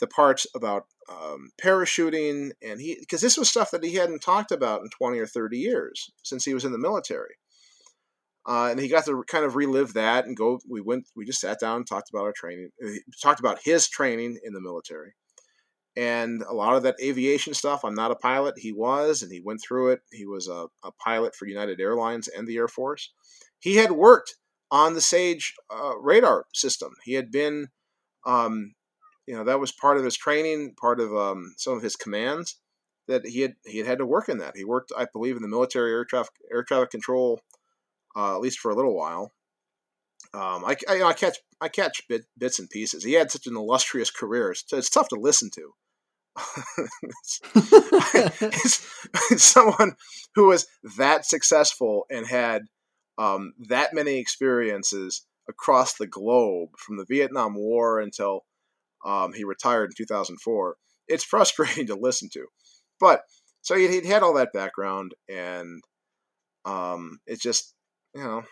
[0.00, 4.50] the parts about um, parachuting, and he because this was stuff that he hadn't talked
[4.50, 7.36] about in twenty or thirty years since he was in the military.
[8.46, 10.60] Uh, and he got to kind of relive that and go.
[10.68, 11.06] We went.
[11.14, 12.70] We just sat down and talked about our training.
[13.22, 15.14] Talked about his training in the military,
[15.96, 17.84] and a lot of that aviation stuff.
[17.84, 18.54] I'm not a pilot.
[18.58, 20.00] He was, and he went through it.
[20.10, 23.12] He was a, a pilot for United Airlines and the Air Force
[23.62, 24.34] he had worked
[24.70, 26.94] on the Sage uh, radar system.
[27.04, 27.68] He had been,
[28.26, 28.74] um,
[29.26, 32.58] you know, that was part of his training, part of um, some of his commands
[33.06, 34.56] that he had he had had to work in that.
[34.56, 37.40] He worked, I believe, in the military air traffic air traffic control,
[38.16, 39.32] uh, at least for a little while.
[40.34, 43.04] Um, I, I, I, catch I catch bit, bits and pieces.
[43.04, 44.52] He had such an illustrious career.
[44.52, 45.72] It's, it's tough to listen to.
[47.02, 47.40] it's,
[48.40, 49.96] it's, it's someone
[50.34, 50.66] who was
[50.96, 52.62] that successful and had
[53.18, 58.44] um, that many experiences across the globe from the Vietnam War until
[59.04, 60.76] um, he retired in 2004.
[61.08, 62.46] It's frustrating to listen to,
[63.00, 63.22] but
[63.60, 65.82] so he would had all that background, and
[66.64, 67.74] um, it's just
[68.14, 68.42] you know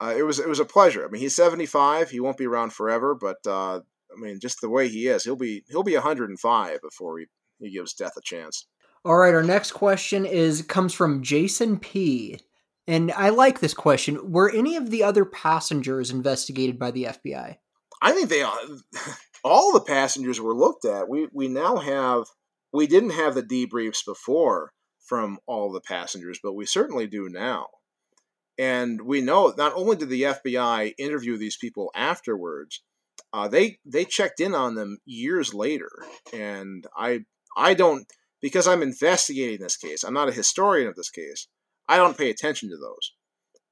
[0.00, 1.04] uh, it was it was a pleasure.
[1.04, 2.10] I mean, he's 75.
[2.10, 5.36] He won't be around forever, but uh, I mean, just the way he is, he'll
[5.36, 7.26] be he'll be 105 before he,
[7.58, 8.66] he gives death a chance.
[9.04, 12.38] All right, our next question is comes from Jason P.
[12.86, 14.30] And I like this question.
[14.30, 17.56] Were any of the other passengers investigated by the FBI?
[18.02, 18.58] I think they all,
[19.44, 21.08] all the passengers were looked at.
[21.08, 22.24] We we now have
[22.72, 24.72] we didn't have the debriefs before
[25.06, 27.68] from all the passengers, but we certainly do now.
[28.58, 32.82] And we know not only did the FBI interview these people afterwards,
[33.32, 35.90] uh, they they checked in on them years later.
[36.32, 37.24] And I
[37.56, 38.06] I don't
[38.40, 40.04] because I'm investigating this case.
[40.04, 41.48] I'm not a historian of this case.
[41.88, 43.12] I don't pay attention to those.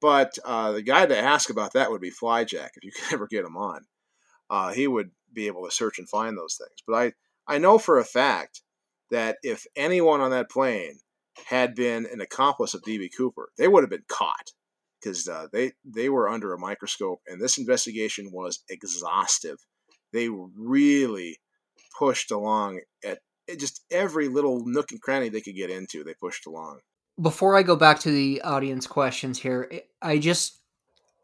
[0.00, 3.28] But uh, the guy to ask about that would be Flyjack if you could ever
[3.28, 3.86] get him on.
[4.50, 6.82] Uh, he would be able to search and find those things.
[6.86, 7.12] But I
[7.54, 8.62] I know for a fact
[9.10, 10.98] that if anyone on that plane
[11.46, 14.50] had been an accomplice of DB Cooper, they would have been caught
[15.02, 19.58] because uh, they they were under a microscope, and this investigation was exhaustive.
[20.12, 21.38] They really
[21.98, 23.18] pushed along at
[23.58, 26.04] just every little nook and cranny they could get into.
[26.04, 26.80] They pushed along.
[27.20, 29.70] Before I go back to the audience questions here,
[30.00, 30.60] I just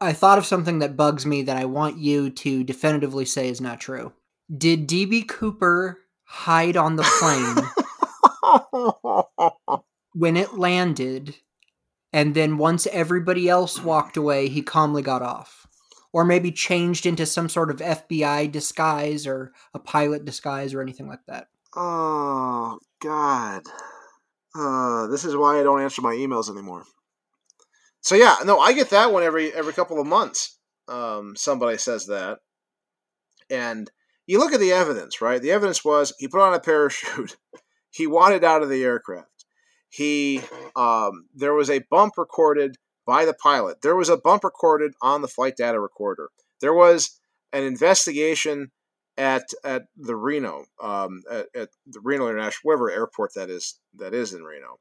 [0.01, 3.61] I thought of something that bugs me that I want you to definitively say is
[3.61, 4.13] not true.
[4.55, 7.55] Did DB Cooper hide on the plane
[10.13, 11.35] when it landed
[12.11, 15.67] and then once everybody else walked away, he calmly got off.
[16.11, 21.07] Or maybe changed into some sort of FBI disguise or a pilot disguise or anything
[21.07, 21.49] like that.
[21.75, 23.61] Oh, God.
[24.55, 26.83] Uh, this is why I don't answer my emails anymore.
[28.01, 30.57] So yeah, no, I get that one every every couple of months.
[30.87, 32.39] Um, somebody says that,
[33.49, 33.91] and
[34.25, 35.41] you look at the evidence, right?
[35.41, 37.35] The evidence was he put on a parachute,
[37.91, 39.38] he wanted out of the aircraft,
[39.89, 40.41] he
[40.75, 43.81] um, there was a bump recorded by the pilot.
[43.81, 46.29] There was a bump recorded on the flight data recorder.
[46.61, 47.19] There was
[47.51, 48.71] an investigation
[49.17, 54.13] at at the Reno um, at, at, the Reno International, whatever airport that is that
[54.13, 54.79] is in Reno.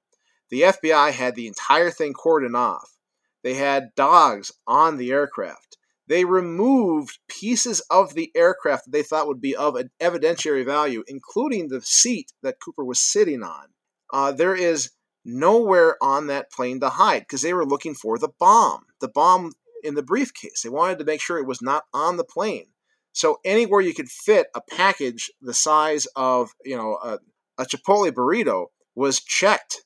[0.51, 2.97] The FBI had the entire thing cordoned off.
[3.43, 5.76] They had dogs on the aircraft.
[6.06, 11.05] They removed pieces of the aircraft that they thought would be of an evidentiary value,
[11.06, 13.66] including the seat that Cooper was sitting on.
[14.10, 14.90] Uh, there is
[15.28, 19.52] nowhere on that plane to hide because they were looking for the bomb, the bomb
[19.84, 20.62] in the briefcase.
[20.62, 22.68] They wanted to make sure it was not on the plane.
[23.12, 27.18] So anywhere you could fit a package the size of you know a,
[27.59, 29.82] a Chipotle burrito was checked.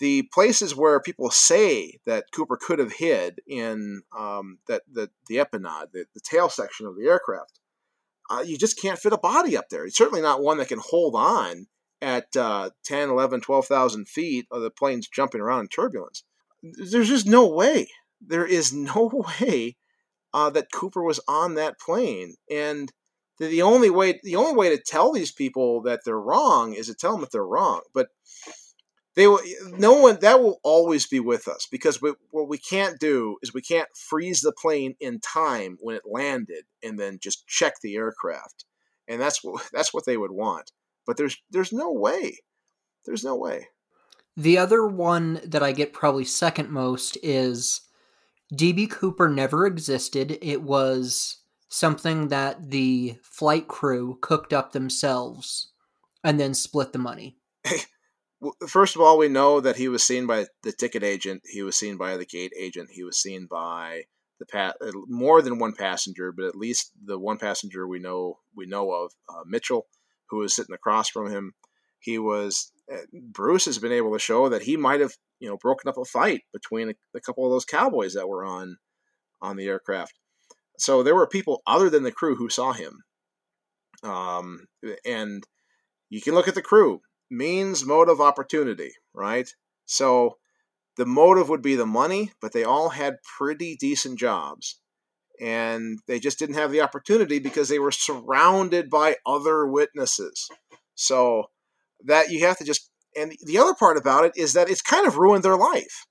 [0.00, 5.36] The places where people say that Cooper could have hid in um, that the the
[5.36, 7.58] empennage, the, the tail section of the aircraft,
[8.30, 9.84] uh, you just can't fit a body up there.
[9.84, 11.66] It's certainly not one that can hold on
[12.00, 16.24] at uh, 10, 11, 12,000 feet of the plane's jumping around in turbulence.
[16.62, 17.88] There's just no way.
[18.20, 19.76] There is no way
[20.32, 22.34] uh, that Cooper was on that plane.
[22.50, 22.92] And
[23.38, 26.94] the, only way the only way to tell these people that they're wrong is to
[26.94, 27.82] tell them that they're wrong.
[27.94, 28.08] But
[29.14, 29.40] they will
[29.76, 33.52] no one that will always be with us because we, what we can't do is
[33.52, 37.96] we can't freeze the plane in time when it landed and then just check the
[37.96, 38.64] aircraft.
[39.08, 40.70] And that's what that's what they would want.
[41.08, 42.40] But there's there's no way.
[43.06, 43.68] There's no way.
[44.36, 47.80] The other one that I get probably second most is
[48.52, 50.36] DB Cooper never existed.
[50.42, 51.38] It was
[51.70, 55.72] something that the flight crew cooked up themselves
[56.22, 57.38] and then split the money.
[58.68, 61.42] First of all, we know that he was seen by the ticket agent.
[61.50, 62.90] He was seen by the gate agent.
[62.92, 64.02] He was seen by
[64.38, 64.72] the uh,
[65.08, 69.12] more than one passenger, but at least the one passenger we know we know of,
[69.28, 69.86] uh, Mitchell
[70.30, 71.52] who was sitting across from him.
[72.00, 75.56] He was uh, Bruce has been able to show that he might have you know
[75.56, 78.76] broken up a fight between a, a couple of those cowboys that were on
[79.40, 80.14] on the aircraft.
[80.78, 83.02] So there were people other than the crew who saw him.
[84.04, 84.66] Um,
[85.04, 85.42] and
[86.08, 87.00] you can look at the crew
[87.30, 89.48] means motive opportunity, right?
[89.86, 90.38] So
[90.96, 94.80] the motive would be the money, but they all had pretty decent jobs
[95.40, 100.48] and they just didn't have the opportunity because they were surrounded by other witnesses.
[100.94, 101.44] So
[102.04, 105.06] that you have to just and the other part about it is that it's kind
[105.06, 106.06] of ruined their life.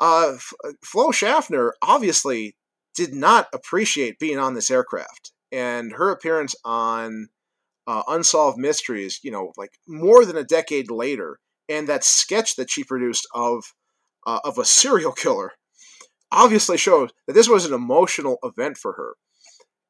[0.00, 0.36] Uh,
[0.82, 2.56] Flo Schaffner obviously
[2.94, 7.28] did not appreciate being on this aircraft, and her appearance on
[7.86, 11.38] uh, Unsolved Mysteries, you know, like more than a decade later,
[11.68, 13.74] and that sketch that she produced of
[14.26, 15.52] uh, of a serial killer
[16.32, 19.14] obviously shows that this was an emotional event for her.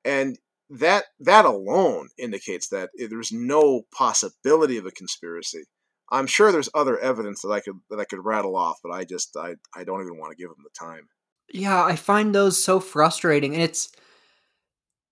[0.05, 0.39] And
[0.71, 5.65] that that alone indicates that there's no possibility of a conspiracy.
[6.13, 9.05] I'm sure there's other evidence that I could that I could rattle off, but I
[9.05, 11.09] just I, I don't even want to give them the time.
[11.53, 13.91] Yeah, I find those so frustrating, and it's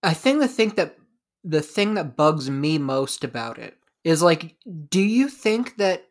[0.02, 0.96] I think the thing that
[1.44, 4.56] the thing that bugs me most about it is like,
[4.88, 6.07] do you think that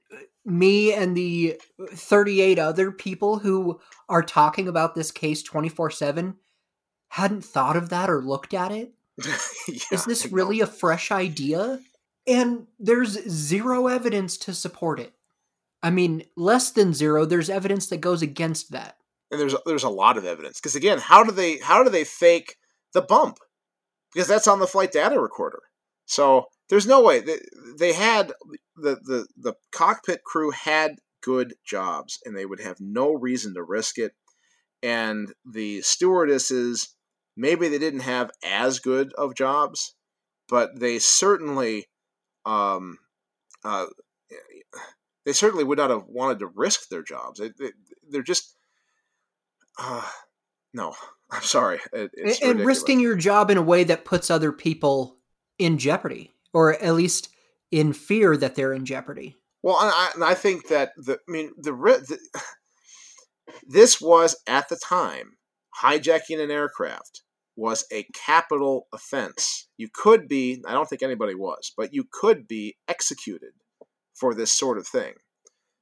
[0.48, 1.60] me and the
[1.92, 6.36] 38 other people who are talking about this case 24 7
[7.10, 8.94] hadn't thought of that or looked at it?
[9.68, 11.80] yeah, Is this really a fresh idea?
[12.26, 15.14] And there's zero evidence to support it.
[15.84, 18.98] I mean, less than zero, there's evidence that goes against that.
[19.32, 22.06] And there's there's a lot of evidence because again, how do they how do they
[22.06, 22.56] fake
[22.94, 23.40] the bump?
[24.14, 25.64] Because that's on the flight data recorder.
[26.06, 27.38] So there's no way they,
[27.78, 28.34] they had
[28.76, 33.64] the, the the cockpit crew had good jobs and they would have no reason to
[33.64, 34.14] risk it.
[34.84, 36.96] And the stewardesses
[37.36, 39.96] maybe they didn't have as good of jobs,
[40.48, 41.88] but they certainly
[42.46, 42.98] um,
[43.64, 43.88] uh,
[45.26, 47.40] they certainly would not have wanted to risk their jobs.
[47.40, 47.72] They, they,
[48.10, 48.56] they're just
[49.80, 50.08] uh,
[50.74, 50.96] no.
[51.30, 51.80] I'm sorry.
[51.92, 52.12] It,
[52.42, 55.18] and, and risking your job in a way that puts other people
[55.60, 57.30] in jeopardy, or at least
[57.70, 59.36] in fear that they're in jeopardy.
[59.62, 59.92] Well, and
[60.24, 62.18] I, I think that the I mean the, the
[63.68, 65.38] this was at the time
[65.84, 67.22] hijacking an aircraft
[67.56, 69.68] was a capital offense.
[69.78, 73.52] You could be, I don't think anybody was, but you could be executed
[74.16, 75.14] for this sort of thing.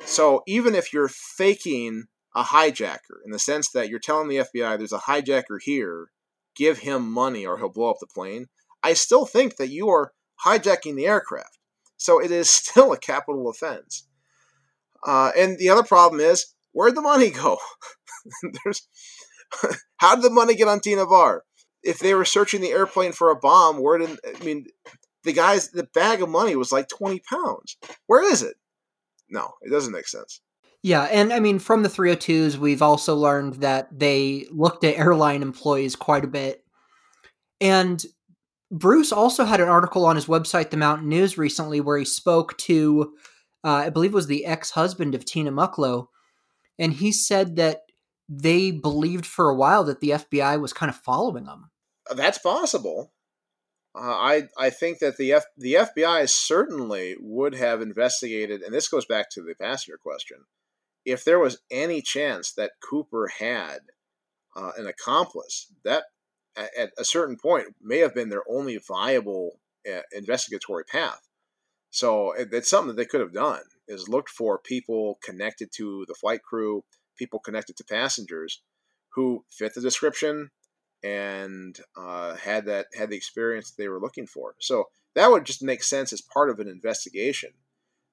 [0.02, 2.04] So even if you're faking
[2.36, 6.08] a hijacker in the sense that you're telling the FBI there's a hijacker here,
[6.54, 8.48] give him money or he'll blow up the plane,
[8.84, 10.12] I still think that you are
[10.46, 11.58] hijacking the aircraft.
[11.98, 14.08] So it is still a capital offense.
[15.06, 17.58] Uh, and the other problem is, where'd the money go?
[18.64, 18.88] There's,
[19.98, 21.44] how did the money get on Tena Bar?
[21.84, 24.66] If they were searching the airplane for a bomb, where did I mean
[25.24, 25.70] the guys?
[25.70, 27.78] The bag of money was like twenty pounds.
[28.08, 28.56] Where is it?
[29.30, 30.42] No, it doesn't make sense.
[30.82, 35.42] Yeah, and I mean, from the 302s, we've also learned that they looked at airline
[35.42, 36.64] employees quite a bit.
[37.60, 38.04] And
[38.72, 42.58] Bruce also had an article on his website, The Mountain News, recently where he spoke
[42.60, 43.14] to,
[43.64, 46.08] uh, I believe it was the ex husband of Tina Mucklow.
[46.78, 47.82] And he said that
[48.28, 51.70] they believed for a while that the FBI was kind of following them.
[52.14, 53.14] That's possible.
[53.96, 58.90] Uh, I I think that the F, the FBI certainly would have investigated, and this
[58.90, 60.40] goes back to the passenger question
[61.06, 63.80] if there was any chance that Cooper had
[64.56, 66.06] uh, an accomplice, that
[66.58, 71.22] at a certain point may have been their only viable uh, investigatory path.
[71.92, 76.16] So it's something that they could have done is looked for people connected to the
[76.16, 76.84] flight crew,
[77.18, 78.62] people connected to passengers
[79.10, 80.52] who fit the description
[81.04, 84.56] and uh, had that had the experience they were looking for.
[84.60, 87.52] So that would just make sense as part of an investigation.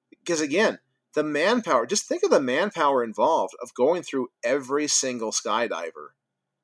[0.09, 0.79] Because again,
[1.13, 6.11] the manpower, just think of the manpower involved of going through every single skydiver,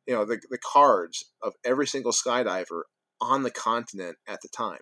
[0.10, 2.81] you know, the, the cards of every single skydiver
[3.22, 4.80] on the continent at the time.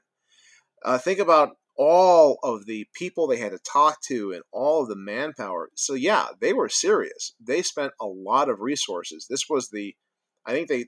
[0.86, 4.88] Uh, think about all of the people they had to talk to and all of
[4.88, 5.68] the manpower.
[5.76, 7.34] So, yeah, they were serious.
[7.46, 9.28] They spent a lot of resources.
[9.30, 9.96] This was the,
[10.46, 10.86] I think they,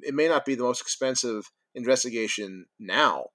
[0.00, 3.26] it may not be the most expensive investigation now,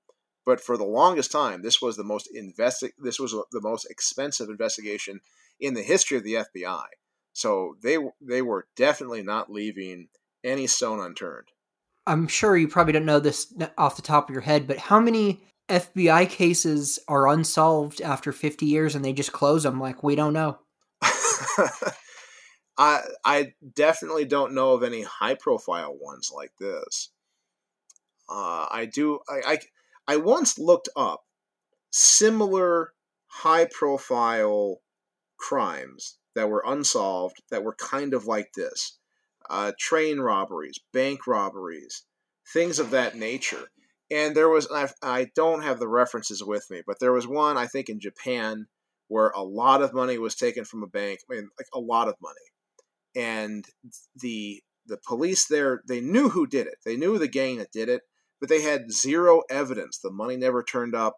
[0.48, 4.49] but for the longest time, this was the most investi- This was the most expensive
[4.49, 5.19] investigation
[5.60, 6.85] in the history of the FBI.
[7.38, 10.07] So they they were definitely not leaving
[10.43, 11.49] any stone unturned.
[12.07, 14.99] I'm sure you probably don't know this off the top of your head, but how
[14.99, 20.15] many FBI cases are unsolved after 50 years and they just close them like we
[20.15, 20.57] don't know?
[22.76, 27.09] I I definitely don't know of any high profile ones like this.
[28.27, 29.59] Uh, I do I, I
[30.07, 31.22] I once looked up
[31.91, 32.93] similar
[33.27, 34.81] high profile
[35.38, 38.97] crimes that were unsolved that were kind of like this
[39.49, 42.03] uh, train robberies, bank robberies,
[42.53, 43.69] things of that nature.
[44.09, 47.27] And there was, I've, I do not have the references with me, but there was
[47.27, 48.68] one, I think, in Japan
[49.09, 51.19] where a lot of money was taken from a bank.
[51.30, 52.35] I mean, like a lot of money.
[53.15, 53.65] And
[54.15, 56.76] the the police there, they knew who did it.
[56.85, 58.03] They knew the gang that did it
[58.39, 59.99] but they had zero evidence.
[59.99, 61.15] The money never turned up.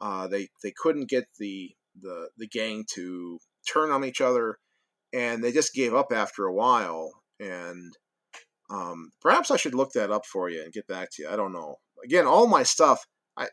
[0.00, 3.38] Uh, they they couldn't get the the the gang to
[3.70, 4.58] turn on each other,
[5.12, 7.12] and they just gave up after a while.
[7.40, 7.92] And
[8.70, 11.28] um, perhaps I should look that up for you and get back to you.
[11.28, 11.76] I don't know.
[12.04, 13.04] Again, all my stuff,
[13.36, 13.48] I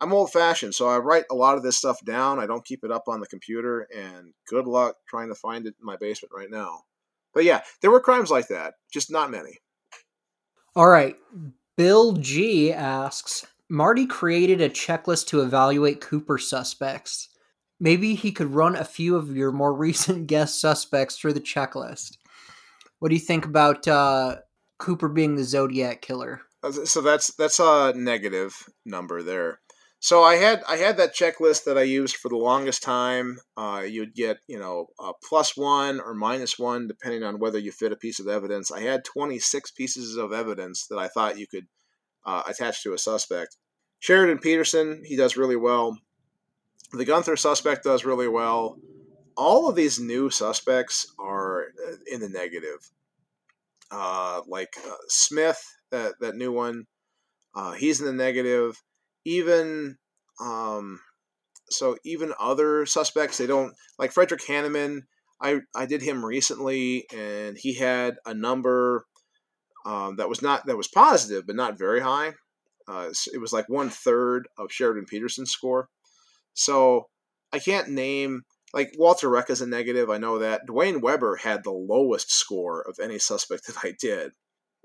[0.00, 2.38] I'm old fashioned, so I write a lot of this stuff down.
[2.38, 5.74] I don't keep it up on the computer, and good luck trying to find it
[5.80, 6.82] in my basement right now.
[7.32, 9.58] But yeah, there were crimes like that, just not many.
[10.74, 11.16] All right.
[11.76, 17.28] Bill G asks Marty created a checklist to evaluate Cooper suspects.
[17.78, 22.16] Maybe he could run a few of your more recent guest suspects through the checklist.
[22.98, 24.36] What do you think about uh,
[24.78, 26.40] Cooper being the Zodiac killer?
[26.62, 28.54] Uh, so that's that's a negative
[28.84, 29.60] number there.
[29.98, 33.38] So I had I had that checklist that I used for the longest time.
[33.56, 37.72] Uh, you'd get you know a plus one or minus one depending on whether you
[37.72, 38.72] fit a piece of evidence.
[38.72, 41.66] I had 26 pieces of evidence that I thought you could
[42.24, 43.56] uh, attach to a suspect,
[44.00, 45.98] Sheridan Peterson, he does really well.
[46.96, 48.78] The Gunther suspect does really well.
[49.36, 52.78] All of these new suspects are uh, in the negative.
[53.90, 56.84] Uh, like uh, Smith, that that new one,
[57.54, 58.82] uh, he's in the negative.
[59.24, 59.96] Even
[60.40, 61.00] um,
[61.70, 65.02] so, even other suspects, they don't like Frederick Hanneman.
[65.40, 69.04] I I did him recently, and he had a number
[69.84, 72.34] um, that was not that was positive, but not very high.
[72.88, 75.88] Uh, it was like one third of Sheridan Peterson's score.
[76.56, 77.06] So
[77.52, 78.42] I can't name
[78.74, 80.10] like Walter Reca is a negative.
[80.10, 84.32] I know that Duane Weber had the lowest score of any suspect that I did.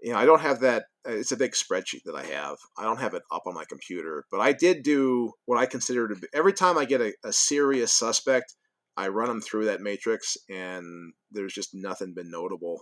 [0.01, 0.85] You know, I don't have that.
[1.07, 2.57] Uh, it's a big spreadsheet that I have.
[2.77, 6.07] I don't have it up on my computer, but I did do what I consider
[6.07, 8.55] to be every time I get a, a serious suspect,
[8.97, 12.81] I run them through that matrix, and there's just nothing been notable.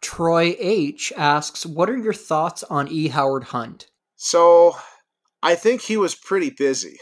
[0.00, 3.08] Troy H asks, "What are your thoughts on E.
[3.08, 4.76] Howard Hunt?" So,
[5.42, 6.98] I think he was pretty busy.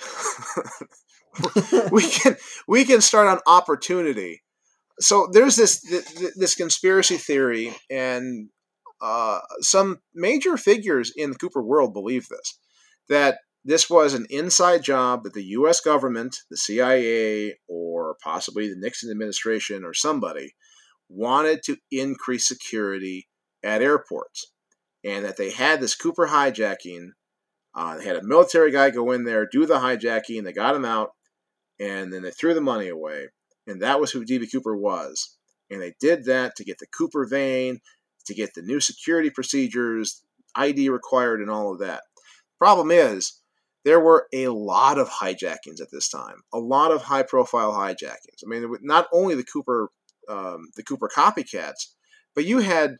[1.92, 2.36] we can
[2.66, 4.42] we can start on opportunity.
[5.00, 5.80] So there's this
[6.36, 8.48] this conspiracy theory, and
[9.00, 12.58] uh, some major figures in the Cooper world believe this
[13.08, 15.80] that this was an inside job that the U.S.
[15.80, 20.54] government, the CIA, or possibly the Nixon administration or somebody
[21.08, 23.28] wanted to increase security
[23.62, 24.52] at airports,
[25.04, 27.08] and that they had this Cooper hijacking.
[27.78, 30.84] Uh, they had a military guy go in there, do the hijacking, they got him
[30.84, 31.12] out,
[31.78, 33.28] and then they threw the money away.
[33.68, 35.36] And that was who DB Cooper was.
[35.70, 37.78] And they did that to get the Cooper vane,
[38.26, 40.24] to get the new security procedures,
[40.56, 42.02] ID required, and all of that.
[42.58, 43.40] Problem is,
[43.84, 48.42] there were a lot of hijackings at this time, a lot of high-profile hijackings.
[48.44, 49.90] I mean, not only the Cooper,
[50.28, 51.92] um, the Cooper copycats,
[52.34, 52.96] but you had,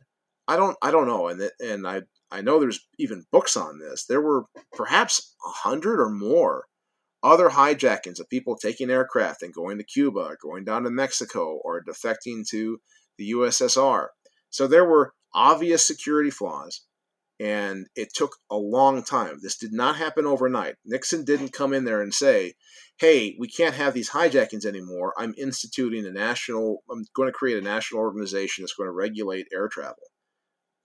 [0.46, 4.04] I don't, I don't know, and and I, I know there's even books on this.
[4.06, 6.66] There were perhaps a hundred or more
[7.22, 11.82] other hijackings of people taking aircraft and going to Cuba, going down to Mexico, or
[11.82, 12.80] defecting to
[13.16, 14.08] the USSR.
[14.50, 16.82] So there were obvious security flaws,
[17.40, 19.38] and it took a long time.
[19.42, 20.76] This did not happen overnight.
[20.84, 22.54] Nixon didn't come in there and say,
[22.98, 25.14] hey, we can't have these hijackings anymore.
[25.16, 29.46] I'm instituting a national, I'm going to create a national organization that's going to regulate
[29.52, 30.02] air travel.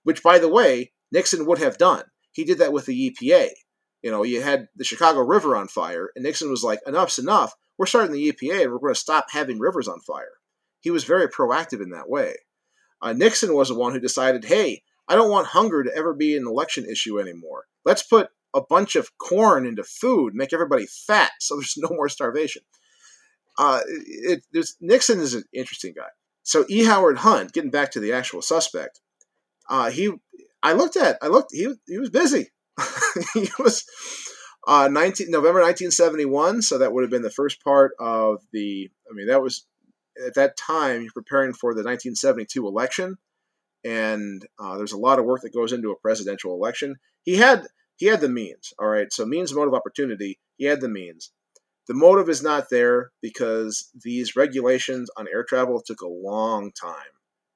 [0.03, 2.03] Which, by the way, Nixon would have done.
[2.31, 3.49] He did that with the EPA.
[4.01, 7.53] You know, you had the Chicago River on fire, and Nixon was like, enough's enough.
[7.77, 10.33] We're starting the EPA, and we're going to stop having rivers on fire.
[10.81, 12.35] He was very proactive in that way.
[13.01, 16.35] Uh, Nixon was the one who decided, hey, I don't want hunger to ever be
[16.35, 17.65] an election issue anymore.
[17.85, 22.09] Let's put a bunch of corn into food, make everybody fat, so there's no more
[22.09, 22.63] starvation.
[23.57, 24.43] Uh, it,
[24.81, 26.09] Nixon is an interesting guy.
[26.41, 26.83] So E.
[26.85, 28.99] Howard Hunt, getting back to the actual suspect,
[29.69, 30.11] uh, he
[30.63, 32.49] I looked at I looked he he was busy.
[33.33, 33.85] he was
[34.65, 38.89] uh, 19 November 1971, so that would have been the first part of the.
[39.09, 39.65] I mean, that was
[40.25, 43.17] at that time you're preparing for the 1972 election,
[43.83, 46.95] and uh, there's a lot of work that goes into a presidential election.
[47.23, 47.67] He had
[47.97, 48.73] he had the means.
[48.79, 50.39] All right, so means, motive, opportunity.
[50.57, 51.31] He had the means.
[51.87, 56.95] The motive is not there because these regulations on air travel took a long time.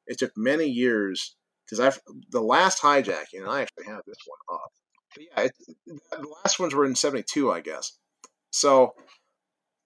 [0.06, 1.38] It took many years
[1.68, 2.00] because I've
[2.32, 4.72] the last hijacking, and I actually have this one up
[5.20, 5.52] yeah, it,
[5.86, 7.98] the last ones were in '72, I guess.
[8.52, 8.94] So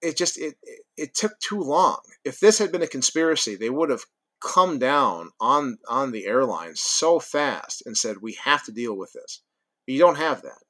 [0.00, 1.98] it just it, it it took too long.
[2.24, 4.04] If this had been a conspiracy, they would have
[4.40, 9.12] come down on on the airlines so fast and said we have to deal with
[9.12, 9.42] this.
[9.86, 10.62] You don't have that,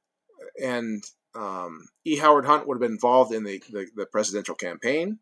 [0.62, 1.02] and
[1.34, 2.16] um, E.
[2.16, 5.18] Howard Hunt would have been involved in the, the, the presidential campaign.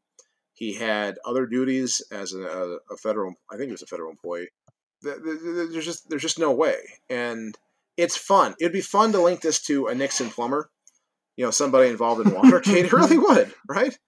[0.55, 4.49] He had other duties as a, a, federal, I think he was a federal employee.
[5.03, 6.77] There's just there's just no way,
[7.09, 7.57] and
[7.97, 8.55] it's fun.
[8.61, 10.71] It'd be fun to link this to a Nixon plumber,
[11.37, 12.87] you know, somebody involved in Watergate.
[12.87, 13.99] it really would, right?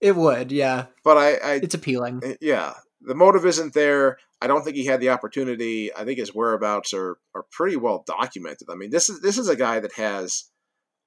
[0.00, 0.86] It would, yeah.
[1.02, 2.20] But I, I, it's appealing.
[2.24, 4.18] Eh, yeah, the motive isn't there.
[4.40, 5.94] I don't think he had the opportunity.
[5.94, 8.68] I think his whereabouts are are pretty well documented.
[8.70, 10.50] I mean, this is this is a guy that has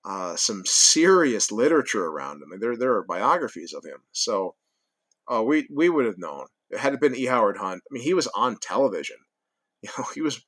[0.05, 3.99] uh, some serious literature around him, and there there are biographies of him.
[4.11, 4.55] So
[5.31, 6.47] uh, we we would have known.
[6.69, 7.25] It had it been E.
[7.25, 7.81] Howard Hunt.
[7.89, 9.17] I mean, he was on television.
[9.83, 10.43] You know, he was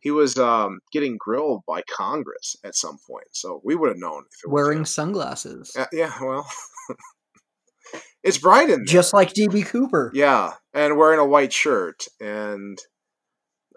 [0.00, 3.26] he was um, getting grilled by Congress at some point.
[3.32, 5.74] So we would have known if it wearing was sunglasses.
[5.78, 6.48] Uh, yeah, well,
[8.22, 8.84] it's bright in there.
[8.86, 10.10] just like DB Cooper.
[10.14, 12.78] Yeah, and wearing a white shirt, and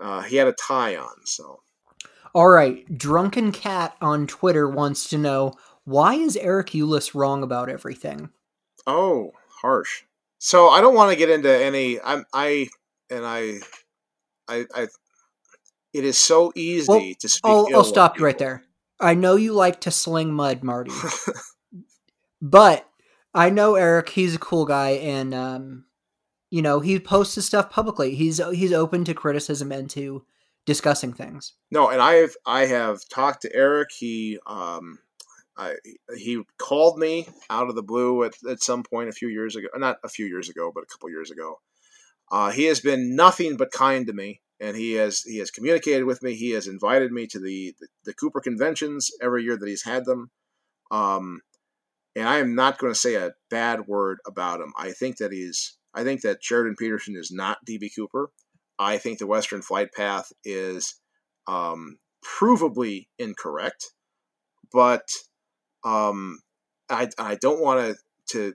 [0.02, 1.26] uh, he had a tie on.
[1.26, 1.60] So,
[2.34, 7.70] all right, drunken cat on Twitter wants to know why is Eric Ulis wrong about
[7.70, 8.30] everything?
[8.88, 9.32] Oh,
[9.62, 10.04] harsh.
[10.43, 12.01] So I don't want to get into any.
[12.01, 12.68] I'm I
[13.11, 13.59] and I,
[14.49, 14.88] I I
[15.93, 17.43] it is so easy well, to speak.
[17.45, 18.63] I'll, I'll stop you right there.
[18.99, 20.91] I know you like to sling mud, Marty,
[22.41, 22.89] but
[23.35, 24.09] I know Eric.
[24.09, 25.85] He's a cool guy, and um,
[26.49, 28.15] you know he posts his stuff publicly.
[28.15, 30.26] He's he's open to criticism and to
[30.65, 31.53] discussing things.
[31.69, 33.89] No, and I have I have talked to Eric.
[33.95, 34.97] He um,
[35.57, 35.76] I,
[36.15, 39.68] he called me out of the blue at, at some point a few years ago.
[39.76, 41.60] Not a few years ago, but a couple years ago.
[42.32, 46.06] Uh, he has been nothing but kind to me, and he has he has communicated
[46.06, 46.34] with me.
[46.34, 50.06] He has invited me to the the, the Cooper conventions every year that he's had
[50.06, 50.32] them.
[50.91, 51.41] Um,
[52.15, 54.73] and I am not going to say a bad word about him.
[54.78, 58.32] I think that he's I think that Sheridan Peterson is not DB Cooper.
[58.80, 60.95] I think the Western Flight Path is
[61.48, 63.91] um, provably incorrect,
[64.72, 65.03] but
[65.84, 66.40] um,
[66.90, 67.95] I I don't want to
[68.34, 68.53] to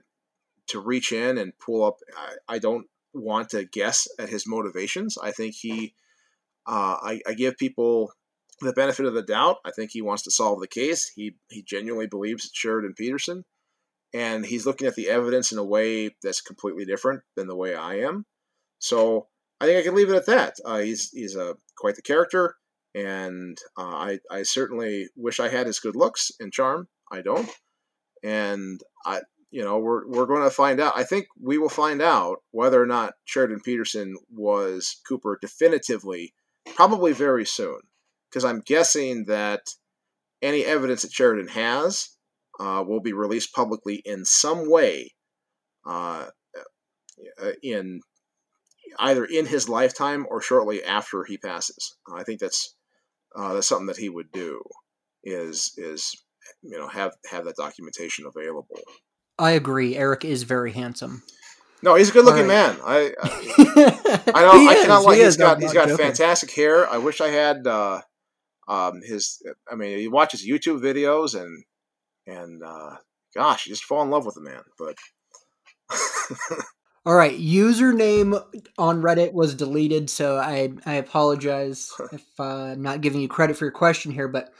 [0.67, 1.97] to reach in and pull up.
[2.15, 5.17] I, I don't want to guess at his motivations.
[5.17, 5.95] I think he,
[6.67, 8.11] uh, I, I give people
[8.61, 9.57] the benefit of the doubt.
[9.65, 11.11] I think he wants to solve the case.
[11.15, 13.45] He he genuinely believes it's Sheridan Peterson,
[14.13, 17.75] and he's looking at the evidence in a way that's completely different than the way
[17.75, 18.25] I am.
[18.79, 19.27] So
[19.59, 20.55] I think I can leave it at that.
[20.65, 22.55] Uh, he's he's a quite the character,
[22.95, 26.87] and uh, I I certainly wish I had his good looks and charm.
[27.11, 27.49] I don't,
[28.23, 29.21] and I
[29.51, 30.93] you know, we're we're going to find out.
[30.95, 36.33] I think we will find out whether or not Sheridan Peterson was Cooper definitively,
[36.75, 37.79] probably very soon,
[38.29, 39.61] because I'm guessing that
[40.41, 42.09] any evidence that Sheridan has
[42.59, 45.13] uh, will be released publicly in some way,
[45.85, 46.27] uh,
[47.41, 48.01] uh in
[48.99, 51.95] either in his lifetime or shortly after he passes.
[52.13, 52.75] I think that's
[53.33, 54.61] uh, that's something that he would do.
[55.23, 56.21] Is is
[56.61, 58.79] you know have have that documentation available.
[59.39, 59.95] I agree.
[59.95, 61.23] Eric is very handsome.
[61.83, 62.75] No, he's a good-looking right.
[62.75, 62.77] man.
[62.83, 64.67] I, I, I don't.
[64.67, 65.17] I cannot like.
[65.17, 65.61] He he's got.
[65.61, 66.05] He's got joking.
[66.05, 66.89] fantastic hair.
[66.89, 68.01] I wish I had uh,
[68.67, 69.41] um, his.
[69.71, 71.63] I mean, he watches YouTube videos and
[72.25, 72.97] and uh,
[73.35, 74.61] gosh, you just fall in love with the man.
[74.77, 74.97] But
[77.05, 78.43] all right, username
[78.77, 83.57] on Reddit was deleted, so I I apologize if uh, I'm not giving you credit
[83.57, 84.51] for your question here, but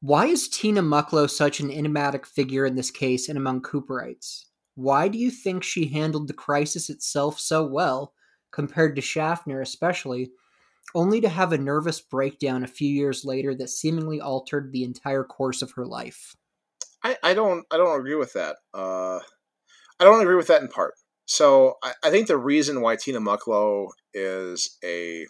[0.00, 4.44] why is Tina Mucklow such an enigmatic figure in this case and among Cooperites?
[4.74, 8.12] Why do you think she handled the crisis itself so well,
[8.52, 10.30] compared to Schaffner especially,
[10.94, 15.24] only to have a nervous breakdown a few years later that seemingly altered the entire
[15.24, 16.36] course of her life?
[17.02, 18.56] I, I don't I don't agree with that.
[18.72, 19.18] Uh,
[19.98, 20.94] I don't agree with that in part.
[21.26, 25.26] So I, I think the reason why Tina Mucklow is a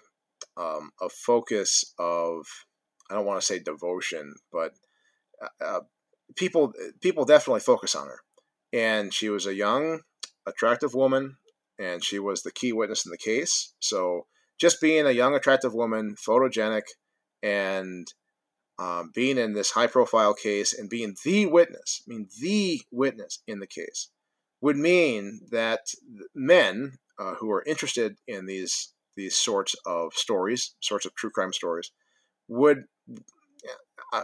[0.57, 2.47] um, a focus of
[3.11, 4.73] I don't want to say devotion, but
[5.43, 5.81] uh, uh,
[6.37, 8.21] people people definitely focus on her.
[8.73, 10.01] And she was a young,
[10.47, 11.37] attractive woman,
[11.79, 13.73] and she was the key witness in the case.
[13.79, 14.27] So
[14.59, 16.83] just being a young, attractive woman, photogenic,
[17.43, 18.07] and
[18.79, 23.43] um, being in this high profile case and being the witness, I mean, the witness
[23.47, 24.11] in the case,
[24.61, 25.81] would mean that
[26.35, 31.53] men uh, who are interested in these these sorts of stories, sorts of true crime
[31.53, 31.91] stories,
[32.47, 32.85] would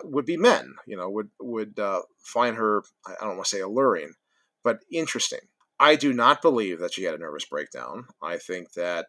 [0.04, 0.74] would be men.
[0.86, 4.14] You know, would would uh, find her I don't want to say alluring,
[4.62, 5.40] but interesting.
[5.78, 8.06] I do not believe that she had a nervous breakdown.
[8.22, 9.06] I think that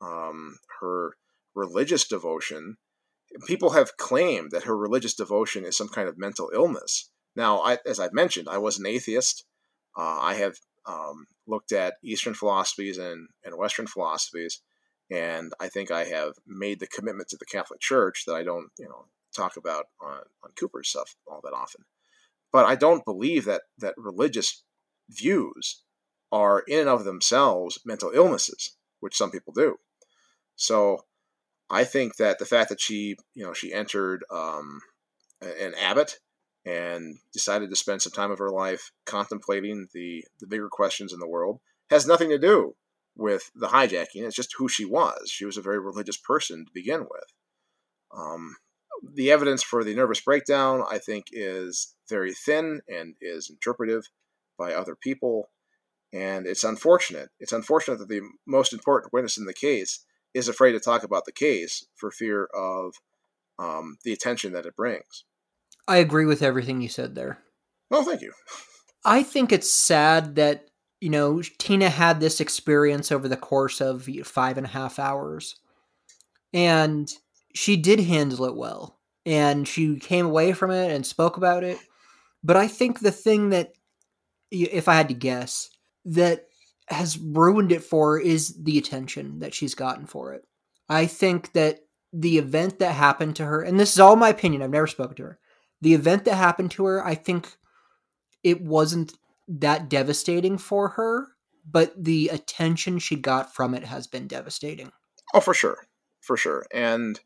[0.00, 1.16] um, her
[1.54, 2.76] religious devotion.
[3.46, 7.10] People have claimed that her religious devotion is some kind of mental illness.
[7.34, 9.44] Now, I, as I've mentioned, I was an atheist.
[9.96, 10.56] Uh, I have
[10.86, 14.60] um, looked at Eastern philosophies and, and Western philosophies,
[15.14, 18.70] and I think I have made the commitment to the Catholic Church that I don't,
[18.78, 19.04] you know,
[19.34, 21.84] talk about on, on Cooper's stuff all that often.
[22.52, 24.64] But I don't believe that that religious
[25.08, 25.82] views
[26.32, 29.76] are in and of themselves mental illnesses, which some people do.
[30.56, 31.04] So
[31.70, 34.80] I think that the fact that she, you know, she entered um,
[35.40, 36.18] an abbot
[36.66, 41.20] and decided to spend some time of her life contemplating the the bigger questions in
[41.20, 41.60] the world
[41.90, 42.74] has nothing to do
[43.16, 44.24] with the hijacking.
[44.24, 45.30] It's just who she was.
[45.30, 47.32] She was a very religious person to begin with.
[48.16, 48.56] Um,
[49.14, 54.04] the evidence for the nervous breakdown, I think, is very thin and is interpretive
[54.58, 55.50] by other people.
[56.12, 57.30] And it's unfortunate.
[57.40, 61.24] It's unfortunate that the most important witness in the case is afraid to talk about
[61.24, 62.94] the case for fear of
[63.58, 65.24] um, the attention that it brings.
[65.86, 67.38] I agree with everything you said there.
[67.90, 68.32] Oh, thank you.
[69.04, 70.70] I think it's sad that,
[71.04, 75.56] you know, Tina had this experience over the course of five and a half hours.
[76.54, 77.12] And
[77.52, 81.76] she did handle it well and she came away from it and spoke about it.
[82.42, 83.74] But I think the thing that,
[84.50, 85.68] if I had to guess,
[86.06, 86.46] that
[86.86, 90.46] has ruined it for is the attention that she's gotten for it.
[90.88, 91.80] I think that
[92.14, 95.16] the event that happened to her, and this is all my opinion, I've never spoken
[95.16, 95.38] to her,
[95.82, 97.54] the event that happened to her, I think
[98.42, 99.12] it wasn't
[99.48, 101.28] that devastating for her,
[101.70, 104.92] but the attention she got from it has been devastating.
[105.32, 105.86] Oh, for sure,
[106.20, 107.20] for sure, and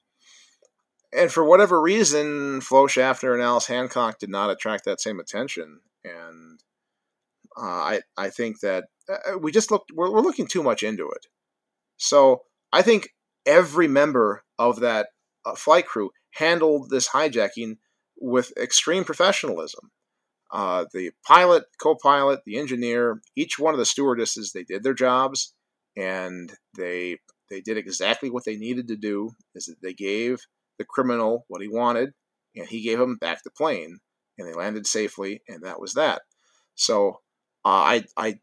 [1.13, 5.81] and for whatever reason, Flo Schaffner and Alice Hancock did not attract that same attention,
[6.05, 6.61] and
[7.57, 11.09] uh, I I think that uh, we just looked we're, we're looking too much into
[11.11, 11.27] it.
[11.97, 12.43] So
[12.73, 13.11] I think
[13.47, 15.09] every member of that
[15.45, 17.79] uh, flight crew handled this hijacking
[18.21, 19.91] with extreme professionalism.
[20.51, 25.53] Uh, the pilot, co-pilot, the engineer, each one of the stewardesses, they did their jobs,
[25.97, 27.19] and they
[27.51, 29.33] they did exactly what they needed to do.
[29.55, 30.41] Is that they gave
[30.79, 32.13] the criminal what he wanted,
[32.57, 33.99] and he gave him back the plane,
[34.39, 36.23] and they landed safely, and that was that.
[36.77, 37.21] So
[37.65, 38.39] uh, I I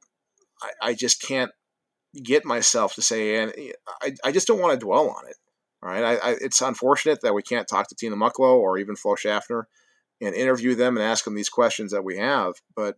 [0.82, 1.52] I just can't
[2.24, 3.54] get myself to say, and
[4.02, 5.36] I, I just don't want to dwell on it.
[5.84, 8.96] All right, I, I, it's unfortunate that we can't talk to Tina Mucklow or even
[8.96, 9.68] Flo Schaffner
[10.22, 12.98] and interview them and ask them these questions that we have, but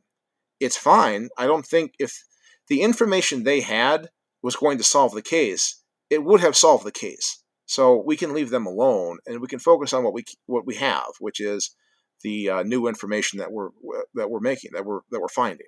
[0.60, 1.30] it's fine.
[1.38, 2.24] I don't think if
[2.68, 4.10] the information they had
[4.44, 7.44] was going to solve the case, it would have solved the case.
[7.66, 10.76] So we can leave them alone and we can focus on what we what we
[10.76, 11.76] have, which is
[12.24, 13.70] the uh, new information that we're
[14.16, 15.68] that we're making that we're that we're finding.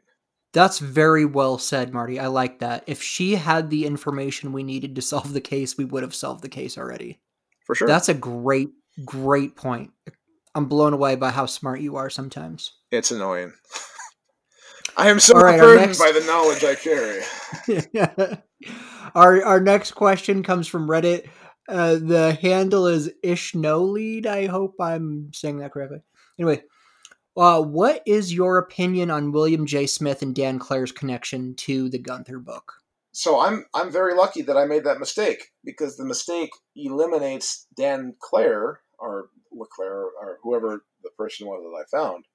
[0.51, 2.19] That's very well said, Marty.
[2.19, 2.83] I like that.
[2.87, 6.41] If she had the information we needed to solve the case, we would have solved
[6.41, 7.19] the case already.
[7.65, 7.87] For sure.
[7.87, 8.69] That's a great,
[9.05, 9.91] great point.
[10.55, 12.73] I'm blown away by how smart you are sometimes.
[12.91, 13.53] It's annoying.
[14.97, 15.99] I am so right, burdened next...
[15.99, 18.37] by the knowledge I carry.
[19.15, 21.29] our our next question comes from Reddit.
[21.67, 24.25] Uh, the handle is Ishnolead.
[24.25, 25.99] I hope I'm saying that correctly.
[26.39, 26.63] Anyway,
[27.37, 29.85] uh, what is your opinion on William J.
[29.85, 32.73] Smith and Dan Clare's connection to the Gunther book?
[33.11, 38.15] So I'm I'm very lucky that I made that mistake because the mistake eliminates Dan
[38.19, 42.25] Clare or Leclaire or whoever the person was that I found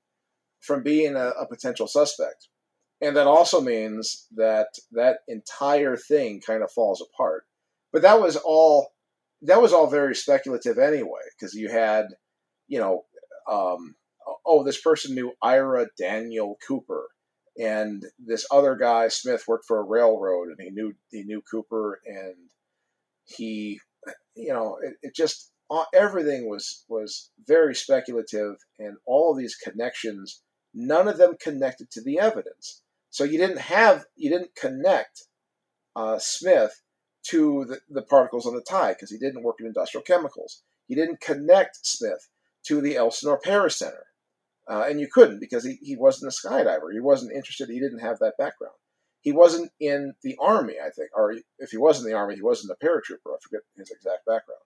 [0.61, 2.49] from being a, a potential suspect,
[3.01, 7.45] and that also means that that entire thing kind of falls apart.
[7.93, 8.93] But that was all
[9.43, 12.07] that was all very speculative anyway because you had
[12.67, 13.05] you know
[13.51, 13.95] um,
[14.47, 17.09] oh, this person knew Ira Daniel Cooper,
[17.59, 22.01] and this other guy Smith worked for a railroad, and he knew he knew Cooper,
[22.07, 22.35] and
[23.25, 23.81] he,
[24.35, 25.51] you know, it, it just
[25.93, 30.43] everything was was very speculative, and all of these connections,
[30.73, 32.83] none of them connected to the evidence.
[33.11, 35.25] So you didn't have you didn't connect
[35.97, 36.83] uh, Smith
[37.29, 40.63] to the, the particles on the tie because he didn't work in industrial chemicals.
[40.89, 42.29] You didn't connect Smith
[42.67, 44.05] to the Elsinore Paris Center
[44.69, 46.93] uh, and you couldn't because he, he wasn't a skydiver.
[46.93, 47.69] He wasn't interested.
[47.69, 48.75] He didn't have that background.
[49.21, 52.43] He wasn't in the army, I think, or if he was in the army, he
[52.43, 53.33] wasn't a paratrooper.
[53.33, 54.61] I forget his exact background.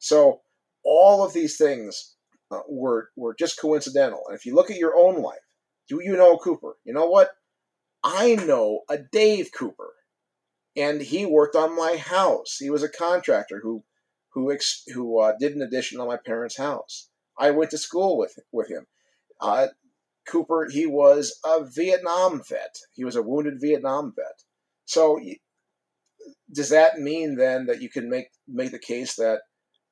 [0.00, 0.40] So
[0.84, 2.16] all of these things
[2.50, 4.22] uh, were were just coincidental.
[4.26, 5.38] And if you look at your own life,
[5.88, 6.76] do you know Cooper?
[6.84, 7.30] You know what?
[8.02, 9.92] I know a Dave Cooper,
[10.76, 12.56] and he worked on my house.
[12.58, 13.84] He was a contractor who
[14.32, 17.08] who ex, who uh, did an addition on my parents' house.
[17.38, 18.86] I went to school with with him.
[19.40, 19.68] Uh,
[20.26, 22.76] Cooper, he was a Vietnam vet.
[22.92, 24.44] He was a wounded Vietnam vet.
[24.84, 25.20] So,
[26.52, 29.40] does that mean then that you can make make the case that,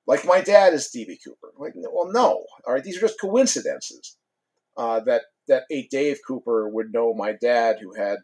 [0.09, 1.53] like my dad is Stevie Cooper?
[1.59, 2.45] Like, well, no.
[2.67, 4.17] All right, these are just coincidences.
[4.77, 8.19] Uh, that that a Dave Cooper would know my dad, who had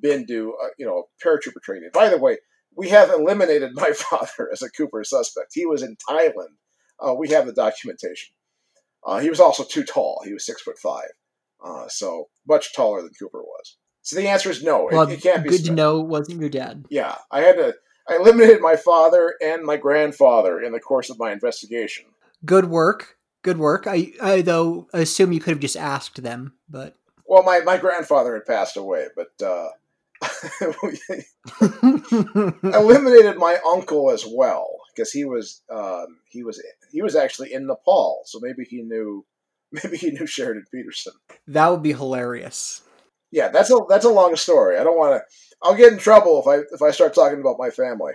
[0.00, 1.90] been to uh, you know paratrooper training.
[1.92, 2.38] By the way,
[2.76, 5.52] we have eliminated my father as a Cooper suspect.
[5.52, 6.54] He was in Thailand.
[7.00, 8.34] Uh, we have the documentation.
[9.04, 10.22] Uh, he was also too tall.
[10.24, 11.08] He was six foot five,
[11.64, 13.76] uh, so much taller than Cooper was.
[14.02, 14.88] So the answer is no.
[14.90, 15.50] Well, it, it can't be.
[15.50, 16.84] Good to know wasn't your dad.
[16.90, 17.74] Yeah, I had to.
[18.08, 22.06] I eliminated my father and my grandfather in the course of my investigation.
[22.44, 23.16] Good work.
[23.42, 23.86] Good work.
[23.86, 28.34] I, I though assume you could have just asked them, but well, my, my grandfather
[28.34, 29.68] had passed away, but uh,
[32.62, 36.62] eliminated my uncle as well because he was um, he was
[36.92, 39.24] he was actually in Nepal, so maybe he knew
[39.72, 41.14] maybe he knew Sheridan Peterson.
[41.46, 42.82] That would be hilarious.
[43.30, 44.78] Yeah, that's a that's a long story.
[44.78, 45.36] I don't want to.
[45.62, 48.12] I'll get in trouble if I if I start talking about my family.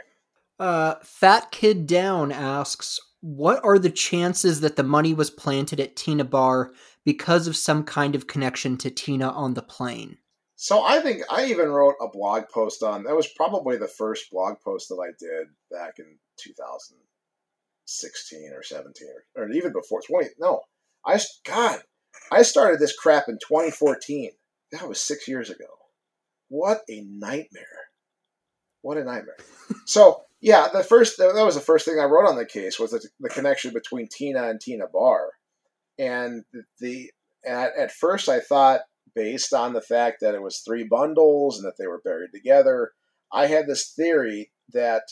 [0.59, 5.95] Uh, Fat Kid Down asks, "What are the chances that the money was planted at
[5.95, 6.73] Tena Bar
[7.05, 10.17] because of some kind of connection to Tina on the plane?"
[10.61, 14.29] So I think I even wrote a blog post on that was probably the first
[14.29, 20.31] blog post that I did back in 2016 or 17 or, or even before 20.
[20.37, 20.59] No,
[21.05, 21.81] I, God,
[22.29, 24.31] I started this crap in 2014.
[24.73, 25.78] That was six years ago.
[26.49, 27.63] What a nightmare.
[28.81, 29.37] What a nightmare.
[29.85, 32.91] so, yeah, the first, that was the first thing I wrote on the case was
[32.91, 35.29] the, the connection between Tina and Tena Bar.
[35.97, 36.43] And
[36.79, 37.11] the
[37.45, 38.81] at, at first I thought,
[39.15, 42.91] based on the fact that it was three bundles and that they were buried together,
[43.31, 45.03] I had this theory that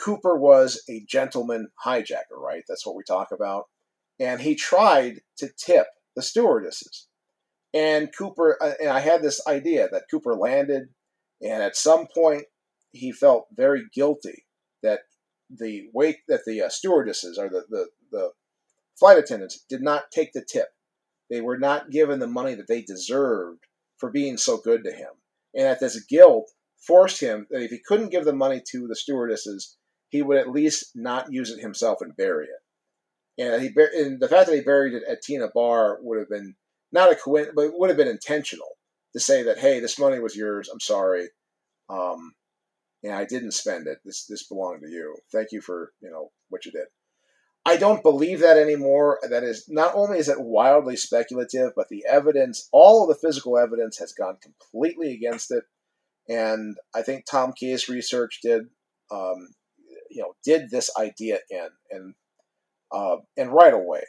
[0.00, 2.62] Cooper was a gentleman hijacker, right?
[2.68, 3.64] That's what we talk about.
[4.18, 5.86] And he tried to tip
[6.16, 7.08] the stewardesses.
[7.74, 10.88] And Cooper, uh, and I had this idea that Cooper landed,
[11.42, 12.44] and at some point
[12.92, 14.46] he felt very guilty
[14.82, 15.00] that
[15.50, 18.30] the wait that the uh, stewardesses or the, the, the
[18.98, 20.68] flight attendants did not take the tip.
[21.28, 23.64] They were not given the money that they deserved
[23.98, 25.10] for being so good to him.
[25.54, 26.50] And that this guilt
[26.86, 29.76] forced him that if he couldn't give the money to the stewardesses,
[30.10, 33.42] he would at least not use it himself and bury it.
[33.42, 36.54] And he and the fact that he buried it at Tena Bar would have been
[36.94, 38.68] not a coincidence, but it would have been intentional
[39.12, 40.70] to say that, hey, this money was yours.
[40.72, 41.28] I'm sorry.
[41.90, 42.32] Um,
[43.02, 43.98] and I didn't spend it.
[44.04, 45.16] This this belonged to you.
[45.30, 46.86] Thank you for you know what you did.
[47.66, 49.18] I don't believe that anymore.
[49.28, 53.58] That is not only is it wildly speculative, but the evidence, all of the physical
[53.58, 55.64] evidence, has gone completely against it.
[56.28, 58.62] And I think Tom Kaye's research did,
[59.10, 59.48] um,
[60.10, 62.14] you know, did this idea in and
[62.92, 64.04] uh, and right away.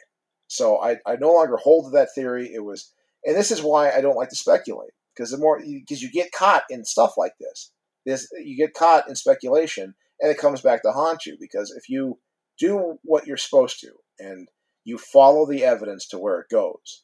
[0.48, 2.50] So I, I no longer hold to that theory.
[2.52, 2.92] It was,
[3.24, 6.32] and this is why I don't like to speculate because the more because you get
[6.32, 7.72] caught in stuff like this,
[8.04, 11.88] this you get caught in speculation, and it comes back to haunt you because if
[11.88, 12.18] you
[12.58, 14.48] do what you're supposed to and
[14.84, 17.02] you follow the evidence to where it goes,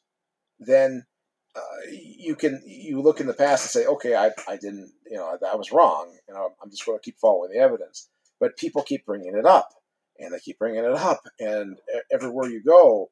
[0.59, 1.05] then
[1.55, 5.17] uh, you can you look in the past and say, okay, I, I didn't, you
[5.17, 6.11] know, I was wrong.
[6.27, 8.09] You know, I'm just going to keep following the evidence.
[8.39, 9.69] But people keep bringing it up,
[10.17, 11.77] and they keep bringing it up, and
[12.11, 13.11] everywhere you go,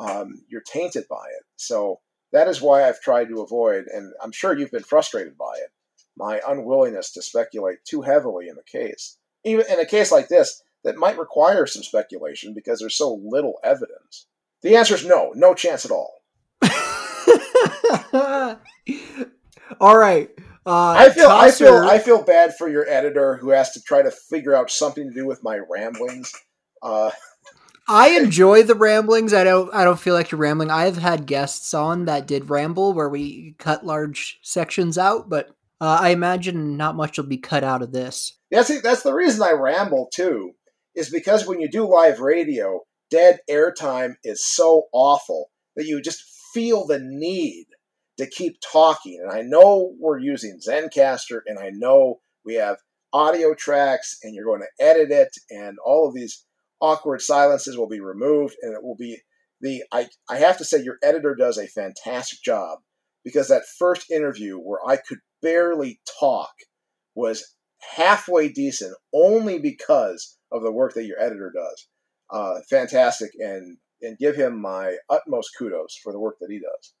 [0.00, 1.44] um, you're tainted by it.
[1.56, 2.00] So
[2.32, 5.70] that is why I've tried to avoid, and I'm sure you've been frustrated by it,
[6.16, 9.18] my unwillingness to speculate too heavily in the case.
[9.44, 13.58] Even in a case like this, that might require some speculation because there's so little
[13.62, 14.26] evidence.
[14.62, 16.22] The answer is no, no chance at all.
[19.80, 20.30] all right.
[20.66, 21.64] Uh, I feel Tosser...
[21.64, 24.70] I feel I feel bad for your editor who has to try to figure out
[24.70, 26.32] something to do with my ramblings.
[26.82, 27.10] Uh,
[27.92, 29.34] I enjoy the ramblings.
[29.34, 29.74] I don't.
[29.74, 30.70] I don't feel like you're rambling.
[30.70, 35.48] I've had guests on that did ramble where we cut large sections out, but
[35.80, 38.38] uh, I imagine not much will be cut out of this.
[38.48, 40.52] Yeah, see, that's the reason I ramble too,
[40.94, 46.22] is because when you do live radio, dead airtime is so awful that you just
[46.54, 47.66] feel the need
[48.18, 49.18] to keep talking.
[49.20, 52.76] And I know we're using Zencastr, and I know we have
[53.12, 56.46] audio tracks, and you're going to edit it, and all of these
[56.80, 59.18] awkward silences will be removed, and it will be
[59.60, 59.82] the.
[59.92, 62.78] I I have to say, your editor does a fantastic job
[63.24, 66.52] because that first interview where I could barely talk
[67.14, 67.54] was
[67.96, 71.88] halfway decent only because of the work that your editor does.
[72.30, 76.94] Uh, fantastic, and and give him my utmost kudos for the work that he does.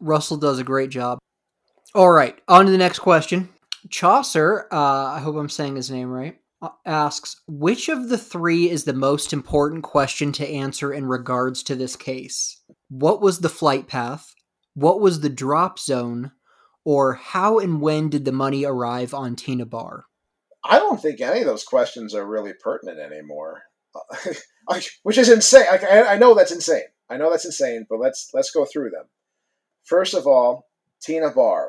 [0.00, 1.18] Russell does a great job.
[1.94, 3.48] All right, on to the next question.
[3.88, 6.38] Chaucer, uh, I hope I'm saying his name right,
[6.86, 11.74] asks Which of the three is the most important question to answer in regards to
[11.74, 12.60] this case?
[12.88, 14.34] What was the flight path?
[14.74, 16.32] What was the drop zone?
[16.84, 20.04] Or how and when did the money arrive on Tena Bar?
[20.64, 23.62] I don't think any of those questions are really pertinent anymore,
[25.02, 25.66] which is insane.
[25.70, 26.84] I, I know that's insane.
[27.08, 29.04] I know that's insane, but let's let's go through them.
[29.84, 30.66] First of all,
[31.06, 31.68] Tena Bar.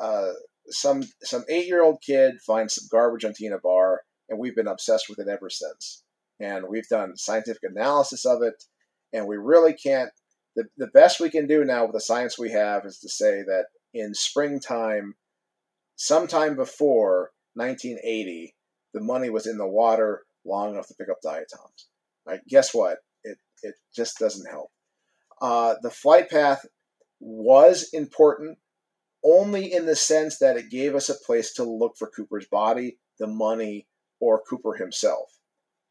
[0.00, 0.32] Uh,
[0.68, 4.02] some some eight year old kid finds some garbage on Tena Bar,
[4.40, 6.02] we've been obsessed with it ever since.
[6.40, 8.64] And we've done scientific analysis of it,
[9.12, 10.10] and we really can't.
[10.56, 13.42] The, the best we can do now with the science we have is to say
[13.42, 15.14] that in springtime,
[15.96, 18.54] sometime before 1980,
[18.94, 21.88] the money was in the water long enough to pick up diatoms.
[22.26, 22.40] Right?
[22.48, 22.98] Guess what?
[23.22, 24.70] It, it just doesn't help.
[25.40, 26.64] Uh, the flight path
[27.20, 28.58] was important
[29.22, 32.98] only in the sense that it gave us a place to look for Cooper's body,
[33.18, 33.86] the money,
[34.20, 35.38] or Cooper himself.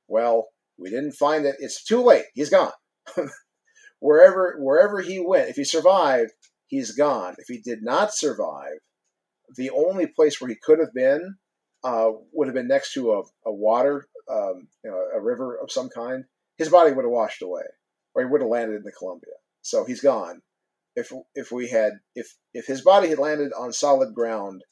[0.08, 1.56] Well, we didn't find it.
[1.60, 2.26] It's too late.
[2.34, 2.72] He's gone.
[4.00, 6.32] wherever wherever he went, if he survived,
[6.68, 7.36] he's gone.
[7.38, 8.80] If he did not survive,
[9.56, 11.36] the only place where he could have been
[11.84, 15.72] uh, would have been next to a, a water, um, you know, a river of
[15.72, 16.26] some kind.
[16.58, 17.64] His body would have washed away,
[18.14, 19.34] or he would have landed in the Columbia.
[19.62, 20.42] So he's gone.
[20.96, 24.64] If if we had if if his body had landed on solid ground,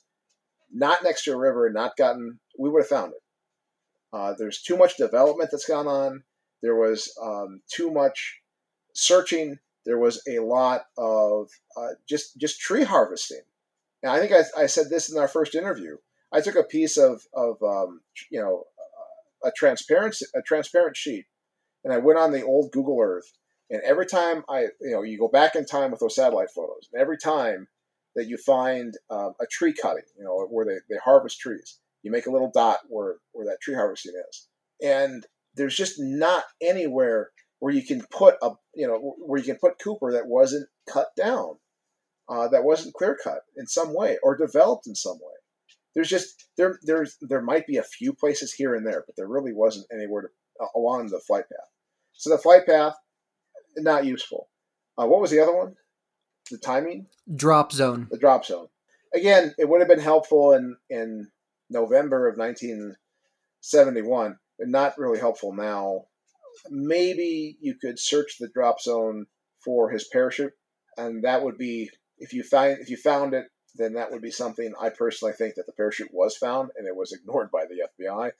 [0.71, 3.21] not next to a river, not gotten, we would have found it.
[4.13, 6.23] Uh, there's too much development that's gone on.
[6.63, 8.41] There was um, too much
[8.93, 9.59] searching.
[9.85, 13.41] There was a lot of uh, just just tree harvesting.
[14.03, 15.97] And I think I, I said this in our first interview
[16.31, 18.01] I took a piece of of um,
[18.31, 18.65] you know
[19.43, 21.25] a transparent a transparent sheet,
[21.84, 23.31] and I went on the old Google Earth
[23.69, 26.89] And every time I, you know, you go back in time with those satellite photos,
[26.93, 27.67] and every time
[28.15, 32.11] that you find um, a tree cutting, you know, where they, they harvest trees, you
[32.11, 34.47] make a little dot where, where that tree harvesting is.
[34.81, 35.25] And
[35.55, 39.79] there's just not anywhere where you can put a, you know, where you can put
[39.79, 41.55] Cooper that wasn't cut down,
[42.29, 45.34] uh, that wasn't clear cut in some way or developed in some way.
[45.95, 49.27] There's just there there's there might be a few places here and there, but there
[49.27, 50.27] really wasn't anywhere to,
[50.63, 51.69] uh, along the flight path.
[52.13, 52.93] So the flight path
[53.77, 54.49] not useful.
[54.97, 55.75] Uh, what was the other one?
[56.51, 57.07] The timing?
[57.35, 58.07] Drop zone.
[58.11, 58.67] The drop zone.
[59.13, 61.29] Again, it would have been helpful in, in
[61.69, 66.06] November of 1971, but not really helpful now.
[66.69, 69.27] Maybe you could search the drop zone
[69.64, 70.53] for his parachute,
[70.98, 73.45] and that would be if you find if you found it,
[73.76, 74.73] then that would be something.
[74.80, 78.31] I personally think that the parachute was found and it was ignored by the FBI,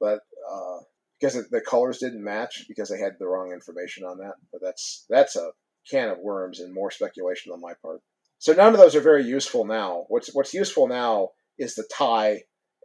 [0.00, 0.78] but uh,
[1.20, 4.34] because the colors didn't match because they had the wrong information on that.
[4.52, 5.50] But that's that's a
[5.90, 8.00] can of worms and more speculation on my part.
[8.38, 10.04] So none of those are very useful now.
[10.08, 12.42] What's what's useful now is the tie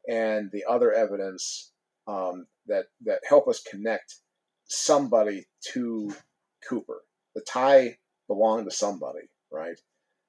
[0.08, 1.72] and the other evidence
[2.08, 4.16] um, that that help us connect
[4.66, 6.14] somebody to
[6.68, 7.02] Cooper.
[7.36, 7.98] The tie
[8.28, 9.78] belonged to somebody, right?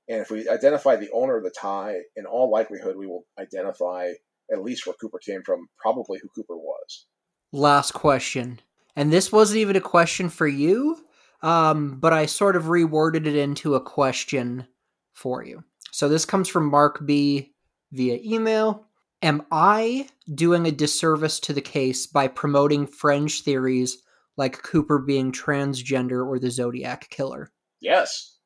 [0.09, 4.11] And if we identify the owner of the tie, in all likelihood, we will identify
[4.53, 7.07] at least where Cooper came from, probably who Cooper was
[7.53, 8.61] last question.
[8.97, 11.05] And this wasn't even a question for you,
[11.43, 14.67] um, but I sort of reworded it into a question
[15.13, 15.63] for you.
[15.91, 17.53] So this comes from Mark B
[17.93, 18.87] via email.
[19.23, 24.03] Am I doing a disservice to the case by promoting fringe theories
[24.37, 27.53] like Cooper being transgender or the Zodiac killer?
[27.81, 28.37] Yes.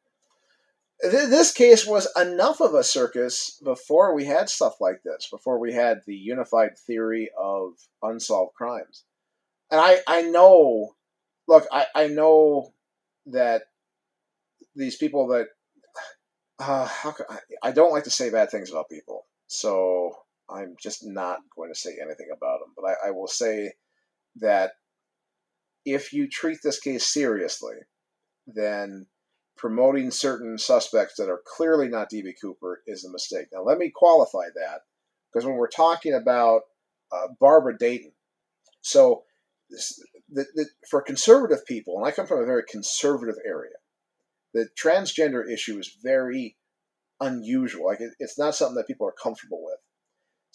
[1.01, 5.73] This case was enough of a circus before we had stuff like this, before we
[5.73, 7.73] had the unified theory of
[8.03, 9.05] unsolved crimes.
[9.71, 10.95] And I, I know,
[11.49, 12.73] look, I, I know
[13.27, 13.63] that
[14.75, 15.49] these people that,
[16.59, 19.27] uh, how can, I, I don't like to say bad things about people.
[19.49, 20.17] So
[20.51, 22.73] I'm just not going to say anything about them.
[22.77, 23.73] But I, I will say
[24.37, 24.73] that
[25.85, 27.77] if you treat this case seriously,
[28.47, 29.07] then
[29.57, 33.47] promoting certain suspects that are clearly not DB Cooper is a mistake.
[33.53, 34.83] Now, let me qualify that
[35.33, 36.63] because when we're talking about
[37.13, 38.13] uh, Barbara Dayton,
[38.83, 39.25] so
[39.71, 40.01] this,
[40.31, 43.73] the, the, for conservative people, and I come from a very conservative area,
[44.55, 46.57] the transgender issue is very
[47.21, 47.87] unusual.
[47.87, 49.79] Like it, it's not something that people are comfortable with.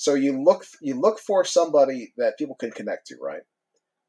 [0.02, 3.44] So you look you look for somebody that people can connect to, right?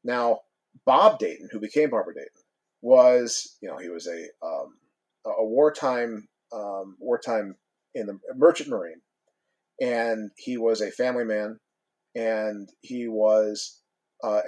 [0.03, 0.39] Now,
[0.87, 2.41] Bob Dayton, who became Barbara Dayton,
[2.81, 4.73] was you know he was a um,
[5.23, 7.57] a wartime um, wartime
[7.93, 9.01] in the merchant marine,
[9.79, 11.59] and he was a family man,
[12.15, 13.79] and he was
[14.23, 14.41] uh,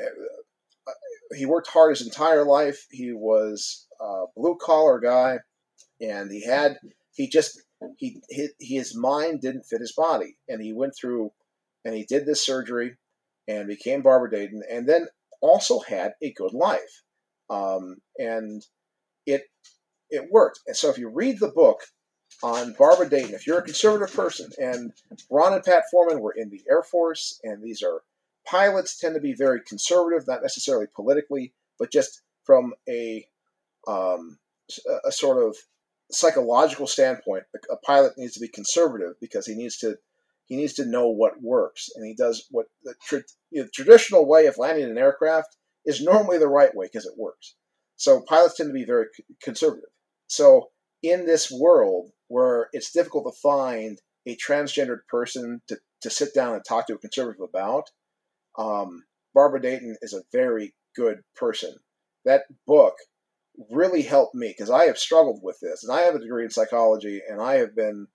[1.38, 2.88] he worked hard his entire life.
[2.90, 5.38] He was a blue collar guy,
[6.02, 6.80] and he had
[7.14, 7.62] he just
[7.98, 8.22] he
[8.60, 11.32] his, mind didn't fit his body, and he went through
[11.84, 12.96] and he did this surgery
[13.48, 15.08] and became Barbara Dayton, and then
[15.42, 17.04] also had a good life,
[17.50, 18.66] um, and
[19.26, 19.44] it
[20.10, 20.62] it worked.
[20.68, 21.82] And so if you read the book
[22.42, 24.92] on Barbara Dayton, if you're a conservative person, and
[25.30, 28.02] Ron and Pat Forman were in the Air Force, and these are
[28.46, 33.28] pilots tend to be very conservative, not necessarily politically, but just from a
[33.88, 34.40] um,
[35.06, 35.56] a sort of
[36.12, 37.44] psychological standpoint.
[37.72, 39.98] A pilot needs to be conservative because he needs to
[40.46, 44.28] he needs to know what works, and he does what the tra- you know, traditional
[44.28, 47.56] way of landing an aircraft is normally the right way because it works.
[47.96, 49.06] So pilots tend to be very
[49.42, 49.90] conservative.
[50.28, 50.70] So
[51.02, 56.56] in this world where it's difficult to find a transgendered person to, to sit down
[56.56, 57.90] and talk to a conservative about,
[58.58, 59.04] um,
[59.34, 61.76] Barbara Dayton is a very good person.
[62.26, 62.96] That book
[63.70, 66.52] really helped me because I have struggled with this, and I have a degree in
[66.52, 68.08] psychology, and I have been,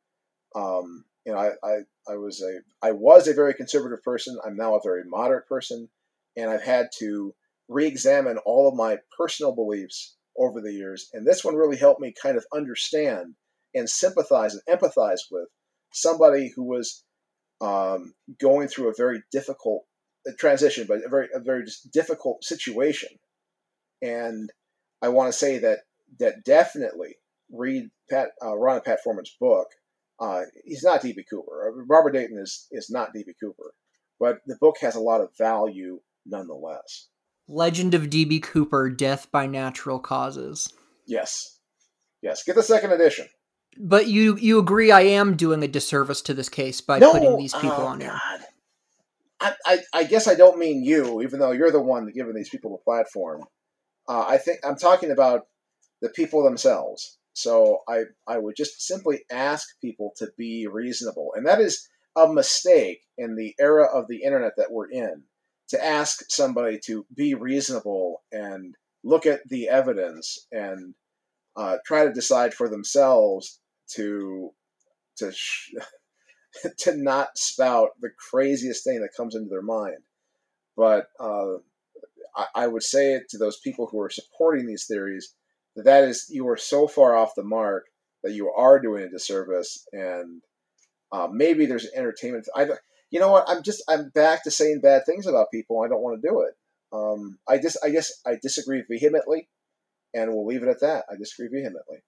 [0.55, 1.77] um, you know, I, I,
[2.09, 4.39] I was a I was a very conservative person.
[4.45, 5.89] I'm now a very moderate person,
[6.37, 7.35] and I've had to
[7.69, 11.09] re-examine all of my personal beliefs over the years.
[11.13, 13.35] And this one really helped me kind of understand
[13.75, 15.49] and sympathize and empathize with
[15.93, 17.05] somebody who was
[17.61, 19.85] um, going through a very difficult
[20.39, 23.11] transition, but a very a very difficult situation.
[24.03, 24.51] And
[25.03, 25.81] I want to say that
[26.19, 27.17] that definitely
[27.51, 29.69] read Pat uh, Ron and Pat Forman's book.
[30.19, 31.69] Uh, he's not DB Cooper.
[31.69, 33.75] Uh, Robert Dayton is is not DB Cooper,
[34.19, 37.09] but the book has a lot of value nonetheless.
[37.49, 40.73] Legend of DB Cooper: Death by Natural Causes.
[41.07, 41.59] Yes,
[42.23, 42.45] yes.
[42.45, 43.27] Get the second edition.
[43.79, 47.37] But you you agree I am doing a disservice to this case by no, putting
[47.37, 48.19] these people oh, on here.
[49.41, 52.51] I, I, I, guess I don't mean you, even though you're the one giving these
[52.51, 53.45] people a platform.
[54.11, 55.43] Uh, I think I'm talking about
[56.03, 57.19] the people themselves.
[57.33, 61.33] So I, I would just simply ask people to be reasonable.
[61.37, 65.23] And that is a mistake in the era of the internet that we're in
[65.69, 68.75] to ask somebody to be reasonable and
[69.05, 70.93] look at the evidence and
[71.55, 73.61] uh, try to decide for themselves
[73.93, 74.51] to
[75.19, 75.71] to sh-
[76.79, 79.99] to not spout the craziest thing that comes into their mind.
[80.77, 81.59] But uh,
[82.37, 85.35] I, I would say it to those people who are supporting these theories
[85.77, 87.87] that that is you are so far off the mark
[88.23, 90.43] that you are doing a disservice, and
[91.13, 92.49] uh, maybe there's entertainment.
[92.55, 92.69] I
[93.11, 93.45] you know what?
[93.49, 95.83] I'm just I'm back to saying bad things about people.
[95.83, 96.55] I don't want to do it.
[96.93, 99.49] Um, I just I guess I disagree vehemently,
[100.15, 101.05] and we'll leave it at that.
[101.11, 101.99] I disagree vehemently.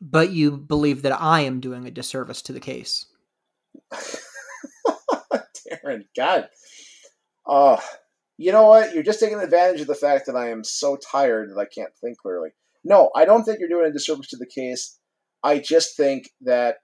[0.00, 3.06] But you believe that I am doing a disservice to the case.
[5.70, 6.48] Darren, God.
[7.46, 7.78] Uh,
[8.40, 8.94] you know what?
[8.94, 11.92] You're just taking advantage of the fact that I am so tired that I can't
[12.00, 12.48] think clearly.
[12.82, 14.98] No, I don't think you're doing a disservice to the case.
[15.44, 16.76] I just think that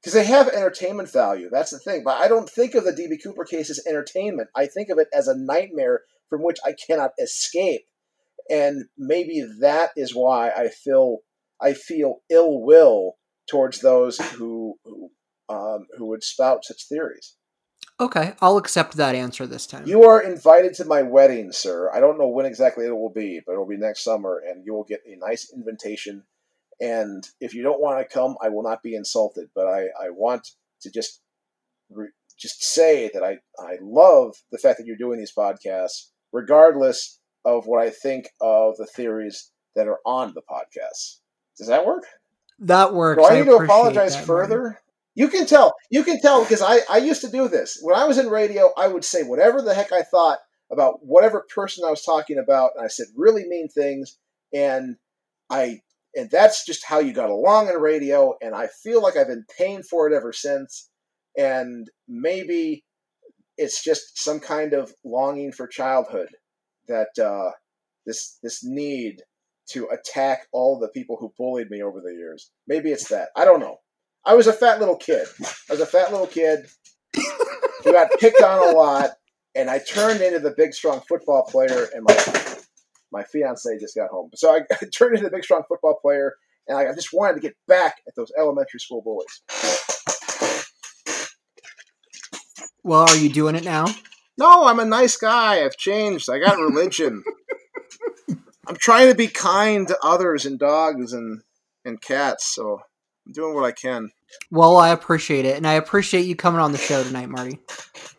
[0.00, 1.50] because they have entertainment value.
[1.52, 2.02] That's the thing.
[2.04, 4.48] But I don't think of the DB Cooper case as entertainment.
[4.56, 7.82] I think of it as a nightmare from which I cannot escape.
[8.50, 11.18] And maybe that is why I feel
[11.60, 13.18] I feel ill will
[13.48, 15.10] towards those who who,
[15.48, 17.36] um, who would spout such theories.
[18.00, 19.86] Okay, I'll accept that answer this time.
[19.86, 21.90] You are invited to my wedding, sir.
[21.92, 24.64] I don't know when exactly it will be, but it will be next summer, and
[24.64, 26.22] you will get a nice invitation.
[26.80, 29.48] And if you don't want to come, I will not be insulted.
[29.52, 30.52] But I, I want
[30.82, 31.20] to just
[31.90, 37.18] re- just say that I, I love the fact that you're doing these podcasts, regardless
[37.44, 41.18] of what I think of the theories that are on the podcasts.
[41.56, 42.04] Does that work?
[42.60, 43.20] That works.
[43.20, 44.80] Do I need I to apologize further?
[45.18, 45.74] You can tell.
[45.90, 47.80] You can tell because I, I used to do this.
[47.82, 50.38] When I was in radio, I would say whatever the heck I thought
[50.70, 54.16] about whatever person I was talking about, and I said really mean things,
[54.54, 54.94] and
[55.50, 55.80] I
[56.14, 59.44] and that's just how you got along in radio, and I feel like I've been
[59.58, 60.88] paying for it ever since.
[61.36, 62.84] And maybe
[63.56, 66.28] it's just some kind of longing for childhood
[66.86, 67.50] that uh,
[68.06, 69.22] this this need
[69.70, 72.52] to attack all the people who bullied me over the years.
[72.68, 73.30] Maybe it's that.
[73.34, 73.78] I don't know.
[74.24, 75.26] I was a fat little kid.
[75.40, 76.66] I was a fat little kid
[77.84, 79.12] who got picked on a lot,
[79.54, 81.88] and I turned into the big, strong football player.
[81.94, 82.56] And my
[83.10, 86.34] my fiance just got home, so I, I turned into the big, strong football player,
[86.66, 89.42] and I just wanted to get back at those elementary school bullies.
[92.84, 93.86] Well, are you doing it now?
[94.38, 95.64] No, I'm a nice guy.
[95.64, 96.30] I've changed.
[96.30, 97.24] I got religion.
[98.68, 101.42] I'm trying to be kind to others and dogs and
[101.84, 102.54] and cats.
[102.54, 102.80] So
[103.28, 104.10] I'm doing what I can.
[104.50, 107.58] Well, I appreciate it, and I appreciate you coming on the show tonight, Marty.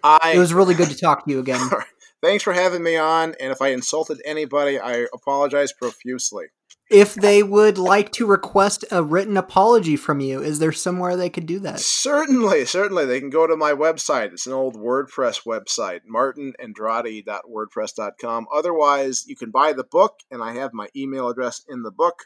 [0.03, 1.67] I It was really good to talk to you again.
[2.21, 3.33] thanks for having me on.
[3.39, 6.45] And if I insulted anybody, I apologize profusely.
[6.91, 11.29] If they would like to request a written apology from you, is there somewhere they
[11.29, 11.79] could do that?
[11.79, 13.05] Certainly, certainly.
[13.05, 14.33] They can go to my website.
[14.33, 18.47] It's an old WordPress website, martinandrade.wordpress.com.
[18.51, 22.25] Otherwise, you can buy the book, and I have my email address in the book.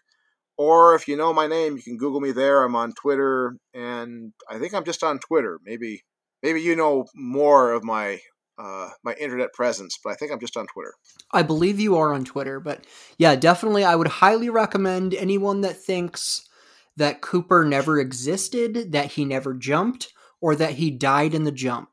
[0.58, 2.64] Or if you know my name, you can Google me there.
[2.64, 5.60] I'm on Twitter, and I think I'm just on Twitter.
[5.66, 6.04] Maybe,
[6.44, 8.20] maybe you know more of my
[8.58, 10.94] uh, my internet presence, but I think I'm just on Twitter.
[11.32, 12.86] I believe you are on Twitter, but
[13.18, 16.48] yeah, definitely, I would highly recommend anyone that thinks
[16.96, 21.90] that Cooper never existed, that he never jumped, or that he died in the jump.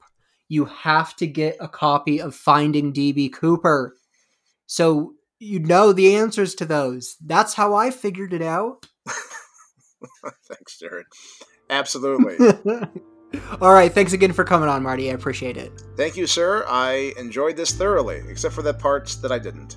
[0.49, 3.95] You have to get a copy of Finding DB Cooper.
[4.67, 7.17] So you know the answers to those.
[7.25, 8.87] That's how I figured it out.
[10.47, 11.07] Thanks, Jared.
[11.69, 12.37] Absolutely.
[13.61, 15.09] All right, thanks again for coming on, Marty.
[15.09, 15.71] I appreciate it.
[15.97, 16.65] Thank you, sir.
[16.69, 19.77] I enjoyed this thoroughly, except for the parts that I didn't.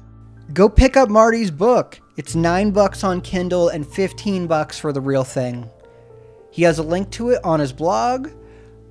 [0.54, 2.00] Go pick up Marty's book.
[2.18, 5.70] It's 9 bucks on Kindle and 15 bucks for the real thing.
[6.50, 8.30] He has a link to it on his blog,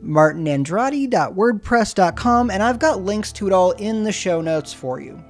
[0.03, 5.21] martinandrade.wordpress.com, and I've got links to it all in the show notes for you.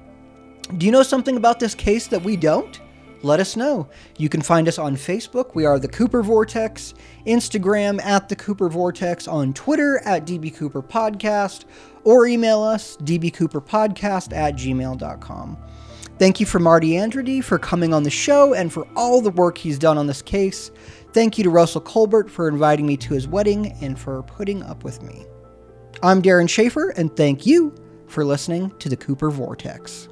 [0.77, 2.79] Do you know something about this case that we don't?
[3.21, 3.87] Let us know.
[4.17, 5.55] You can find us on Facebook.
[5.55, 6.93] We are the Cooper Vortex,
[7.25, 11.63] Instagram at the Cooper Vortex, on Twitter at DB Cooper Podcast,
[12.03, 15.57] or email us dbcooperpodcast at gmail.com.
[16.19, 19.57] Thank you for Marty Andrade for coming on the show and for all the work
[19.57, 20.71] he's done on this case.
[21.13, 24.83] Thank you to Russell Colbert for inviting me to his wedding and for putting up
[24.83, 25.25] with me.
[26.01, 27.73] I'm Darren Schaefer, and thank you
[28.07, 30.09] for listening to the Cooper Vortex.